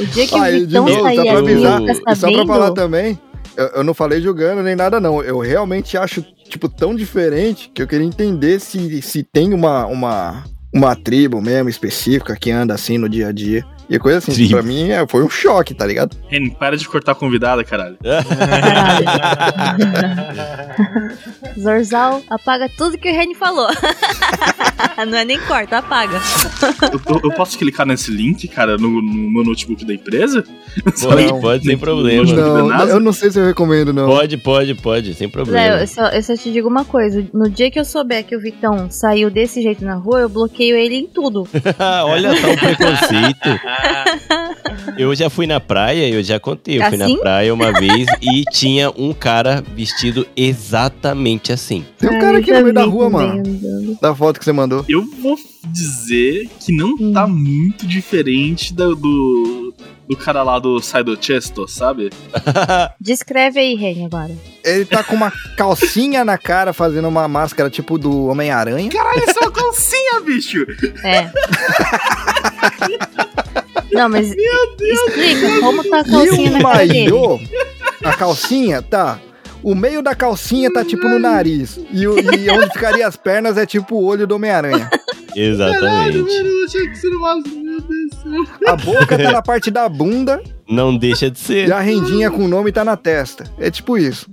[0.00, 2.70] O dia que Aí, o de novo, sair só pra avisar, e só pra falar
[2.72, 3.18] também,
[3.56, 5.22] eu, eu não falei julgando nem nada, não.
[5.22, 10.44] Eu realmente acho, tipo, tão diferente que eu queria entender se, se tem uma, uma,
[10.72, 13.64] uma tribo mesmo específica que anda assim no dia a dia.
[13.88, 14.50] E coisa assim, Tribo.
[14.52, 16.14] pra mim é, foi um choque, tá ligado?
[16.28, 17.96] Ren, para de cortar a convidada, caralho.
[21.58, 23.68] Zorzal, apaga tudo que o Reni falou.
[25.08, 26.20] Não é nem corta, apaga.
[26.92, 30.44] Eu, eu- eu posso clicar nesse link, cara, no, no meu notebook da empresa?
[31.00, 32.24] Pode, Não, pode, sem problema.
[32.32, 34.06] Não, Não, eu não sei se eu recomendo, não.
[34.06, 35.76] Pode, pode, pode, sem Zé, problema.
[35.80, 37.24] eu só, eu só te digo uma coisa.
[37.32, 40.76] No dia que eu souber que o Vitão saiu desse jeito na rua, eu bloqueio
[40.76, 41.48] ele em tudo.
[42.04, 43.48] Olha só o preconceito.
[44.96, 46.78] Eu já fui na praia, eu já contei.
[46.78, 47.14] Eu fui Assim?
[47.14, 51.84] na praia uma vez e tinha um cara vestido exatamente assim.
[51.98, 53.42] Tem um cara aqui no meio da rua, mano.
[54.00, 54.67] Da foto que você mandou.
[54.88, 57.12] Eu vou dizer que não Hum.
[57.12, 59.74] tá muito diferente do, do,
[60.08, 62.10] do cara lá do Saido Chesto, sabe?
[63.00, 64.34] Descreve aí, Reni, agora.
[64.64, 68.90] Ele tá com uma calcinha na cara, fazendo uma máscara tipo do Homem-Aranha.
[68.90, 70.66] Caralho, isso é uma calcinha, bicho!
[71.04, 71.30] É.
[73.92, 77.10] Não, mas explica como tá a E calcinha o na cara dele.
[78.04, 79.18] a calcinha, tá.
[79.62, 81.78] O meio da calcinha tá tipo no nariz.
[81.92, 84.88] E, o- e onde ficaria as pernas é tipo o olho do Homem-Aranha.
[85.34, 86.16] Exatamente.
[86.18, 87.34] eu achei que você não vai...
[87.36, 88.68] Meu Deus do céu.
[88.72, 91.72] A boca tá na parte da bunda Não deixa de e ser.
[91.72, 93.44] a rendinha com o nome tá na testa.
[93.58, 94.28] É tipo isso.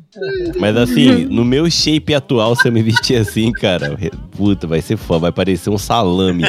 [0.60, 3.98] Mas assim, no meu shape atual, se eu me vestir assim, cara,
[4.32, 6.44] puta, vai ser foda, vai parecer um salame.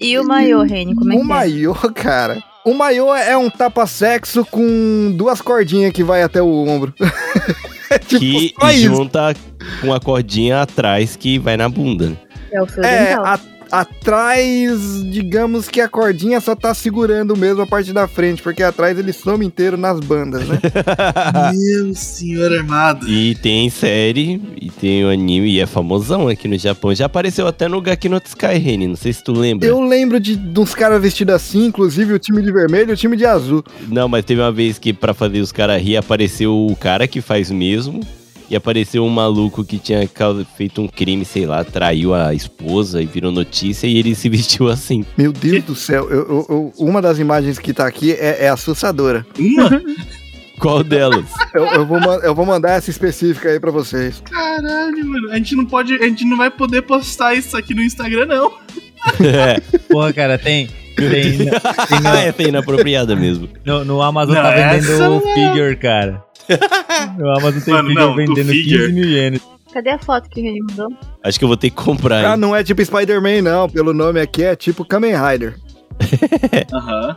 [0.00, 1.26] E, e o maiô, Reni, como é o que é?
[1.28, 2.42] maiô, cara.
[2.68, 6.92] O maiô é um tapa-sexo com duas cordinhas que vai até o ombro.
[7.90, 8.82] é tipo Que só isso.
[8.82, 9.34] junta
[9.80, 12.16] com a cordinha atrás que vai na bunda.
[12.52, 13.24] É o fio É, dental.
[13.26, 13.40] a,
[13.70, 18.98] Atrás, digamos que a cordinha só tá segurando mesmo a parte da frente, porque atrás
[18.98, 20.58] ele some inteiro nas bandas, né?
[21.52, 23.08] Meu senhor armado.
[23.08, 26.94] E tem série, e tem o anime, e é famosão aqui no Japão.
[26.94, 29.68] Já apareceu até no Gaki no Sky, Reni, não sei se tu lembra.
[29.68, 32.96] Eu lembro de, de uns caras vestidos assim, inclusive o time de vermelho e o
[32.96, 33.62] time de azul.
[33.88, 37.20] Não, mas teve uma vez que pra fazer os caras rir, apareceu o cara que
[37.20, 38.00] faz mesmo,
[38.50, 40.08] e apareceu um maluco que tinha
[40.56, 44.68] feito um crime, sei lá, traiu a esposa e virou notícia, e ele se vestiu
[44.68, 45.04] assim.
[45.16, 48.48] Meu Deus do céu, eu- eu- eu- uma das imagens que tá aqui é, é
[48.48, 49.26] assustadora.
[49.38, 49.82] Uma?
[50.58, 51.24] Qual delas?
[51.54, 54.20] Eu, eu vou, eu vou mandar essa específica aí pra vocês.
[54.28, 55.30] Caralho, mano.
[55.30, 55.94] A gente não pode.
[55.94, 58.52] A gente não vai poder postar isso aqui no Instagram, não.
[59.24, 60.68] é, Porra, cara, tem.
[60.96, 63.48] Tem, tem é inapropriada mesmo.
[63.64, 65.20] no, no Amazon Não, tá vendendo o não.
[65.20, 66.24] figure, cara.
[67.18, 68.86] No Amazon tem Mano, não, do vendendo figure.
[68.86, 69.42] 15 mil ienes.
[69.72, 70.88] Cadê a foto que o Reni mandou?
[71.22, 72.36] Acho que eu vou ter que comprar, Ah, hein?
[72.40, 73.68] não é tipo Spider-Man, não.
[73.68, 75.56] Pelo nome aqui é tipo Kamen Rider.
[76.72, 77.16] Aham.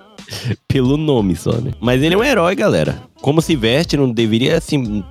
[0.68, 1.72] Pelo nome só, né?
[1.80, 3.02] Mas ele é um herói, galera.
[3.22, 5.04] Como se veste não deveria, assim,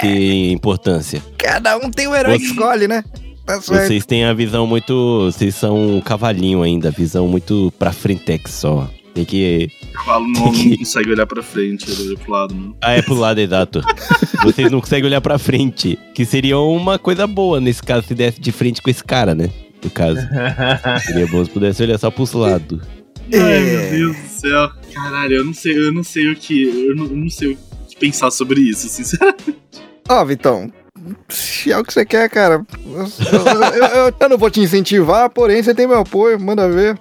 [0.00, 1.22] ter importância.
[1.38, 3.04] Cada um tem o herói que Você- escolhe, né?
[3.44, 3.86] Tá certo.
[3.88, 5.24] Vocês têm a visão muito.
[5.32, 8.88] Vocês são um cavalinho ainda, visão muito pra frentex só.
[9.14, 9.68] Tem que.
[9.92, 12.74] O cavalo não, não consegue olhar pra frente, ele olha pro lado, não.
[12.80, 13.80] Ah, é pro lado, exato.
[14.42, 15.98] Vocês não conseguem olhar pra frente.
[16.14, 19.50] Que seria uma coisa boa nesse caso, se desse de frente com esse cara, né?
[19.84, 20.20] No caso.
[21.06, 22.80] Seria bom se pudesse olhar só pros lados.
[23.30, 23.38] É.
[23.38, 24.70] Ai, meu Deus do céu.
[24.94, 26.62] Caralho, eu não sei, eu não sei o que.
[26.88, 27.58] Eu não, eu não sei o
[27.88, 29.56] que pensar sobre isso, sinceramente.
[30.08, 30.72] Ó, Vitão,
[31.28, 32.64] se é o que você quer, cara.
[32.84, 36.98] Eu, eu- eu- eu não vou te incentivar, porém você tem meu apoio, manda ver.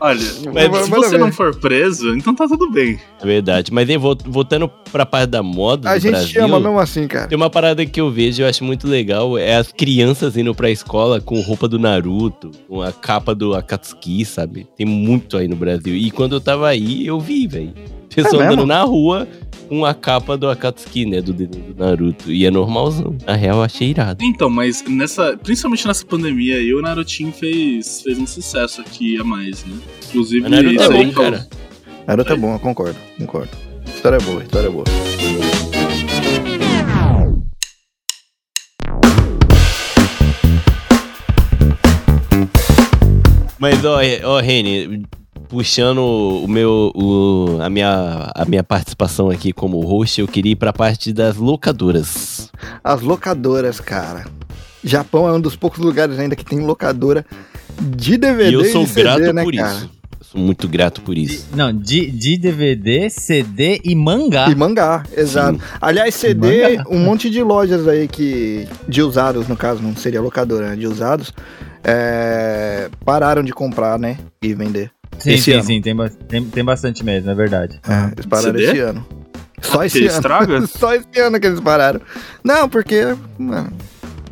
[0.00, 1.18] Olha, Mas- se manda você ver.
[1.18, 2.98] não for preso, então tá tudo bem.
[3.20, 3.72] É verdade.
[3.72, 6.28] Mas aí, vol- voltando pra parte da moda A do gente Brasil...
[6.42, 7.28] chama mesmo assim, cara.
[7.28, 10.54] Tem uma parada que eu vejo e eu acho muito legal, é as crianças indo
[10.54, 14.66] pra escola com roupa do Naruto, com a capa do Akatsuki, sabe?
[14.76, 15.94] Tem muito aí no Brasil.
[15.94, 17.72] E quando eu tava aí, eu vi, velho.
[18.14, 18.66] Pessoa É andando mesmo?
[18.66, 19.28] na rua
[19.68, 21.20] com a capa do Akatsuki, né?
[21.20, 22.30] Do desenho do Naruto.
[22.32, 23.16] E é normalzão.
[23.26, 24.24] Na real, eu achei irado.
[24.24, 25.36] Então, mas nessa.
[25.36, 29.76] Principalmente nessa pandemia aí, o Narutinho fez, fez um sucesso aqui a mais, né?
[30.08, 31.48] Inclusive, Mas Naruto é bom, cara.
[32.06, 33.50] Naruto é bom, eu concordo, concordo.
[33.86, 34.84] História boa, história boa.
[43.58, 45.02] Mas, ó, ó Reni,
[45.48, 50.56] puxando o meu, o, a, minha, a minha participação aqui como host, eu queria ir
[50.56, 52.50] pra parte das locadoras.
[52.82, 54.26] As locadoras, cara.
[54.84, 57.24] Japão é um dos poucos lugares ainda que tem locadora
[57.80, 59.72] de DVD E eu sou de CD, grato né, por cara?
[59.74, 59.90] isso.
[60.20, 61.46] Eu sou muito grato por isso.
[61.54, 64.48] Não, de, de DVD, CD e mangá.
[64.48, 65.60] E mangá, exato.
[65.80, 68.66] Aliás, CD, um monte de lojas aí que.
[68.88, 70.76] De usados, no caso, não seria locadora, né?
[70.76, 71.32] De usados.
[71.84, 74.18] é, pararam de comprar, né?
[74.42, 74.90] E vender.
[75.18, 75.64] Sim, esse sim, ano.
[75.64, 75.96] sim, tem,
[76.28, 77.80] tem, tem bastante mesmo, é verdade.
[77.88, 78.64] É, eles pararam CD?
[78.64, 79.06] esse ano.
[79.60, 80.08] Só esse ano.
[80.08, 80.66] estraga?
[80.68, 82.00] Só esse ano que eles pararam.
[82.44, 83.16] Não, porque.
[83.38, 83.72] Mano,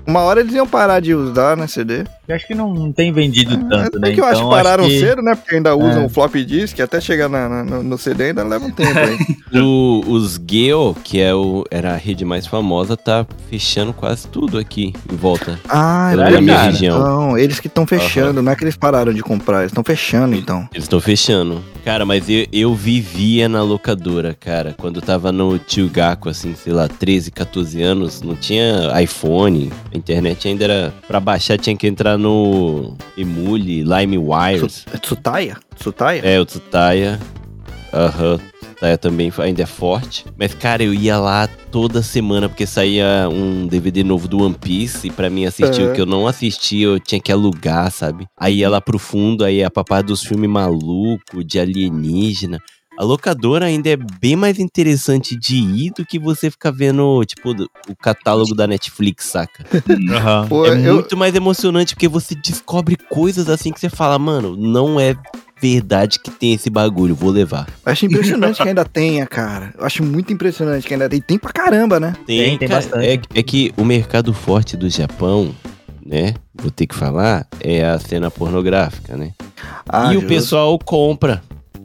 [0.07, 2.05] uma hora eles iam parar de usar, né, CD.
[2.27, 4.11] Eu acho que não, não tem vendido tanto, é né?
[4.13, 5.35] que eu acho que Então, pararam que- cedo, né?
[5.35, 6.07] Porque ainda usam É.
[6.07, 9.61] o floppy disk, até chegar na- na- no, no CD ainda leva um tempo aí.
[9.61, 14.57] O, os Geo, que é o, era a rede mais famosa, tá fechando quase tudo
[14.59, 15.61] aqui em volta.
[15.69, 16.43] Ah, é verdade.
[16.45, 16.99] minha região.
[16.99, 20.35] Não, eles que estão fechando, não é que eles pararam de comprar, eles estão fechando
[20.35, 20.67] então.
[20.73, 21.63] Eles estão fechando.
[21.85, 24.75] Cara, mas eu, eu vivia na locadora, cara.
[24.79, 29.71] Quando eu tava no Tio Gaku, assim, sei lá, 13, 14 anos, não tinha iPhone.
[29.93, 30.95] A internet ainda era.
[31.07, 34.67] Pra baixar tinha que entrar no Emule, LimeWire.
[34.67, 35.57] Tsu- é Tsutaya?
[35.77, 36.21] Tsutaya?
[36.25, 37.19] É, o Tsutaya.
[37.93, 38.39] Aham.
[38.61, 40.25] Tsutaya também ainda é forte.
[40.39, 45.07] Mas, cara, eu ia lá toda semana, porque saía um DVD novo do One Piece.
[45.07, 45.91] E pra mim assistir Aham.
[45.91, 48.27] o que eu não assistia, eu tinha que alugar, sabe?
[48.39, 52.59] Aí ia lá pro fundo, aí a papai dos filmes maluco, de alienígena.
[52.97, 57.51] A locadora ainda é bem mais interessante de ir do que você ficar vendo, tipo,
[57.89, 59.65] o catálogo da Netflix, saca?
[60.13, 60.47] Aham.
[60.49, 64.57] Pô, é eu, muito mais emocionante porque você descobre coisas assim que você fala, mano,
[64.57, 65.17] não é
[65.61, 67.67] verdade que tem esse bagulho, vou levar.
[67.85, 69.75] acho impressionante que ainda tenha, cara.
[69.77, 71.21] Eu acho muito impressionante que ainda tem.
[71.21, 72.15] Tem pra caramba, né?
[72.27, 73.07] Tem, tem cara, bastante.
[73.07, 75.53] É, é que o mercado forte do Japão,
[76.05, 76.35] né?
[76.55, 79.33] Vou ter que falar, é a cena pornográfica, né?
[79.89, 80.29] Ah, e o justo.
[80.29, 81.43] pessoal compra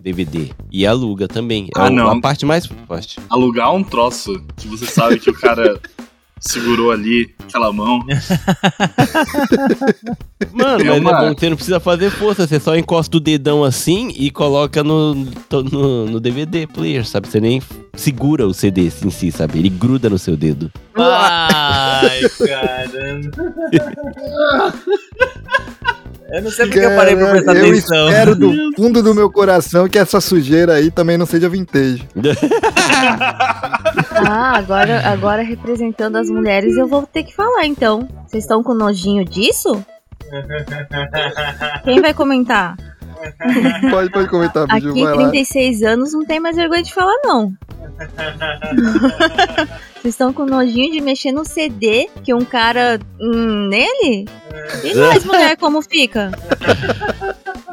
[0.10, 1.66] DVD e aluga também.
[1.76, 2.10] É Ah, não.
[2.10, 3.20] a parte mais forte.
[3.30, 5.80] Alugar um troço que você sabe que o cara
[6.40, 8.00] segurou ali, aquela mão.
[10.54, 13.18] Mano, É mas uma- é bom que você não precisa fazer força, você só encosta
[13.18, 17.28] o dedão assim e coloca no, no, no DVD player, sabe?
[17.28, 17.62] Você nem
[17.94, 19.60] segura o CD em si, sabe?
[19.60, 20.72] Ele gruda no seu dedo.
[20.96, 23.54] Ai, caramba.
[26.32, 28.10] Eu não sei porque eu parei pra prestar eu atenção.
[28.10, 32.08] espero do fundo do meu coração que essa sujeira aí também não seja vintage.
[34.22, 38.08] Ah, agora, agora representando as mulheres, eu vou ter que falar então.
[38.28, 39.84] Vocês estão com nojinho disso?
[41.84, 42.76] Quem vai comentar?
[43.92, 45.30] Pode, pode comentar, Biju, Aqui, vai lá.
[45.30, 47.54] 36 anos, não tem mais vergonha de falar, não.
[50.02, 53.00] Vocês estão com nojinho de mexer no CD que um cara.
[53.20, 54.26] Hum, nele?
[54.84, 56.32] E nós, mulher, como fica?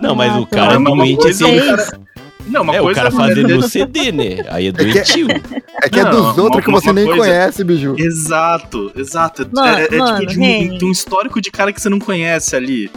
[0.00, 1.60] Não, mas Ah, o cara doente de assim.
[1.60, 1.90] Deus.
[2.48, 4.44] Não, uma É, o coisa cara é fazendo no CD, né?
[4.48, 5.26] Aí é doentio.
[5.82, 7.96] É que é Não, dos outros que você nem coisa- conhece, Biju.
[7.98, 9.48] Exato, exato.
[9.52, 11.98] Mano, é é mano, tipo de um, de um histórico de cara que você não
[11.98, 12.90] conhece ali.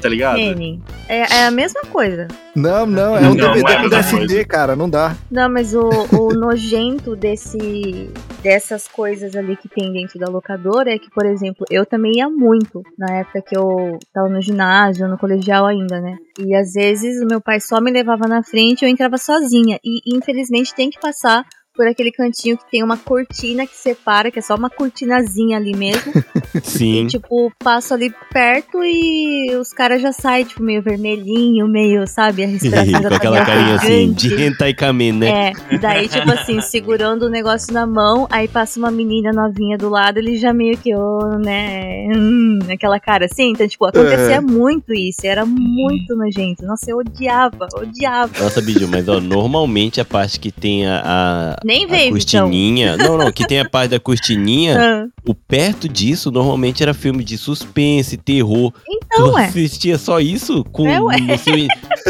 [0.00, 0.36] Tá ligado?
[0.36, 2.26] Reni, é, é a mesma coisa.
[2.54, 5.14] Não, não, é um Não, DVD não é com DSD, cara, não dá.
[5.30, 8.10] Não, mas o, o nojento desse,
[8.42, 12.28] dessas coisas ali que tem dentro da locadora é que, por exemplo, eu também ia
[12.28, 16.16] muito na época que eu tava no ginásio, no colegial ainda, né?
[16.38, 19.78] E às vezes o meu pai só me levava na frente e eu entrava sozinha.
[19.84, 21.44] E infelizmente tem que passar
[21.74, 25.74] por aquele cantinho que tem uma cortina que separa, que é só uma cortinazinha ali
[25.74, 26.12] mesmo.
[26.62, 27.04] Sim.
[27.04, 32.42] E, tipo, passo ali perto e os caras já saem, tipo, meio vermelhinho, meio, sabe,
[32.44, 35.52] a respiração já Com tá aquela carinha assim, de hentai kamen, né?
[35.70, 39.88] É, daí, tipo assim, segurando o negócio na mão, aí passa uma menina novinha do
[39.88, 43.50] lado, ele já meio que, oh, né, hum, aquela cara assim.
[43.52, 46.64] Então, tipo, acontecia muito isso, era muito nojento.
[46.64, 48.32] Nossa, eu odiava, odiava.
[48.42, 52.40] Nossa, Biju, mas ó, normalmente a parte que tem a, a, Nem a veio, então.
[52.42, 52.96] cortininha.
[52.96, 57.22] Não, não, que tem a parte da cortininha, Ah, o perto disso normalmente era filme
[57.22, 58.72] de suspense, terror.
[58.88, 59.44] Então, tu é.
[59.44, 61.16] assistia só isso com É, ué.
[61.38, 61.54] seu...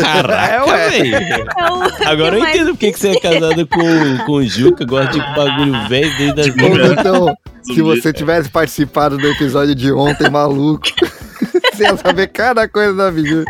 [0.02, 1.16] Caraca, É, velho.
[1.16, 5.18] É Agora eu entendo porque que você é casado com, com o Juca, gosta de
[5.18, 10.86] bagulho velho desde as Ou então, se você tivesse participado do episódio de ontem, maluco,
[11.74, 13.44] você ia saber cada coisa da Biju.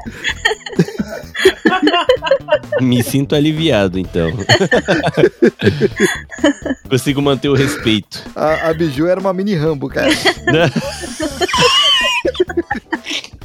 [2.81, 4.31] Me sinto aliviado, então.
[6.89, 8.23] Consigo manter o respeito.
[8.35, 10.11] A, a Biju era uma mini Rambo, cara.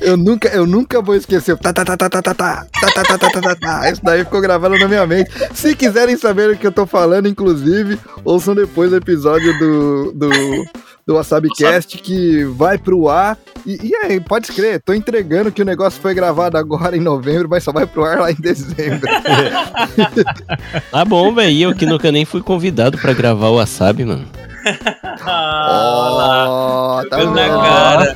[0.02, 1.58] Eu nunca, eu nunca vou esquecer.
[1.58, 3.92] Tá, tá, tá, tá, tá, tá, tá, tá, tá, tá, tá, tá, tá, tá.
[3.92, 5.32] Isso daí ficou gravado na minha mente.
[5.54, 10.30] Se quiserem saber o que eu tô falando, inclusive, ouçam depois o episódio do, do,
[11.08, 13.38] do Wasabi Cast que vai pro ar.
[13.66, 17.48] E, e aí, pode escrever, tô entregando que o negócio foi gravado agora em novembro,
[17.50, 19.08] mas só vai pro ar lá em dezembro.
[20.92, 21.52] Tá bom, velho.
[21.52, 24.26] E eu que nunca nem fui convidado pra gravar o Wasabi, mano.
[25.28, 28.16] Ó, tá Deu na cara.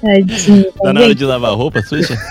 [0.00, 2.16] Tadinho, Tá na hora de lavar roupa, suja?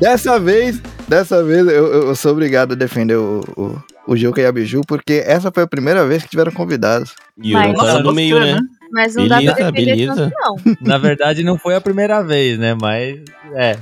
[0.00, 4.40] Dessa vez, dessa vez eu, eu- eu sou obrigado a defender o, o, o Juca
[4.40, 7.14] e a Biju, porque essa foi a primeira vez que tiveram convidados.
[7.42, 8.58] E eu Mas- não tava no meio, né?
[8.92, 10.14] Mas não dá Beleza, pra defender beleza.
[10.14, 10.76] tanto, não.
[10.88, 12.76] Na verdade, não foi a primeira vez, né?
[12.80, 13.18] Mas.
[13.54, 13.76] É.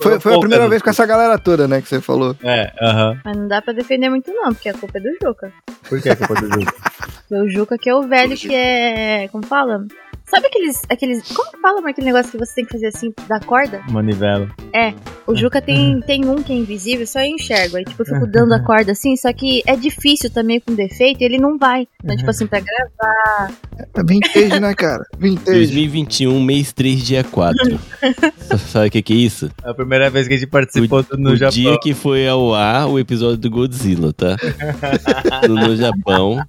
[0.00, 2.34] Foi, foi a primeira vez com essa galera toda, né, que você falou.
[2.42, 3.20] É, aham.
[3.24, 5.52] Mas não dá pra defender muito, não, porque a culpa é do Juca.
[5.86, 6.72] Por que a culpa do jogo?
[7.28, 9.28] Porque o Juca que é o velho que é.
[9.28, 9.84] Como fala?
[10.32, 10.82] Sabe aqueles.
[10.88, 13.82] aqueles como que fala, aquele negócio que você tem que fazer assim, da corda?
[13.90, 14.48] Manivela.
[15.26, 17.76] O Juca tem, tem um que é invisível, só eu enxergo.
[17.76, 21.20] Aí, tipo, eu fico dando a corda assim, só que é difícil também com defeito
[21.20, 21.86] e ele não vai.
[22.02, 23.52] Então, tipo assim, pra gravar.
[23.94, 25.04] É vintage, né, cara?
[25.18, 25.58] Vintage.
[25.58, 27.56] 2021, mês 3, dia 4.
[28.68, 29.50] Sabe o que, que é isso?
[29.64, 31.52] É a primeira vez que a gente participou do- no o Japão.
[31.54, 34.36] dia que foi ao ar o episódio do Godzilla, tá?
[35.48, 36.40] no, no Japão.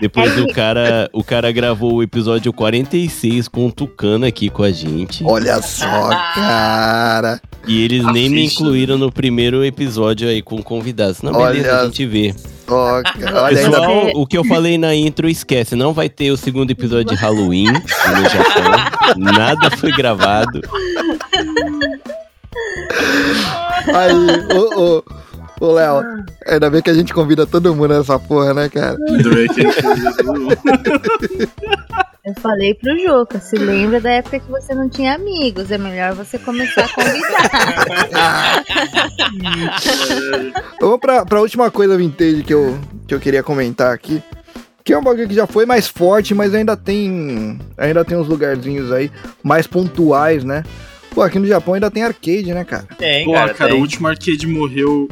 [0.00, 4.70] Depois o cara, o cara gravou o episódio 46 com o Tucano aqui com a
[4.72, 5.22] gente.
[5.24, 7.40] Olha só, cara.
[7.66, 11.22] E eles A nem me incluíram no primeiro episódio aí com convidados.
[11.22, 12.34] Não, Olha beleza, a gente vê.
[12.68, 13.04] Olha,
[13.46, 14.12] ainda Pessoal, bem.
[14.16, 15.76] o que eu falei na intro, esquece.
[15.76, 19.14] Não vai ter o segundo episódio de Halloween no Japão.
[19.16, 20.60] Nada foi gravado.
[23.94, 25.04] aí, ô, ô,
[25.60, 26.02] ô, Léo.
[26.46, 28.96] Ainda bem que a gente convida todo mundo nessa porra, né, cara?
[29.08, 30.16] Ainda bem que a gente fez isso.
[32.26, 35.70] Eu falei pro Juca, se lembra da época que você não tinha amigos.
[35.70, 38.64] É melhor você começar a convidar.
[40.80, 42.76] Vamos pra, pra última coisa vintage que eu,
[43.06, 44.20] que eu queria comentar aqui.
[44.82, 47.60] Que é um bagulho que já foi mais forte, mas ainda tem.
[47.78, 49.08] Ainda tem uns lugarzinhos aí
[49.42, 50.64] mais pontuais, né?
[51.16, 52.86] Pô, aqui no Japão ainda tem arcade, né, cara?
[52.98, 53.54] Tem, Pô, cara.
[53.54, 53.78] cara, tem.
[53.78, 55.08] o último arcade morreu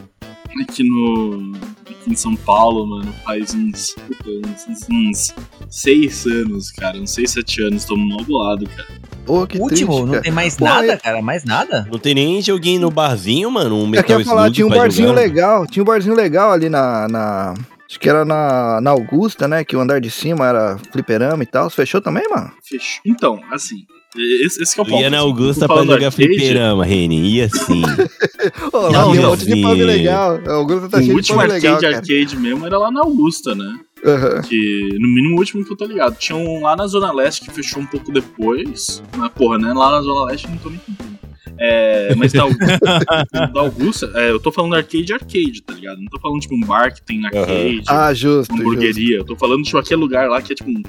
[0.62, 1.52] aqui no.
[1.89, 3.94] aqui em São Paulo, mano, faz uns.
[4.26, 5.35] uns, uns,
[5.68, 6.98] seis anos, cara.
[6.98, 8.89] Uns seis, sete anos, tô mal do lado, cara.
[9.26, 10.22] Pô, que Último, triste, não cara.
[10.22, 11.22] tem mais Pô, nada, é- cara.
[11.22, 11.89] Mais nada?
[11.90, 13.76] Não tem nem joguinho no barzinho, mano.
[13.82, 15.20] Um Metal que eu ia falar, tinha um barzinho jogar.
[15.20, 17.09] legal, tinha um barzinho legal ali na.
[17.09, 17.55] na-
[17.89, 19.64] acho que era na, na Augusta, né?
[19.64, 21.70] Que o andar de cima era fliperama e tal.
[21.70, 22.52] Fechou também, mano?
[22.62, 23.01] Fechou.
[23.06, 25.00] Então, assim, Esse, esse que é o ponto.
[25.02, 25.26] ia na assim.
[25.26, 27.20] Augusta pra jogar arcade, fliperama, Reni.
[27.34, 27.82] Ia sim.
[28.72, 30.40] Lá Não, tem um não, monte de pub legal.
[30.46, 31.96] O Augusto tá o cheio de último pub arcade legal, cara.
[31.96, 33.78] arcade mesmo era lá na Augusta, né?
[34.06, 34.42] Aham.
[34.42, 36.16] Que, no mínimo, o último que eu tô ligado.
[36.16, 39.02] Tinha um lá na Zona Leste que fechou um pouco depois.
[39.16, 39.72] Mas, porra, né?
[39.72, 41.14] Lá na Zona Leste eu não tô nem contando.
[41.58, 42.78] É, mas da, Augusta-
[43.54, 45.98] da Augusta, é, eu tô falando arcade arcade, tá ligado?
[45.98, 48.54] Não tô falando tipo um bar que tem arcade, Ah, justo, justo.
[48.54, 49.18] hamburgueria.
[49.18, 50.68] Eu tô falando tipo aquele lugar lá que é tipo.
[50.70, 50.82] um-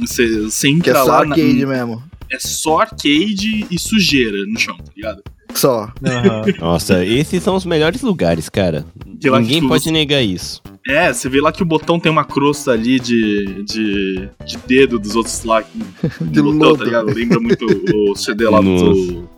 [0.00, 1.24] Você você Que é entra só lá.
[1.24, 2.02] na- arcade mesmo.
[2.32, 5.22] É só arcade e sujeira no chão, tá ligado?
[5.54, 5.92] Só.
[6.60, 8.84] Nossa, esses são os melhores lugares, cara.
[9.20, 10.62] Que Ninguém pode você- negar isso.
[10.88, 14.98] É, você vê lá que o botão tem uma crosta ali de, de, de dedo
[14.98, 15.62] dos outros lá
[16.22, 16.78] De botão, lodo.
[16.78, 17.12] tá ligado?
[17.12, 17.66] Lembra muito
[18.10, 19.28] o CD lá do.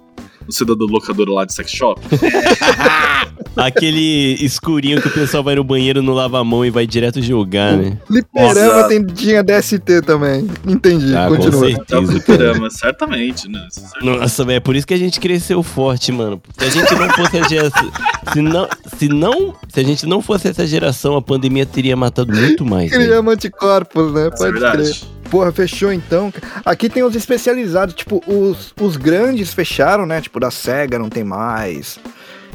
[0.46, 2.00] O CD do locador lá de sex shop.
[3.56, 7.20] Aquele escurinho que o pessoal vai no banheiro, não lava a mão e vai direto
[7.20, 7.98] jogar, né?
[8.06, 8.88] Fliperama Nossa.
[8.88, 10.48] tem, tinha DST também.
[10.66, 11.66] Entendi, Ah, com continua.
[11.66, 11.94] certeza.
[11.94, 13.68] É o fliperama, certamente, né?
[14.00, 16.40] Nossa, velho, é por isso que a gente cresceu forte, mano.
[16.58, 17.92] Se a gente não fosse a geração.
[18.32, 18.68] Se não,
[18.98, 19.54] se não.
[19.68, 22.90] Se a gente não fosse essa geração, a pandemia teria matado muito mais.
[22.90, 23.04] velho.
[23.04, 24.26] Criamos anticorpos, né?
[24.26, 24.52] É Pode crer.
[24.76, 25.04] verdade.
[25.30, 26.32] Porra, fechou então.
[26.64, 30.20] Aqui tem os especializados, tipo, os, os grandes fecharam, né?
[30.20, 31.98] Tipo, da SEGA não tem mais.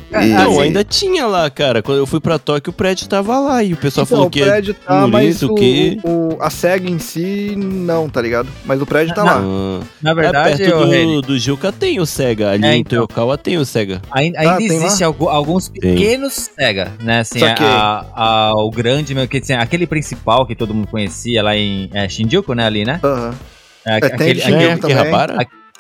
[0.10, 1.82] E- Não, assim, ainda tinha lá, cara.
[1.82, 4.30] Quando eu fui pra Tóquio, o prédio tava lá e o pessoal Então, falou o
[4.32, 4.42] que.
[4.42, 8.48] prédio tá, por mas isso o, que- o- a SEGA em si, não, tá ligado?
[8.66, 9.42] Mas o prédio tá lá.
[9.44, 12.52] Ah, Na é verdade, perto ô, do, Reni, do Juca tem o Sega.
[12.52, 13.06] Ali É, em então.
[13.06, 14.02] Toyokawa tem o Sega.
[14.12, 14.74] Ainda, Ah, ainda tem lá?
[14.86, 17.20] existe algu- alguns pequenos Sega, né?
[17.20, 17.66] Assim, Saquei.
[17.68, 21.90] a, a- o grande, meu, que, assim, aquele principal que todo mundo conhecia lá em
[21.94, 22.66] é, Shinjuku, né?
[22.66, 23.00] Ali, né?
[23.04, 23.34] Aham.
[23.86, 24.94] É, tem aquele, Shinjuku aquele-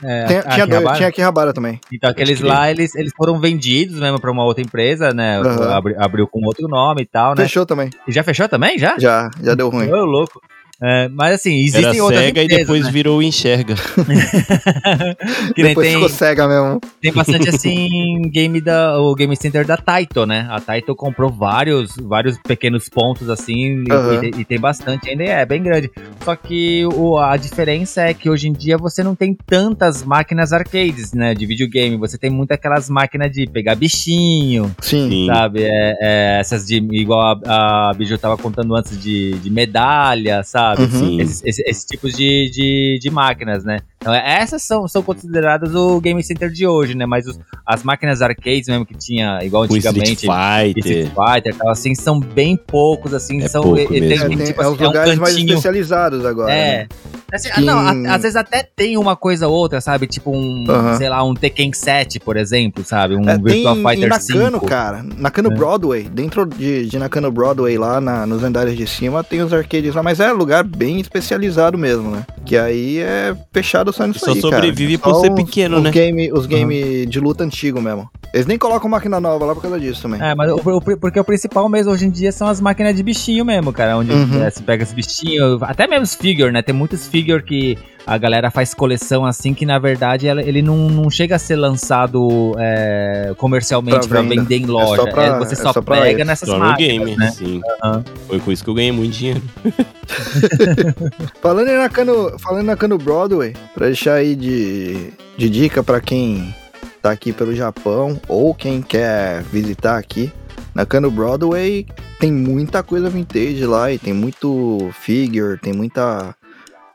[0.03, 0.97] É, Tem- a- tinha, dois, Akihabara?
[0.97, 1.79] tinha Akihabara também.
[1.91, 5.39] Então, aqueles lá, eles, eles foram vendidos mesmo pra uma outra empresa, né?
[5.39, 5.73] Aham.
[5.75, 7.43] Abri- abriu com outro nome e tal, né?
[7.43, 7.89] Fechou também.
[8.07, 8.77] E já fechou também?
[8.77, 8.97] Já?
[8.99, 9.91] Já, já deu ruim.
[9.91, 10.39] Ô, louco.
[10.81, 12.91] É, mas assim, Era existem outras Sega e empresas, depois né?
[12.91, 13.75] virou Enxerga.
[15.55, 16.79] que Depois tem, ficou SEGA mesmo.
[17.01, 20.47] tem bastante assim game da o game center da Taito, né?
[20.49, 24.13] A Taito comprou vários vários pequenos pontos assim e- Aham.
[24.13, 25.89] e, tem- e tem bastante ainda é bem grande.
[26.23, 30.53] Só que o, a diferença é que hoje em dia você não tem tantas máquinas
[30.53, 31.97] arcades, né, de videogame.
[31.97, 35.09] Você tem muito aquelas máquinas de pegar bichinho, Sim.
[35.09, 35.25] Sim.
[35.27, 35.63] sabe?
[35.63, 40.66] É, é, essas de igual a, a Biju tava contando antes de, de medalha, sabe?
[40.77, 40.89] Uhum.
[40.89, 41.22] Sim.
[41.22, 43.80] Esses, esses, esses tipos de, de, de máquinas, né?
[43.99, 47.05] Então, essas são, são consideradas o Game Center de hoje, né?
[47.05, 51.33] Mas os- as máquinas arcades mesmo que tinha, igual Com Street antigamente, Street Fighter.
[51.33, 54.25] Fighter, tal, assim, são bem poucos, assim, É são pouco e- mesmo.
[54.25, 56.51] É, tem, tem- tipo é assim, os é um lugares mais especializados agora.
[56.53, 56.77] É.
[56.83, 56.87] né?
[57.33, 60.07] Assim, ah, não, a- às vezes até tem uma coisa ou outra, sabe?
[60.07, 60.95] Tipo um, Aham.
[60.95, 63.15] sei lá, um Tekken 7, por exemplo, sabe?
[63.17, 64.65] Um É, tem Virtua em Fighter Nakano, 5.
[64.65, 65.03] cara.
[65.17, 65.53] Nakano É.
[65.55, 66.03] Broadway.
[66.03, 70.01] Dentro de, de Nakano Broadway, lá na- nos andares de cima, tem os arcades lá.
[70.01, 72.25] Mas é lugar bem especializado mesmo, né?
[72.45, 74.55] Que aí é fechado só nisso Só aí, cara.
[74.55, 75.91] sobrevive por Só ser os- pequeno, os né?
[75.91, 78.09] Game, os game de luta antigo mesmo.
[78.33, 80.21] Eles nem colocam máquina nova lá por causa disso também.
[80.21, 83.01] É, mas o, o- porque o principal mesmo hoje em dia são as máquinas de
[83.01, 83.97] bichinho mesmo, cara.
[83.97, 84.43] Onde Uhum.
[84.43, 86.61] é, se pega os bichinhos, até mesmo os figure, né?
[86.61, 90.77] Tem muitos figure que a galera faz coleção assim, que na verdade ela- ele não,
[90.89, 95.01] não chega a ser lançado é, comercialmente Pra vender em É loja.
[95.01, 96.25] só pra- É, você é só, só pra pega isso.
[96.27, 97.31] nessas Só no máquinas, game, né?
[97.31, 97.61] sim.
[97.83, 98.03] Aham.
[98.27, 99.41] Foi com isso que eu ganhei muito dinheiro.
[101.41, 106.53] Falando em Nakano, falando em Nakano Broadway, pra deixar aí de, de dica pra quem
[107.01, 110.31] tá aqui pelo Japão ou quem quer visitar aqui,
[110.73, 111.87] Nakano Broadway
[112.19, 116.35] tem muita coisa vintage lá e tem muito figure, tem muita.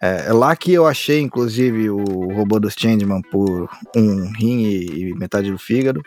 [0.00, 5.10] É, é lá que eu achei, inclusive, o robô dos Changeman por um rim e,
[5.10, 6.02] e metade do fígado.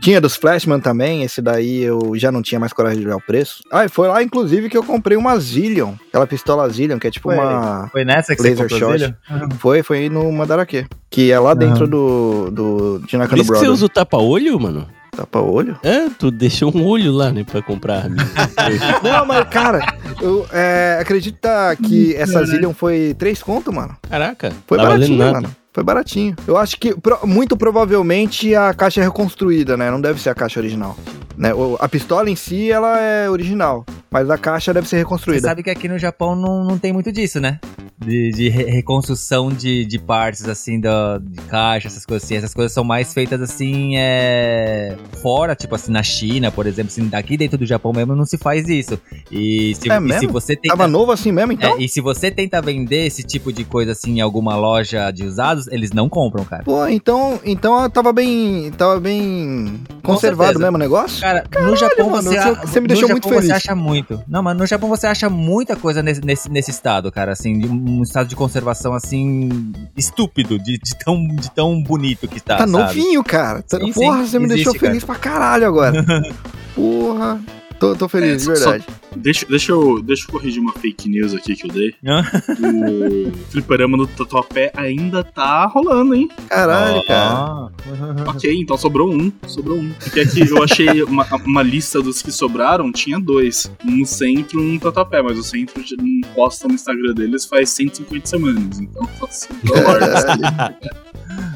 [0.00, 3.20] Tinha dos Flashman também, esse daí eu já não tinha mais coragem de olhar o
[3.20, 3.62] preço.
[3.72, 7.10] Ah, e foi lá, inclusive, que eu comprei uma Zillion, aquela pistola Zillion, que é
[7.10, 7.36] tipo Foi.
[7.36, 7.88] uma.
[7.90, 8.98] Foi nessa que Laser você comprou, shot.
[9.28, 9.50] Zillion?
[9.58, 10.86] Foi, foi no Mandarake.
[11.10, 12.98] Que é lá dentro do, do.
[13.00, 14.86] De Por isso você usa o tapa-olho, mano?
[15.20, 15.78] Tapa olho?
[15.82, 18.08] É, tu deixou um olho lá, né, pra comprar.
[19.04, 19.80] Não, mas, cara,
[20.18, 23.94] eu é, acredita que essa Zillion foi 3 conto, mano.
[24.08, 25.54] Caraca, Foi tá baratinho, mano.
[25.74, 26.34] Foi baratinho.
[26.46, 29.90] Eu acho que, pro- muito provavelmente, a caixa é reconstruída, né?
[29.90, 30.96] Não deve ser a caixa original.
[31.36, 31.52] Né?
[31.54, 33.84] O- A pistola em si, ela é original.
[34.10, 35.46] Mas a caixa deve ser Você reconstruída.
[35.48, 37.60] sabe que aqui no Japão não, não tem muito disso, né?
[38.02, 42.34] De, de re- reconstrução de, de partes, assim, da, de caixa, essas coisas assim.
[42.36, 44.96] Essas coisas são mais feitas, assim, é...
[45.22, 46.90] fora, tipo assim, na China, por exemplo.
[46.90, 48.98] Assim, aqui dentro do Japão mesmo não se faz isso.
[49.30, 50.32] E se, É e se mesmo?
[50.32, 50.74] você tenta...
[50.76, 51.76] Tava novo assim mesmo, então?
[51.76, 55.24] é, e se você tenta vender esse tipo de coisa, assim, em alguma loja de
[55.24, 56.62] usados, eles não compram, cara.
[56.64, 58.70] Pô, então, então tava bem.
[58.78, 61.20] Tava bem conservado mesmo o negócio?
[61.20, 63.44] Cara, no Japão mano, você, você- você me no deixou Japão muito feliz.
[63.46, 64.22] você acha muito.
[64.26, 67.32] Não, mas no Japão você acha muita coisa nesse, nesse, nesse estado, cara.
[67.32, 72.40] Assim, de um estado de conservação assim estúpido, de, de tão, de tão bonito que
[72.40, 72.56] tá.
[72.56, 72.72] Tá sabe?
[72.72, 73.62] novinho, cara.
[73.62, 74.86] Tá- Sim, Porra, sim, você me existe, deixou cara.
[74.86, 76.04] feliz pra caralho agora.
[76.74, 77.40] Porra.
[77.80, 78.86] Tô, tô feliz, de É, só- verdade.
[79.16, 81.94] Deixa, deixa, eu, deixa eu corrigir uma fake news aqui que eu dei.
[82.04, 86.28] o fliperama do Tatuapé ainda tá rolando, hein?
[86.48, 87.30] Caralho, cara.
[87.34, 87.70] Ah.
[88.28, 89.32] Ok, então sobrou um.
[89.46, 89.90] Sobrou um.
[89.94, 93.70] Porque aqui eu achei uma, uma lista dos que sobraram, tinha dois.
[93.84, 97.46] Um no centro e um no Tatuapé, mas o centro não posta no Instagram deles
[97.46, 98.78] faz 150 semanas.
[98.78, 99.26] Então só
[99.64, 100.24] Lords.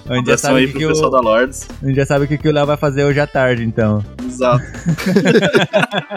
[0.07, 1.69] A gente já sabe aí o que, pro que pessoal o, da Lords.
[1.83, 4.05] a gente já sabe o que, que o Léo vai fazer hoje à tarde, então.
[4.25, 4.65] Exato.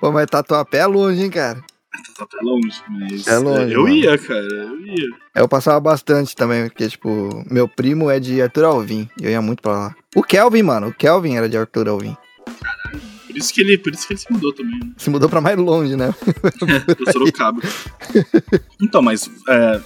[0.00, 1.60] Pô, mas Tatuapé é longe, hein, cara.
[2.16, 3.26] Tatuapé é longe, mas.
[3.26, 3.94] É longe, Eu mano.
[3.94, 4.40] ia, cara.
[4.40, 5.08] Eu ia.
[5.34, 9.08] Eu passava bastante também, porque, tipo, meu primo é de Arthur Alvim.
[9.20, 9.94] Eu ia muito pra lá.
[10.14, 10.88] O Kelvin, mano.
[10.88, 12.16] O Kelvin era de Arthur Alvim.
[13.26, 14.78] Por isso que ele, por isso que ele se mudou também.
[14.80, 14.90] né?
[14.96, 16.12] Se mudou pra mais longe, né?
[16.96, 17.60] pro Sorocaba.
[18.82, 19.80] então, mas é,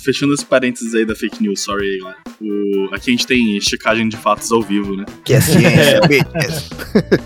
[0.00, 2.18] fechando esse parênteses aí da fake news, sorry aí, galera.
[2.40, 5.04] O, aqui a gente tem checagem de fatos ao vivo, né?
[5.24, 6.70] Que é ciência, bitches.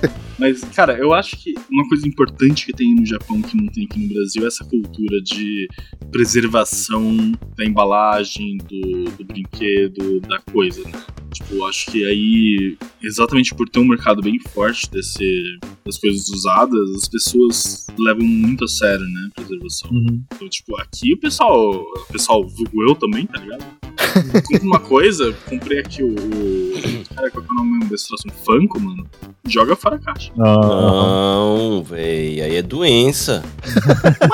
[0.42, 3.84] Mas, cara, eu acho que uma coisa importante que tem no Japão que não tem
[3.84, 5.68] aqui no Brasil é essa cultura de
[6.10, 11.00] preservação da embalagem, do, do brinquedo, da coisa, né?
[11.32, 16.90] Tipo, acho que aí, exatamente por ter um mercado bem forte desse, das coisas usadas,
[16.96, 19.90] as pessoas levam muito a sério, né, a preservação.
[20.34, 22.44] Então, tipo, aqui o pessoal, o pessoal,
[22.88, 23.81] eu também, tá ligado?
[24.48, 26.14] Compre uma coisa, comprei aqui o.
[27.14, 28.24] cara, qual que é o nome desse troço?
[28.28, 29.06] Um Funko, mano.
[29.46, 30.32] Joga fora a caixa.
[30.36, 33.42] Não, véi, aí é doença.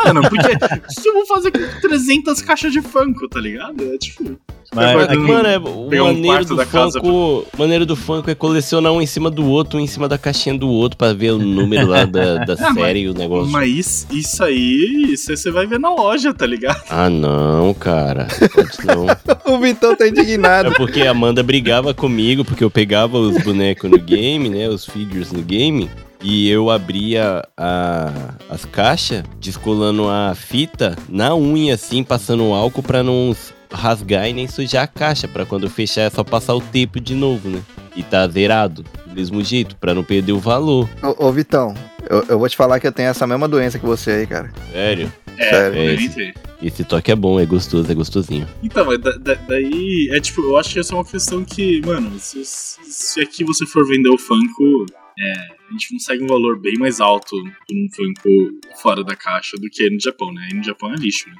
[0.04, 3.82] Mano, porque o que eu vou fazer com 300 caixas de Funko, tá ligado?
[3.82, 4.38] É tipo.
[4.74, 8.30] Mas aqui- Mano, é, o um maneiro quarto do da casa Funko, maneiro do Funko
[8.30, 11.12] é colecionar um em cima do outro, um em cima da caixinha do outro pra
[11.14, 13.50] ver o número lá da, da Ah, série e o negócio.
[13.50, 16.82] Mas isso, isso aí, isso aí você vai ver na loja, tá ligado?
[16.90, 18.28] Ah, não, cara.
[18.54, 19.06] Pode não.
[19.54, 20.68] o Vitão tá indignado.
[20.68, 24.68] É porque a Amanda brigava comigo, porque eu pegava os bonecos no game, né?
[24.68, 25.90] Os figures no game.
[26.22, 28.12] E eu abria a-
[28.50, 33.34] as caixas, descolando a fita na unha, assim, passando álcool pra não
[33.70, 35.26] rasgar e nem sujar a caixa.
[35.28, 37.62] Pra quando fechar é só passar o tempo de novo, né?
[37.96, 40.88] E tá zerado, do mesmo jeito, pra não perder o valor.
[41.02, 41.74] Ô, ô, Vitão,
[42.08, 44.52] eu, eu vou te falar que eu tenho essa mesma doença que você aí, cara.
[44.72, 45.12] Sério?
[45.36, 45.78] É, Sério.
[45.78, 46.34] eu É entrei.
[46.62, 48.48] Esse toque é bom, é gostoso, é gostosinho.
[48.62, 51.80] Então, mas da- da- daí, é tipo, eu acho que essa é uma questão que,
[51.86, 54.86] mano, se, se aqui você for vender o Funko,
[55.18, 55.32] é,
[55.68, 59.68] a gente consegue um valor bem mais alto por um Funko fora da caixa do
[59.70, 60.48] que no Japão, né?
[60.50, 61.36] Aí no Japão é lixo, né?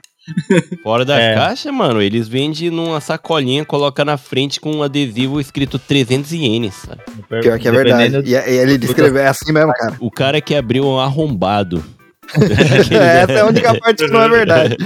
[0.82, 1.34] Fora da É.
[1.34, 6.74] caixa, mano, eles vendem numa sacolinha, coloca na frente com um adesivo escrito 300 ienes,
[6.74, 7.00] sabe?
[7.40, 8.10] Pior que é verdade.
[8.10, 9.94] Dependendo- E, e ele descreveu é assim mesmo, cara.
[10.00, 11.82] O cara que abriu um arrombado.
[12.34, 14.76] Essa é a única parte que não é verdade.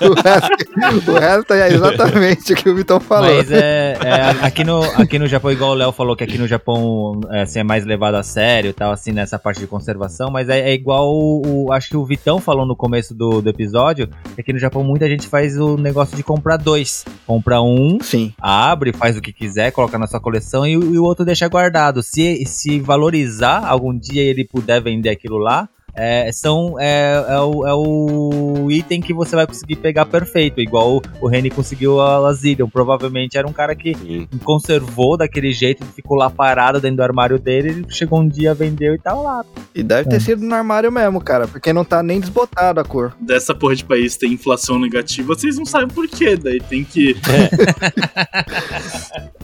[0.00, 3.34] O resto, o resto é exatamente o que o Vitão falou.
[3.36, 6.46] Mas é, é, aqui, no, aqui no Japão, igual o Léo falou, que aqui no
[6.46, 10.30] Japão é, assim, é mais levado a sério e tal, assim, nessa parte de conservação,
[10.30, 13.50] mas é, é igual o, o- Acho que o Vitão falou no começo do, do
[13.50, 17.04] episódio, que aqui no Japão muita gente faz o negócio de comprar dois.
[17.26, 18.32] Compra um, Sim.
[18.40, 21.46] abre, faz o que quiser, coloca na sua coleção e, o- e o outro deixa
[21.48, 22.02] guardado.
[22.02, 27.66] Se, se valorizar, algum dia ele puder vender aquilo lá, é, são, é, é, o,
[27.66, 32.18] é o item que você vai conseguir pegar perfeito, igual o, o Reni conseguiu a
[32.18, 32.68] Lasilion.
[32.68, 34.28] Provavelmente era um cara que Sim.
[34.44, 38.94] conservou daquele jeito, ficou lá parado dentro do armário dele, ele chegou um dia, vendeu
[38.94, 39.44] e tava lá.
[39.74, 40.20] E deve ter É.
[40.20, 43.14] sido no armário mesmo, cara, porque não tá nem desbotado a cor.
[43.20, 47.16] Dessa porra de país tem inflação negativa, vocês não sabem por quê, daí tem que.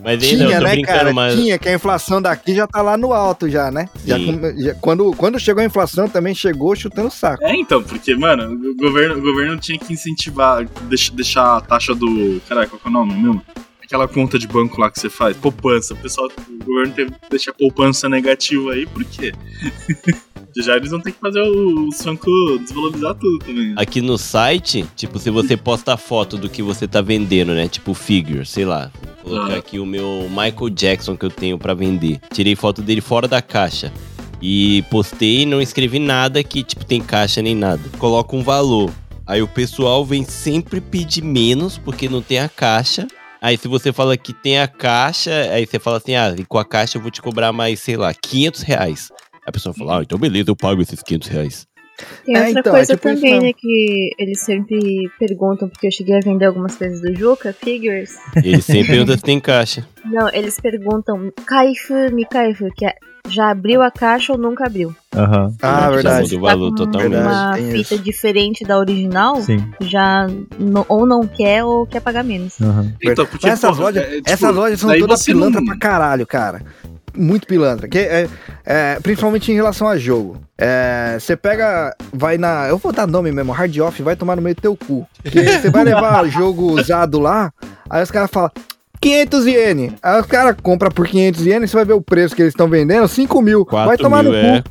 [0.02, 1.12] Mas ainda eu Tinha, tô né, cara?
[1.12, 1.34] mas.
[1.34, 3.88] Tinha, que a inflação daqui já tá lá no alto já, né?
[4.04, 7.44] Já, já- quando, quando chegou a inflação, também chegou chutando o saco.
[7.44, 11.94] É, então, porque, mano, o governo, o governo tinha que incentivar, deixar, deixar a taxa
[11.94, 12.40] do.
[12.48, 13.42] Caraca, qual que é o nome mesmo?
[13.82, 15.92] Aquela conta de banco lá que você faz, poupança.
[15.94, 19.32] O pessoal, o governo teve que deixar a poupança negativa aí, por quê?
[20.54, 23.72] Já eles vão ter que fazer o, o Sanco desvalorizar tudo também.
[23.74, 27.68] Aqui no site, tipo, se você posta foto do que você tá vendendo, né?
[27.68, 28.90] Tipo, figure, sei lá.
[29.24, 29.58] Vou colocar Ah.
[29.58, 32.20] aqui o meu Michael Jackson que eu tenho pra vender.
[32.34, 33.90] Tirei foto dele fora da caixa.
[34.42, 37.80] E postei e não escrevi nada que, tipo, tem caixa nem nada.
[37.98, 38.90] Coloco um valor.
[39.24, 43.06] Aí o pessoal vem sempre pedir menos porque não tem a caixa.
[43.40, 46.58] Aí se você fala que tem a caixa, aí você fala assim, ah, e com
[46.58, 49.12] a caixa eu vou te cobrar mais, sei lá, 500 reais.
[49.32, 51.66] Aí a pessoa fala, ah, então beleza, eu pago esses 500 reais.
[52.24, 53.52] Tem É, outra então, é coisa tipo isso também, né?
[53.52, 58.16] Que eles sempre perguntam, porque eu cheguei a vender algumas coisas do Juca, figures.
[58.36, 59.86] Ele sempre pergunta se tem caixa.
[60.04, 62.94] Não, eles perguntam Kaifu, mi Kaifu, que é
[63.28, 64.94] já abriu a caixa ou nunca abriu.
[65.14, 65.54] Aham.
[65.62, 66.34] Ah, Já verdade.
[66.36, 67.16] o Tá valor com totalmente.
[67.16, 69.64] Uma fita diferente da original, Sim.
[69.80, 70.26] já
[70.58, 72.60] no- ou não quer ou quer pagar menos.
[72.60, 72.92] Aham.
[73.02, 75.78] Então, porque Mas essas, porra, lojas, é, tipo, essas lojas são todas pilantra não- pra
[75.78, 76.62] caralho, cara.
[77.14, 77.86] Muito pilantra.
[77.88, 78.28] Que é,
[78.64, 80.38] é, principalmente em relação a jogo.
[80.56, 81.94] É, Você pega.
[82.12, 82.66] Vai na.
[82.68, 85.06] Eu vou dar nome mesmo, hard off, vai tomar no meio do teu cu.
[85.22, 87.52] Porque Você vai levar jogo usado lá,
[87.90, 88.50] aí os caras falam.
[89.02, 89.92] 500 iene.
[90.02, 92.68] Aí os caras compram por 500 iene, você vai ver o preço que eles estão
[92.68, 93.66] vendendo, 5 mil.
[93.70, 94.44] Vai 4 tomar mil, no cu.
[94.46, 94.62] é.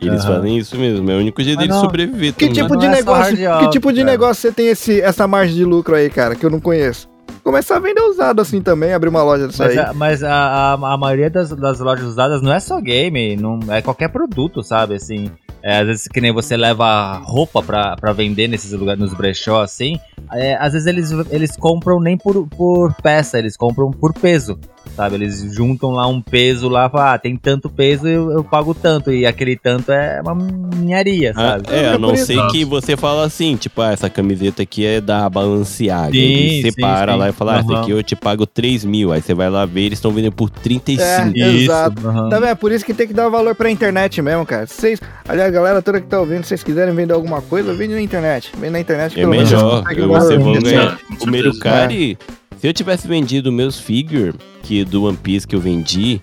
[0.00, 0.34] Eles Aham.
[0.36, 2.62] fazem isso mesmo, é o único jeito deles não- sobreviver Que também.
[2.62, 4.10] tipo de é só negócio, hard que tipo de cara.
[4.12, 7.08] negócio você tem esse, essa margem de lucro aí, cara, que eu não conheço?
[7.48, 9.78] Começar a vender usado assim também, abrir uma loja disso Mas, aí.
[9.78, 13.58] a, mas a, a, a maioria das, das lojas usadas não é só game, não,
[13.70, 14.96] é qualquer produto, sabe?
[14.96, 15.30] Assim,
[15.62, 19.62] é, às vezes que nem você leva roupa pra, pra vender nesses lugares, nos brechó,
[19.62, 19.98] assim,
[20.30, 24.60] é, às vezes eles, eles compram nem por, por peça, eles compram por peso,
[24.98, 25.14] sabe?
[25.14, 29.12] Eles juntam lá um peso lá, falam, ah, tem tanto peso, eu, eu pago tanto,
[29.12, 31.64] e aquele tanto é uma ninharia, Ah, sabe?
[31.72, 32.26] é, a não isso.
[32.26, 36.10] ser que você fala assim, tipo, ah, essa camiseta aqui é da Balenciaga.
[36.12, 37.18] Sim, Aí você sim, para sim.
[37.18, 39.12] lá e fala, ah, essa aqui eu te pago 3 mil.
[39.12, 41.38] Aí você vai lá ver, eles estão vendendo por 35.
[41.38, 41.48] É.
[41.54, 42.08] Exato.
[42.08, 42.28] aham.
[42.28, 42.48] Tá vendo?
[42.48, 44.66] É por isso que tem que dar valor pra internet mesmo, cara.
[44.66, 47.94] Vocês, aliás, a galera toda que tá ouvindo, se vocês quiserem vender alguma coisa, vende
[47.94, 48.50] na internet.
[48.58, 49.12] Vende na internet.
[49.12, 50.98] É pelo menos melhor, você você vão ganhar.
[51.20, 51.26] O.
[51.30, 52.18] Mercari,
[52.58, 56.20] se eu tivesse vendido meus figure, que do One Piece que eu vendi,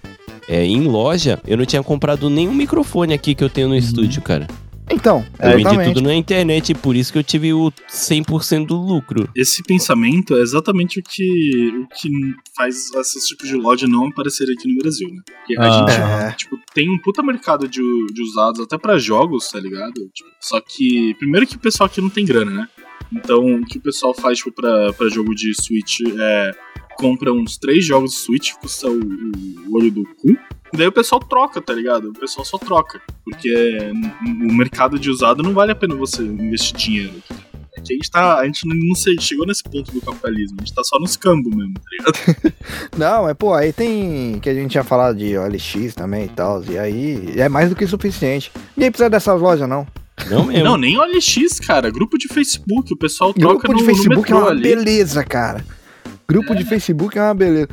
[0.48, 4.22] é, em loja, eu não tinha comprado nenhum microfone aqui que eu tenho no estúdio,
[4.22, 4.48] cara.
[4.92, 8.76] Então, Eu vendi tudo na internet e por isso que eu tive o 100% do
[8.76, 9.28] lucro.
[9.36, 12.08] Esse pensamento é exatamente o que, o que
[12.56, 15.22] faz esses tipos de loja não aparecerem aqui no Brasil, né?
[15.26, 15.90] Porque a Ah.
[15.90, 16.32] gente, É.
[16.34, 19.94] tipo, tem um puta mercado de, de usados até pra jogos, tá ligado?
[20.14, 22.68] Tipo, só que, primeiro que o pessoal aqui não tem grana, né?
[23.12, 26.52] Então, o que o pessoal faz, tipo, pra, pra jogo de Switch é...
[26.98, 30.30] Compra uns três jogos de Switch, custa o, o olho do cu.
[30.74, 32.10] E daí o pessoal troca, tá ligado?
[32.10, 33.02] O pessoal só troca.
[33.24, 33.92] Porque
[34.24, 37.14] o mercado de usado não vale a pena você investir dinheiro.
[37.78, 38.40] É que a gente tá.
[38.40, 40.58] A gente não sei, chegou nesse ponto do capitalismo.
[40.60, 42.56] A gente tá só nos cambos mesmo, tá ligado?
[42.98, 46.64] Não, é pô, aí tem que a gente tinha falado de OLX também e tal,
[46.64, 48.52] e aí é mais do que suficiente.
[48.76, 49.86] Ninguém precisa dessas lojas, não.
[50.30, 50.64] Não mesmo.
[50.64, 51.90] Não, nem OLX, cara.
[51.90, 52.94] Grupo de Facebook.
[52.94, 54.62] O pessoal troca Grupo no, de no Facebook é metrô uma ali.
[54.62, 55.66] beleza, cara.
[56.28, 57.70] Grupo de Facebook é uma beleza.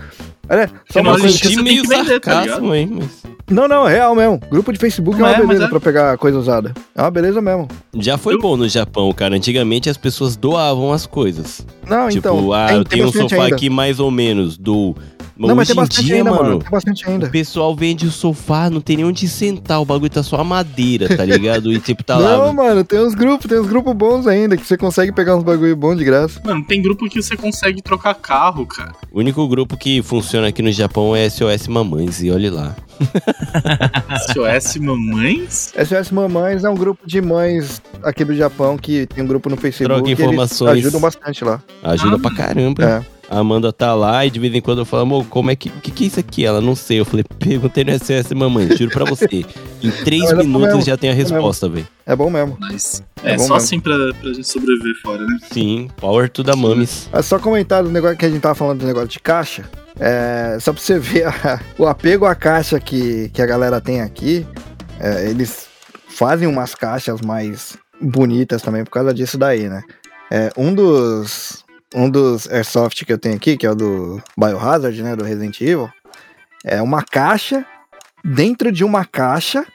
[0.48, 1.48] Olha, só uma não coisa que...
[1.54, 2.98] você meio que vender, tá sarcasmo, hein?
[3.00, 4.38] Mas Não, não, real mesmo.
[4.50, 5.68] Grupo de Facebook Não é uma é, beleza é.
[5.68, 6.74] pra pegar coisa usada.
[6.94, 7.66] É uma beleza mesmo.
[7.98, 9.34] já foi Eu- bom no Japão, cara.
[9.36, 11.66] Antigamente as pessoas doavam as coisas.
[11.88, 12.52] Não, tipo, então.
[12.52, 13.56] ah, tem- eu tenho um sofá ainda.
[13.56, 14.94] aqui mais ou menos, dou.
[15.43, 16.59] Mas Não, mas tem em bastante dia, ainda, mano, mano.
[16.60, 17.27] Tem bastante ainda.
[17.27, 20.44] o pessoal vende o sofá, não tem nem onde sentar, o bagulho tá só a
[20.44, 21.73] madeira, tá ligado?
[21.73, 22.52] E tipo, tá não, lá.
[22.52, 25.74] mano, tem uns grupos, tem uns grupos bons ainda, que você consegue pegar uns bagulho
[25.77, 26.40] bom de graça.
[26.44, 28.93] Mano, tem grupo que você consegue trocar carro, cara.
[29.12, 32.74] O único grupo que funciona aqui no Japão é SOS Mamães, e olhe lá.
[34.32, 35.73] SOS Mamães?
[35.86, 39.56] SOS Mamães é um grupo de mães aqui do Japão que tem um grupo no
[39.56, 39.93] Facebook.
[39.94, 40.78] Troca eles informações.
[40.78, 41.60] ajudam bastante lá.
[41.82, 42.85] Ajuda Ah, pra caramba.
[42.85, 43.21] É.
[43.32, 45.70] A Amanda tá lá e de vez em quando eu falo, amor, como é que.
[45.70, 46.44] O que, que é isso aqui?
[46.44, 47.00] Ela não sei.
[47.00, 49.44] Eu falei, perguntei no SOS Mamãe, juro pra você.
[49.82, 51.34] Em três Não, ela minutos já tem a mesmo.
[51.36, 51.88] resposta, velho.
[52.04, 52.56] É bom mesmo.
[52.60, 53.56] Mas É é, bom só mesmo.
[53.56, 55.38] assim pra, pra gente sobreviver fora, né?
[55.50, 57.09] Sim, power to the mames.
[57.12, 59.64] É só comentar do negócio que a gente tava falando do negócio de caixa.
[59.98, 64.02] É, só pra você ver a- o apego à caixa que, que a galera tem
[64.02, 64.46] aqui.
[65.00, 65.66] É, eles
[66.06, 69.82] fazem umas caixas mais bonitas também por causa disso daí, né?
[70.30, 71.61] É, um dos
[71.94, 75.60] um dos airsoft que eu tenho aqui, que é o do Biohazard, né, do Resident
[75.60, 75.90] Evil,
[76.64, 77.66] é uma caixa
[78.24, 79.66] dentro de uma caixa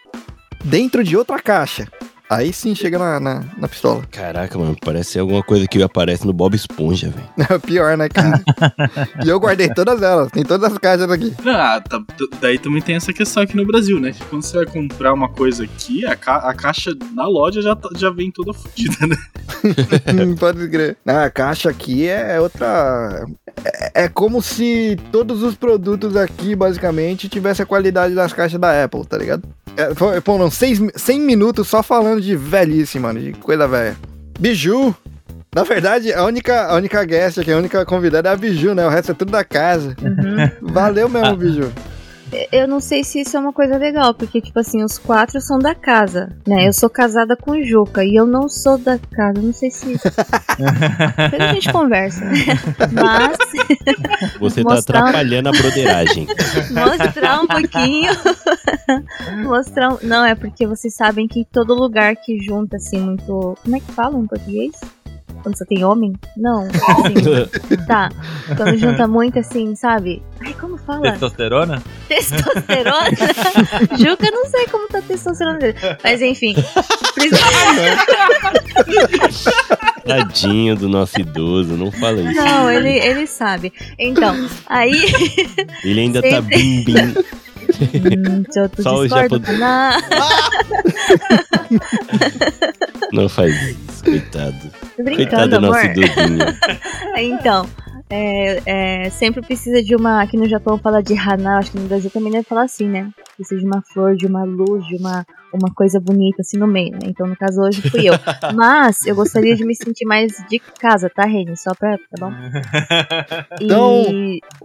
[0.63, 1.87] dentro de outra caixa.
[2.29, 4.03] Aí sim chega na, na, na pistola.
[4.11, 7.27] Caraca, mano, parece alguma coisa que aparece no Bob Esponja, velho.
[7.49, 8.41] É pior, né, cara?
[9.25, 11.33] e eu guardei todas elas, tem todas as caixas aqui.
[11.45, 12.01] Ah, tá-
[12.41, 14.11] daí também tem essa questão aqui no Brasil, né?
[14.11, 17.75] Que quando você vai comprar uma coisa aqui, a, ca- a caixa na loja já,
[17.75, 19.15] tá- já vem toda fodida, né?
[20.39, 20.97] Pode crer.
[21.05, 23.25] Ah, A caixa aqui é outra.
[23.63, 28.83] É, é como se todos os produtos aqui, basicamente, tivessem a qualidade das caixas da
[28.83, 29.43] Apple, tá ligado?
[29.77, 29.89] É,
[30.37, 33.95] não, seis, 100 minutos só falando de velhice, mano, de coisa velha.
[34.39, 34.95] Biju.
[35.55, 38.85] Na verdade, a única, a única guest aqui, a única convidada é a Biju, né?
[38.85, 39.95] O resto é tudo da casa.
[40.01, 40.71] Uhum.
[40.73, 41.71] Valeu mesmo, Biju.
[42.51, 45.57] Eu não sei se isso é uma coisa legal, porque, tipo assim, os quatro são
[45.59, 46.67] da casa, né?
[46.67, 49.41] Eu sou casada com o Juca e eu não sou da casa.
[49.41, 49.93] Não sei se.
[51.17, 52.21] Depois a gente conversa.
[52.91, 53.37] Mas
[54.39, 56.27] Você tá Mostrar- atrapalhando a broderagem.
[56.71, 58.11] mostrar um pouquinho.
[59.43, 59.97] mostrar um...
[60.03, 63.57] Não, é porque vocês sabem que todo lugar que junta, assim, muito.
[63.63, 64.71] Como é que fala em português?
[65.47, 66.11] Quando você tem homem?
[66.35, 66.67] Não.
[66.67, 68.11] Assim, tá.
[68.57, 70.21] Quando junta muito assim, sabe?
[70.45, 71.11] Ai, como fala?
[71.11, 71.81] Testosterona?
[72.09, 73.11] Testosterona?
[73.97, 75.77] Juca, não sei como tá a testosterona dele.
[76.03, 76.53] Mas enfim.
[80.05, 82.33] Tadinho do nosso idoso, não fala isso.
[82.33, 83.71] Não, ele, ele sabe.
[83.97, 84.35] Então,
[84.67, 84.91] aí.
[85.81, 87.15] Ele ainda tá bim bim.
[87.93, 90.03] Hum, eu Só o discordo, japonês.
[93.11, 93.29] Não.
[93.29, 94.71] Faz isso, coitado.
[94.95, 96.45] Coitado do nosso idosinho.
[97.19, 97.67] Então,
[98.09, 98.61] é,
[99.05, 100.21] é, sempre precisa de uma.
[100.21, 103.09] Aqui no Japão fala de hana, acho que no Brasil também deve falar assim, né?
[103.37, 105.23] Precisa de uma flor, de uma luz, de uma,
[105.53, 107.01] uma coisa bonita assim no meio, né?
[107.05, 108.13] Então, no caso, hoje fui eu.
[108.55, 111.55] Mas eu gostaria de me sentir mais de casa, tá, Reni?
[111.55, 111.97] Só pra.
[111.97, 112.31] Tá bom?
[113.61, 114.03] E Então,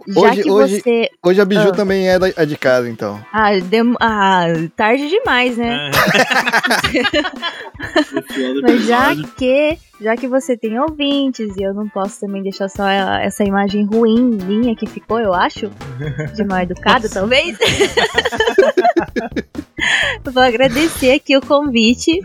[0.09, 1.09] já hoje- que hoje- você.
[1.23, 1.73] Hoje a Biju Ah.
[1.73, 3.23] também é, da- é de casa, então.
[3.33, 3.95] Ah, dem...
[4.01, 4.45] ah,
[4.77, 5.91] tarde demais, né?
[8.63, 12.89] Mas já que, já que você tem ouvintes e eu não posso também deixar só
[12.89, 15.71] essa imagem ruim minha que ficou, eu acho,
[16.35, 17.57] de mal educado, talvez.
[20.33, 22.21] Vou agradecer aqui o convite.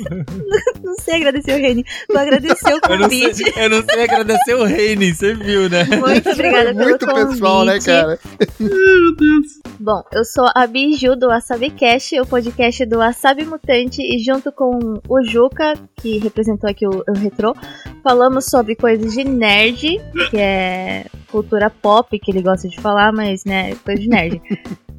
[0.82, 1.84] não sei agradecer o Reni.
[2.08, 3.58] Vou agradecer o Eu não, sei, convite.
[3.58, 5.84] eu não sei agradecer o Reine, você viu, né?
[5.84, 7.28] Muito obrigada pelo Muito convite.
[7.28, 8.18] pessoal, né, cara?
[8.58, 9.60] Meu Deus.
[9.78, 15.00] Bom, eu sou a Biju do WasabiCast, o podcast do Wasabi Mutante, e junto com
[15.08, 17.54] o Juca, que representou aqui o, o Retro,
[18.02, 20.00] falamos sobre coisas de nerd,
[20.30, 24.40] que é cultura pop, que ele gosta de falar, mas, né, coisa de nerd.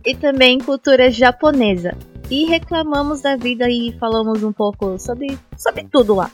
[0.06, 1.96] E também cultura japonesa.
[2.30, 6.32] E reclamamos da vida e falamos um pouco sobre, sobre tudo lá.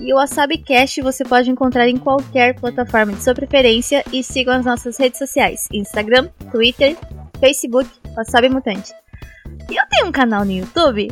[0.00, 4.64] E o WasabiCast você pode encontrar em qualquer plataforma de sua preferência e sigam as
[4.64, 6.96] nossas redes sociais: Instagram, Twitter,
[7.38, 8.92] Facebook, Wasabi Mutante.
[9.70, 11.08] E eu tenho um canal no YouTube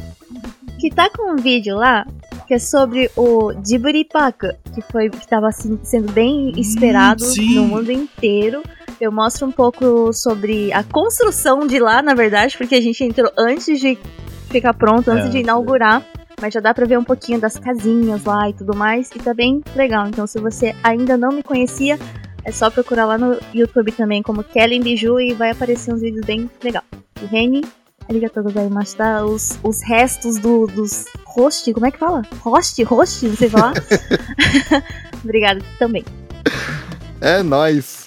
[0.81, 2.05] que tá com um vídeo lá
[2.47, 3.53] que é sobre o
[4.13, 4.43] Park,
[4.75, 7.55] que foi que tava assim, sendo bem esperado sim.
[7.55, 8.63] no mundo inteiro.
[9.01, 13.31] Eu mostro um pouco sobre a construção de lá, na verdade, porque a gente entrou
[13.37, 13.99] antes de
[14.51, 16.05] ficar pronto, antes É, de inaugurar.
[16.41, 19.11] Mas já dá pra ver um pouquinho das casinhas lá e tudo mais.
[19.15, 20.07] E tá bem legal.
[20.09, 21.99] Então, se você ainda não me conhecia,
[22.45, 26.25] é só procurar lá no YouTube também como Kellen Biju e vai aparecer uns vídeos
[26.27, 26.83] bem legal.
[27.23, 27.63] O Reni,
[28.09, 29.25] arigatou gozaimasu, tá?
[29.25, 32.23] Os, os restos do, dos host, como é que fala?
[32.41, 32.83] Host?
[32.83, 33.37] Host?
[33.37, 33.73] Sei falar.
[35.25, 36.05] Obrigada também.
[37.21, 38.04] É nóis.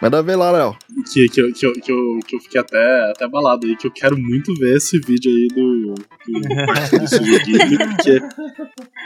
[0.00, 0.74] Manda ver lá, Léo.
[1.12, 3.86] Que, que, eu- que, eu, que, eu, que eu fiquei até, até abalado aí, que
[3.86, 6.40] eu quero muito ver esse vídeo aí do, do do
[7.96, 8.20] porque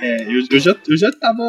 [0.02, 1.42] é, eu, eu, já, eu já tava,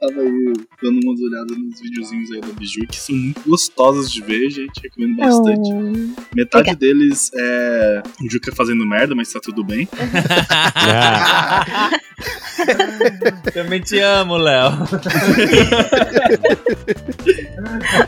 [0.00, 0.52] tava aí
[0.82, 4.80] dando umas olhadas nos videozinhos aí da Biju, que são muito gostosos de ver, gente,
[4.82, 5.70] recomendo bastante.
[5.72, 9.86] Oh, Metade deles é o Juca fazendo merda, mas tá tudo bem.
[13.52, 14.72] Também te amo, Léo.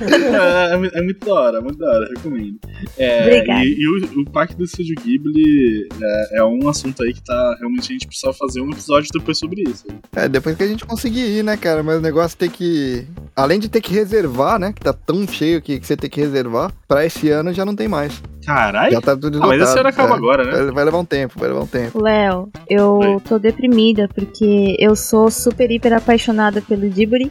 [0.00, 2.58] é, é é muito da hora, muito da hora, recomendo.
[2.96, 3.64] É, Obrigada.
[3.64, 7.56] e e o, o Parque do Estúdio Ghibli é, é um assunto aí que tá.
[7.58, 9.86] Realmente a gente precisa fazer um episódio depois sobre isso.
[10.14, 11.82] É, depois que a gente conseguir ir, né, cara?
[11.82, 13.06] Mas o negócio tem que.
[13.34, 14.72] Além de ter que reservar, né?
[14.72, 17.76] Que tá tão cheio que, que você tem que reservar, pra esse ano já não
[17.76, 18.20] tem mais.
[18.48, 18.92] Caralho!
[18.92, 20.16] Já tá tudo Ah, mas esse esgotado, ano acaba é.
[20.16, 20.50] agora, né?
[20.52, 22.02] Vai, vai levar um tempo, vai levar um tempo.
[22.02, 23.20] Léo, eu Oi.
[23.28, 27.30] tô deprimida porque eu sou super hiper apaixonada pelo Ghibli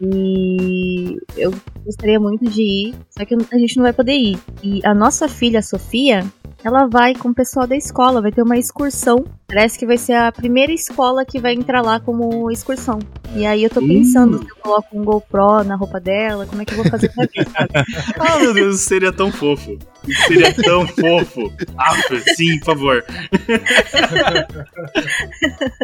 [0.00, 4.38] e eu gostaria muito de ir, só que a gente não vai poder ir.
[4.62, 6.24] E a nossa filha, Sofia,
[6.66, 9.24] ela vai com o pessoal da escola, vai ter uma excursão.
[9.46, 12.98] Parece que vai ser a primeira escola que vai entrar lá como excursão.
[13.36, 16.64] E aí eu tô pensando se eu coloco um GoPro na roupa dela, como é
[16.64, 17.70] que eu vou fazer pra ver, sabe?
[18.18, 19.78] Ah, meu Deus, isso seria tão fofo.
[20.08, 21.52] Isso seria tão fofo.
[21.78, 21.94] Ah,
[22.34, 23.04] sim, por favor.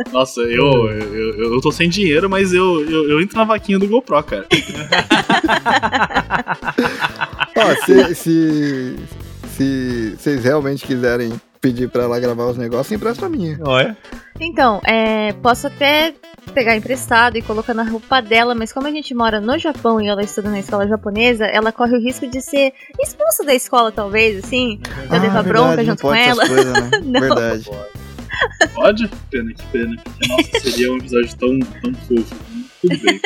[0.13, 3.87] Nossa, eu, eu, eu tô sem dinheiro, mas eu, eu, eu entro na vaquinha do
[3.87, 4.47] GoPro, cara.
[7.57, 8.97] Ó, se, se,
[9.57, 13.59] se vocês realmente quiserem pedir pra ela gravar os negócios, empresta a minha.
[13.65, 13.97] Olha.
[14.41, 16.13] Então, é, posso até
[16.53, 20.09] pegar emprestado e colocar na roupa dela, mas como a gente mora no Japão e
[20.09, 24.45] ela estuda na escola japonesa, ela corre o risco de ser expulsa da escola, talvez,
[24.45, 24.81] assim.
[25.09, 26.49] Levar bronca Ah, verdade, não junto com pode essas ela.
[26.49, 26.91] coisas, né?
[27.05, 27.21] Não.
[27.21, 27.71] Verdade.
[28.75, 29.09] Pode?
[29.31, 29.97] Pena, que pena.
[30.03, 32.35] Porque, nossa, seria um episódio tão, tão fofo.
[32.81, 33.21] Tudo bem.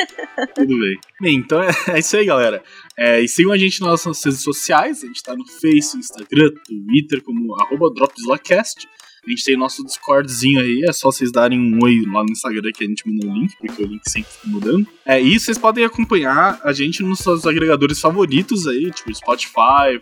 [0.53, 0.99] Tudo bem.
[1.19, 2.61] Bem, então é, é isso aí, galera.
[2.97, 5.03] É, e sigam a gente nas nossas redes sociais.
[5.03, 8.87] A gente tá no Face, Instagram, Twitter, como arroba DropZillaCast.
[9.25, 12.71] A gente tem nosso Discordzinho aí, é só vocês darem um oi lá no Instagram
[12.73, 14.87] que a gente manda o link, porque o link sempre fica mudando.
[15.05, 20.01] É, e vocês podem acompanhar a gente nos seus agregadores favoritos aí, tipo Spotify,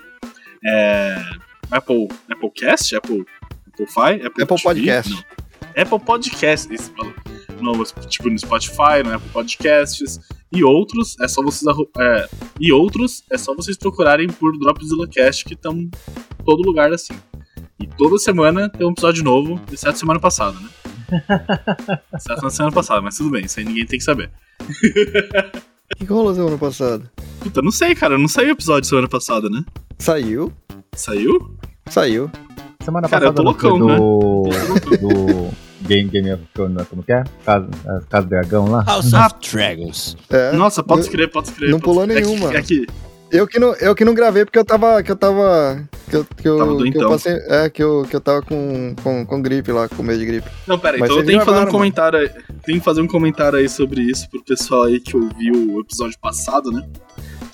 [0.63, 1.15] é,
[1.71, 3.25] Apple, Applecast, Apple,
[3.73, 4.63] Applefy, Apple, Apple TV?
[4.63, 5.11] Podcast.
[5.11, 5.23] Não.
[5.75, 7.24] Apple Podcast, isso, falou.
[7.61, 10.19] No, tipo no Spotify, no Apple Podcasts
[10.51, 11.65] e outros é só vocês
[11.99, 12.29] é,
[12.59, 15.91] e outros é só vocês procurarem por Dropzilla Cast que estão em
[16.45, 17.13] todo lugar assim.
[17.79, 20.69] E toda semana tem um episódio novo, exceto semana passada, né?
[22.15, 24.31] exceto na semana passada, mas tudo bem, isso aí ninguém tem que saber.
[24.61, 24.65] O
[25.97, 27.11] que, que rolou semana passada?
[27.41, 29.63] Puta, não sei, cara, não saiu o episódio semana passada, né?
[29.99, 30.53] Saiu?
[30.95, 31.57] Saiu?
[31.89, 32.31] Saiu.
[32.81, 33.97] Semana Cara, eu passada tô não foi loucão, né?
[33.97, 36.85] do, do Game, Game of Thrones, né?
[36.89, 37.23] como que é?
[37.45, 38.83] Casa, é, Casa do Dragão lá.
[38.83, 40.17] House of Dragons.
[40.29, 40.51] É.
[40.53, 41.71] Nossa, pode escrever, pode escrever.
[41.71, 42.53] não pode pulou nenhuma.
[42.53, 42.85] É que,
[43.31, 45.01] é Eu que não, eu que não gravei porque eu tava.
[45.03, 45.83] Que eu tava.
[46.09, 47.09] Que eu, que eu, Tava que eu doentão.
[47.09, 47.33] passei.
[47.47, 50.47] É, que eu, que eu tava com, com, com gripe lá, com medo de gripe.
[50.67, 52.29] Não, pera, Mas então eu tenho que fazer um gravaram, comentário aí.
[52.63, 56.17] Tenho que fazer um comentário aí sobre isso pro pessoal aí que ouviu o episódio
[56.21, 56.87] passado, né?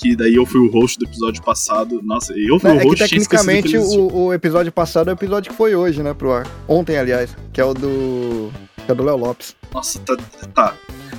[0.01, 2.01] Que daí eu fui o host do episódio passado.
[2.03, 5.15] Nossa, eu fui É o host esquecido que tecnicamente o, o episódio passado é o
[5.15, 6.47] episódio que foi hoje, né, pro ar.
[6.67, 8.51] Ontem, aliás, que é o do.
[8.83, 9.55] Que é do Léo Lopes.
[9.71, 10.17] Nossa, tá.
[10.55, 10.75] Tá.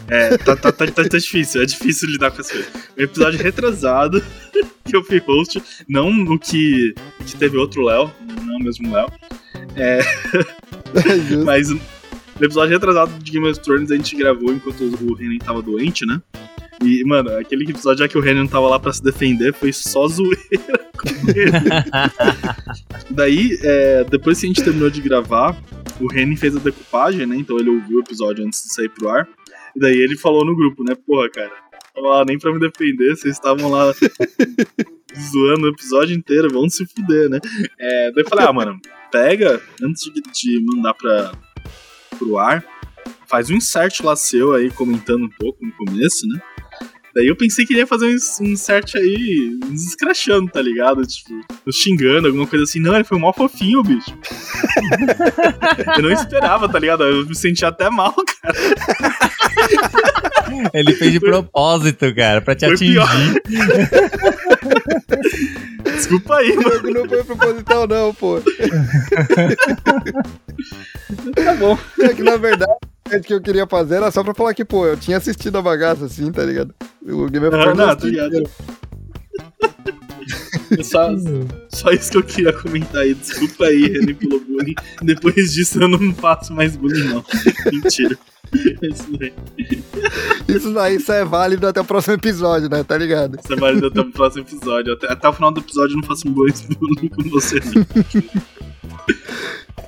[0.09, 2.68] É, tá, tá, tá, tá, tá difícil, é difícil lidar com essa coisa.
[2.98, 4.22] Um episódio retrasado
[4.84, 6.92] que eu fui host, não no que,
[7.24, 8.10] que teve outro Léo,
[8.44, 9.06] não é o mesmo Léo.
[9.76, 10.00] É.
[11.46, 11.80] Mas no
[12.40, 16.20] episódio retrasado de Game of Thrones a gente gravou enquanto o Renan tava doente, né?
[16.84, 20.06] E, mano, aquele episódio já que o Renan tava lá pra se defender foi só
[20.09, 21.52] zoeira com ele.
[23.10, 25.56] Daí, é, depois que a gente terminou de gravar,
[26.00, 27.36] o Renan fez a decupagem, né?
[27.36, 29.28] Então ele ouviu o episódio antes de sair pro ar.
[29.74, 30.94] E daí ele falou no grupo, né?
[31.06, 31.52] Porra, cara,
[31.94, 33.92] tava lá nem pra me defender, vocês estavam lá
[35.16, 37.38] zoando o episódio inteiro, vão se fuder, né?
[37.78, 38.80] É, daí eu falei, ah, mano,
[39.10, 41.32] pega, antes de, de mandar pra,
[42.18, 42.64] pro ar,
[43.32, 46.40] faz um insert lá seu aí, comentando um pouco no começo, né?
[47.14, 51.04] Daí eu pensei que ele ia fazer um ins- insert aí, nos escrachando, tá ligado?
[51.06, 52.80] Tipo, nos xingando, alguma coisa assim.
[52.80, 54.16] Não, ele foi mó fofinho, bicho.
[55.96, 57.04] eu não esperava, tá ligado?
[57.04, 58.54] Eu me senti até mal, cara.
[60.74, 63.00] Ele fez de propósito, cara, pra te Foi atingir.
[65.84, 66.82] Desculpa aí, mano.
[66.82, 68.40] Não não foi proposital, não, pô.
[71.34, 71.78] Tá bom.
[72.00, 72.72] É que na verdade,
[73.24, 76.06] que eu queria fazer era só pra falar que, pô, eu tinha assistido a bagaça
[76.06, 76.74] assim, tá ligado?
[77.02, 78.42] O Game of Ah, Thrones não, eu tá ligado.
[80.82, 81.10] Só,
[81.68, 83.12] só isso que eu queria comentar aí.
[83.12, 84.74] Desculpa aí, Renan, pelo bullying.
[85.02, 87.22] Depois disso eu não faço mais bullying, não.
[87.70, 88.16] Mentira.
[88.82, 89.32] Isso daí.
[90.48, 92.84] Isso daí só é válido até o próximo episódio, né?
[92.84, 93.38] Tá ligado?
[93.42, 94.92] Isso é válido até o próximo episódio.
[94.92, 97.84] Até, até o final do episódio eu não faço bullying bullying com você, não.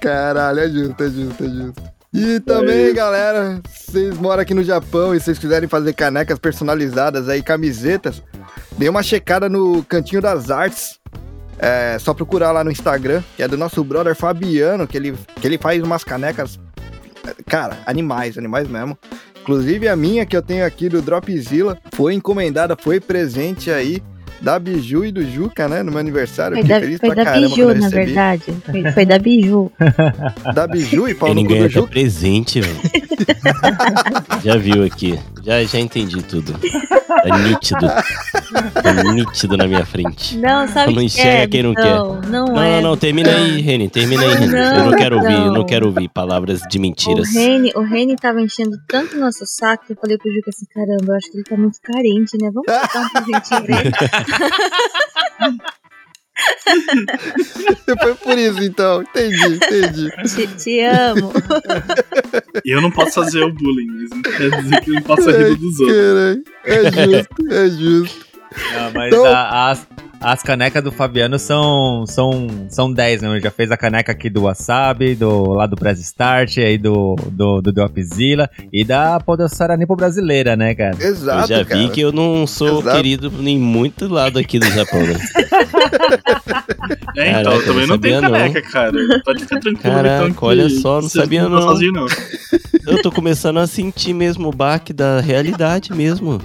[0.00, 1.82] Caralho, é justo, é justo, é justo.
[2.16, 7.42] E também, galera, vocês moram aqui no Japão e vocês quiserem fazer canecas personalizadas aí,
[7.42, 8.22] camisetas,
[8.78, 11.00] dê uma checada no Cantinho das Artes.
[11.58, 15.44] É só procurar lá no Instagram, que é do nosso brother Fabiano, que ele, que
[15.44, 16.56] ele faz umas canecas,
[17.46, 18.96] cara, animais, animais mesmo.
[19.42, 24.00] Inclusive a minha que eu tenho aqui do Dropzilla foi encomendada, foi presente aí
[24.44, 26.54] da Biju e do Juca, né, no meu aniversário.
[26.56, 28.44] Foi Fiquei da, feliz foi pra da caramba Biju, na verdade.
[28.64, 29.72] Foi, foi da Biju.
[30.54, 31.88] Da Biju e Paulo ganha do até Juca.
[31.88, 32.76] presente, velho.
[34.44, 35.18] já viu aqui.
[35.42, 36.54] Já, já entendi tudo.
[36.54, 37.86] Tá nítido.
[38.82, 40.36] Tá nítido na minha frente.
[40.38, 41.46] Não, sabe Não o que enxerga é?
[41.46, 42.80] quem não não, Não, Não, é.
[42.80, 43.88] não, não, termina aí, Reni.
[43.88, 44.54] Termina aí, Reni.
[44.54, 45.66] Eu não Não, quero ouvir, eu não não.
[45.66, 47.28] quero ouvir palavras de mentiras.
[47.28, 50.66] O Reni, o Reni tava enchendo tanto nosso saco que eu falei pro Juca assim,
[50.74, 52.50] caramba, eu acho que ele tá muito carente, né?
[52.52, 53.92] Vamos dar um presentinho pra ele.
[58.02, 59.02] Foi por isso, então.
[59.02, 60.10] Entendi, entendi.
[60.34, 61.32] Te, te amo.
[62.64, 65.30] E eu não posso fazer o bullying, mas não quer dizer que eu não posso
[65.30, 66.42] rir dos outros.
[66.64, 68.26] É justo, é justo.
[68.74, 69.86] Não, mas Então- a- as,
[70.24, 73.36] as canecas do Fabiano são, são, são 10 mesmo.
[73.36, 77.14] Ele já fez a caneca aqui do Wasabi, do, lá do Press Start, aí do,
[77.30, 80.96] do, do Dropzilla e da Podosfera Nipo brasileira, né, cara?
[80.98, 81.88] Eu Exato, já vi cara.
[81.90, 82.96] que eu não sou Exato.
[82.96, 85.14] querido em muito lado aqui do Japão, né?
[87.16, 89.22] É, então, Caraca, eu também eu não não tenho sabia, caneca, cara.
[89.24, 89.94] Pode ficar tranquilo.
[89.94, 91.62] Caraca, então, olha só, não sabia, estão não.
[91.62, 92.06] sozinho, não.
[92.86, 96.40] Eu tô começando a sentir mesmo o baque da realidade mesmo.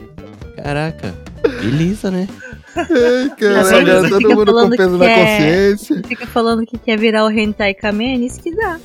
[0.55, 1.13] Caraca,
[1.61, 2.27] beleza, né?
[2.89, 6.01] Ai, cara, fica todo mundo com falando peso que na é- consciência.
[6.07, 8.79] Fica falando que quer virar o Hentai Kamen, é nisso que dá.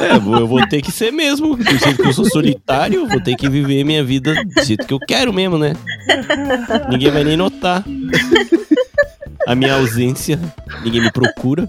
[0.00, 1.56] É, eu vou ter que ser mesmo.
[1.56, 4.86] Do jeito que eu sou solitário, eu vou ter que viver minha vida do jeito
[4.86, 5.74] que eu quero mesmo, né?
[6.90, 7.84] Ninguém vai nem notar.
[9.46, 10.38] A minha ausência,
[10.84, 11.68] ninguém me procura.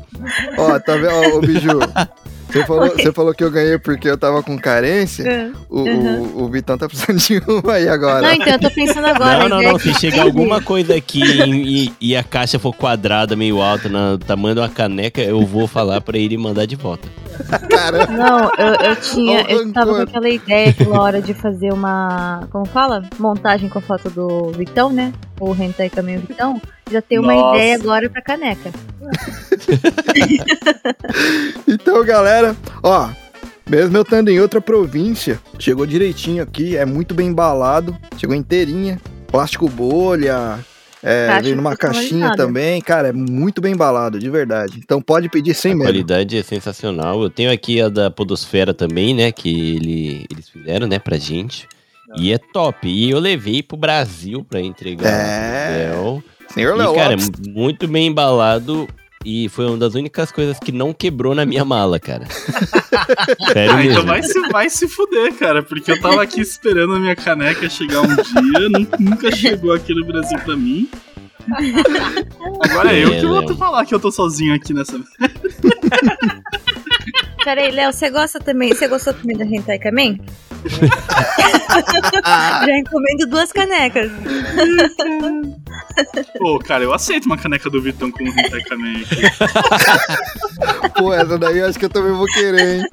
[0.57, 1.79] Ó, tá vendo, ó, ô Biju?
[2.53, 5.23] Você falou, você falou que eu ganhei porque eu tava com carência.
[5.27, 5.51] É.
[5.69, 6.21] O, Uhum.
[6.21, 8.21] o, o Vitão tá precisando de uma aí agora.
[8.21, 9.39] Não, então eu tô pensando agora.
[9.39, 9.79] Não, não, não.
[9.79, 14.17] Se chegar alguma coisa aqui e, e- e a caixa for quadrada, meio alta, no
[14.17, 17.07] tamanho de uma caneca, eu vou falar pra ele mandar de volta.
[17.69, 18.11] Caramba.
[18.13, 19.41] Não, eu, eu tinha.
[19.49, 22.47] Eu tava com aquela ideia aquela hora de fazer uma.
[22.51, 23.03] Como fala?
[23.17, 25.11] Montagem com a foto do Vitão, né?
[25.39, 26.61] O Hentai também o Vitão.
[26.93, 27.55] Já tem uma Nossa.
[27.57, 28.71] ideia agora pra caneca.
[31.67, 33.09] Então, galera, ó.
[33.69, 38.99] Mesmo eu estando em outra província, chegou direitinho aqui, é muito bem embalado, chegou inteirinha,
[39.27, 40.59] plástico bolha,
[41.01, 44.79] é, Caixa veio numa caixinha também, cara, é muito bem embalado, de verdade.
[44.83, 45.87] Então pode pedir sem A medo.
[45.87, 47.23] qualidade é sensacional.
[47.23, 49.31] Eu tenho aqui a da Podosfera também, né?
[49.31, 51.67] Que ele, eles fizeram, né, pra gente.
[52.17, 52.87] E é top.
[52.87, 55.87] E eu levei pro Brasil pra entregar É.
[55.87, 55.93] no.
[56.03, 56.23] Senhor
[56.55, 57.15] E, Léo cara,
[57.49, 58.87] muito bem embalado.
[59.25, 62.25] E foi uma das únicas coisas que não quebrou na minha mala, cara.
[63.53, 66.99] Sério Ah, então vai se, vai se fuder, cara, porque eu tava aqui esperando a
[66.99, 70.89] minha caneca chegar um dia, nu- nunca chegou aqui no Brasil pra mim.
[72.69, 73.45] Agora é eu É, que vou Léo.
[73.47, 74.99] te falar que eu tô sozinho aqui nessa.
[77.43, 78.69] Peraí, Léo, você gosta também?
[78.69, 80.21] Você gostou também do Hentai Kamen?
[82.65, 84.09] Já encomendo duas canecas.
[86.39, 89.21] Pô, cara, eu aceito uma caneca do Vitão com Hentai Kamen aqui.
[90.97, 92.85] pô, essa daí eu acho que eu também vou querer, hein?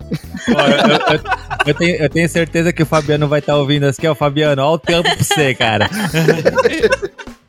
[0.55, 1.21] Ó, eu, eu- eu-
[1.67, 4.15] eu tenho, eu tenho certeza que o Fabiano vai estar ouvindo isso aqui, ó.
[4.15, 5.89] Fabiano, ó o tempo pra você, cara.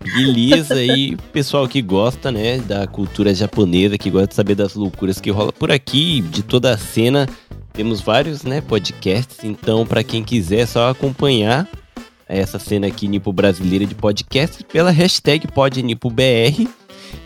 [0.04, 5.22] Beleza, aí pessoal que gosta, né, da cultura japonesa, que gosta de saber das loucuras
[5.22, 7.28] que rola por aqui, de toda a cena,
[7.72, 11.68] temos vários, né, podcasts, então pra quem quiser é só acompanhar
[12.28, 16.68] essa cena aqui nipo brasileira de podcast pela hashtag PodNipoBR.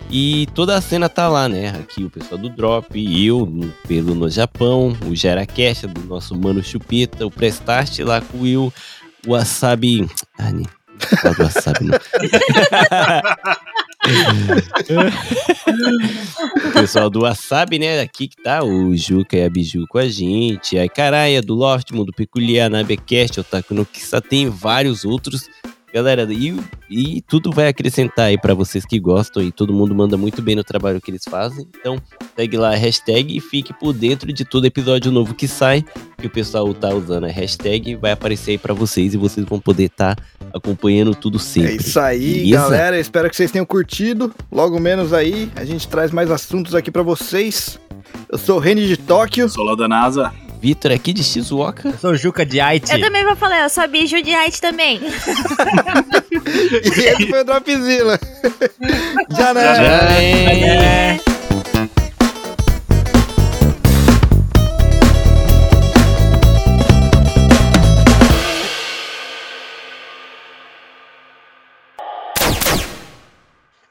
[0.09, 2.87] E toda a cena tá lá, né, aqui o pessoal do Drop,
[3.25, 3.47] eu
[3.87, 8.73] pelo No Japão, o Geracast do nosso Mano Chupeta, o Prestast lá com o Will,
[9.25, 10.07] o Wasabi...
[10.37, 10.51] Ah.
[16.67, 18.01] O pessoal do Wasabi, né?
[18.01, 20.77] Aqui que tá o Juca e a Biju com a gente.
[20.77, 25.49] A Caraia do Loft, Mundo Peculiar, Nabecast, Otaku no Kissa, tem vários outros.
[25.95, 26.53] Galera, e,
[26.89, 30.53] e tudo vai acrescentar aí pra vocês que gostam e todo mundo manda muito bem
[30.53, 31.65] no trabalho que eles fazem.
[31.79, 31.95] Então,
[32.35, 35.85] segue lá a hashtag e fique por dentro de todo episódio novo que sai,
[36.17, 39.57] que o pessoal tá usando a hashtag, vai aparecer aí pra vocês e vocês vão
[39.57, 40.17] poder estar
[40.55, 41.73] acompanhando tudo sempre.
[41.73, 42.63] É isso aí, Beleza?
[42.63, 42.99] galera.
[42.99, 44.33] Espero que vocês tenham curtido.
[44.51, 47.77] Logo menos aí, a gente traz mais assuntos aqui pra vocês.
[48.29, 49.49] Eu sou o Reni de Tóquio.
[49.49, 50.31] Sou lá da NASA.
[50.61, 51.89] Vitor aqui de Shizuoka.
[51.89, 52.91] Eu sou o Juca de Haiti.
[52.91, 55.01] Eu também vou falar, eu sou a Biju de Height também.
[56.45, 58.19] E esse foi o Dropzilla.
[59.35, 61.13] Já né?
[61.13, 61.34] É.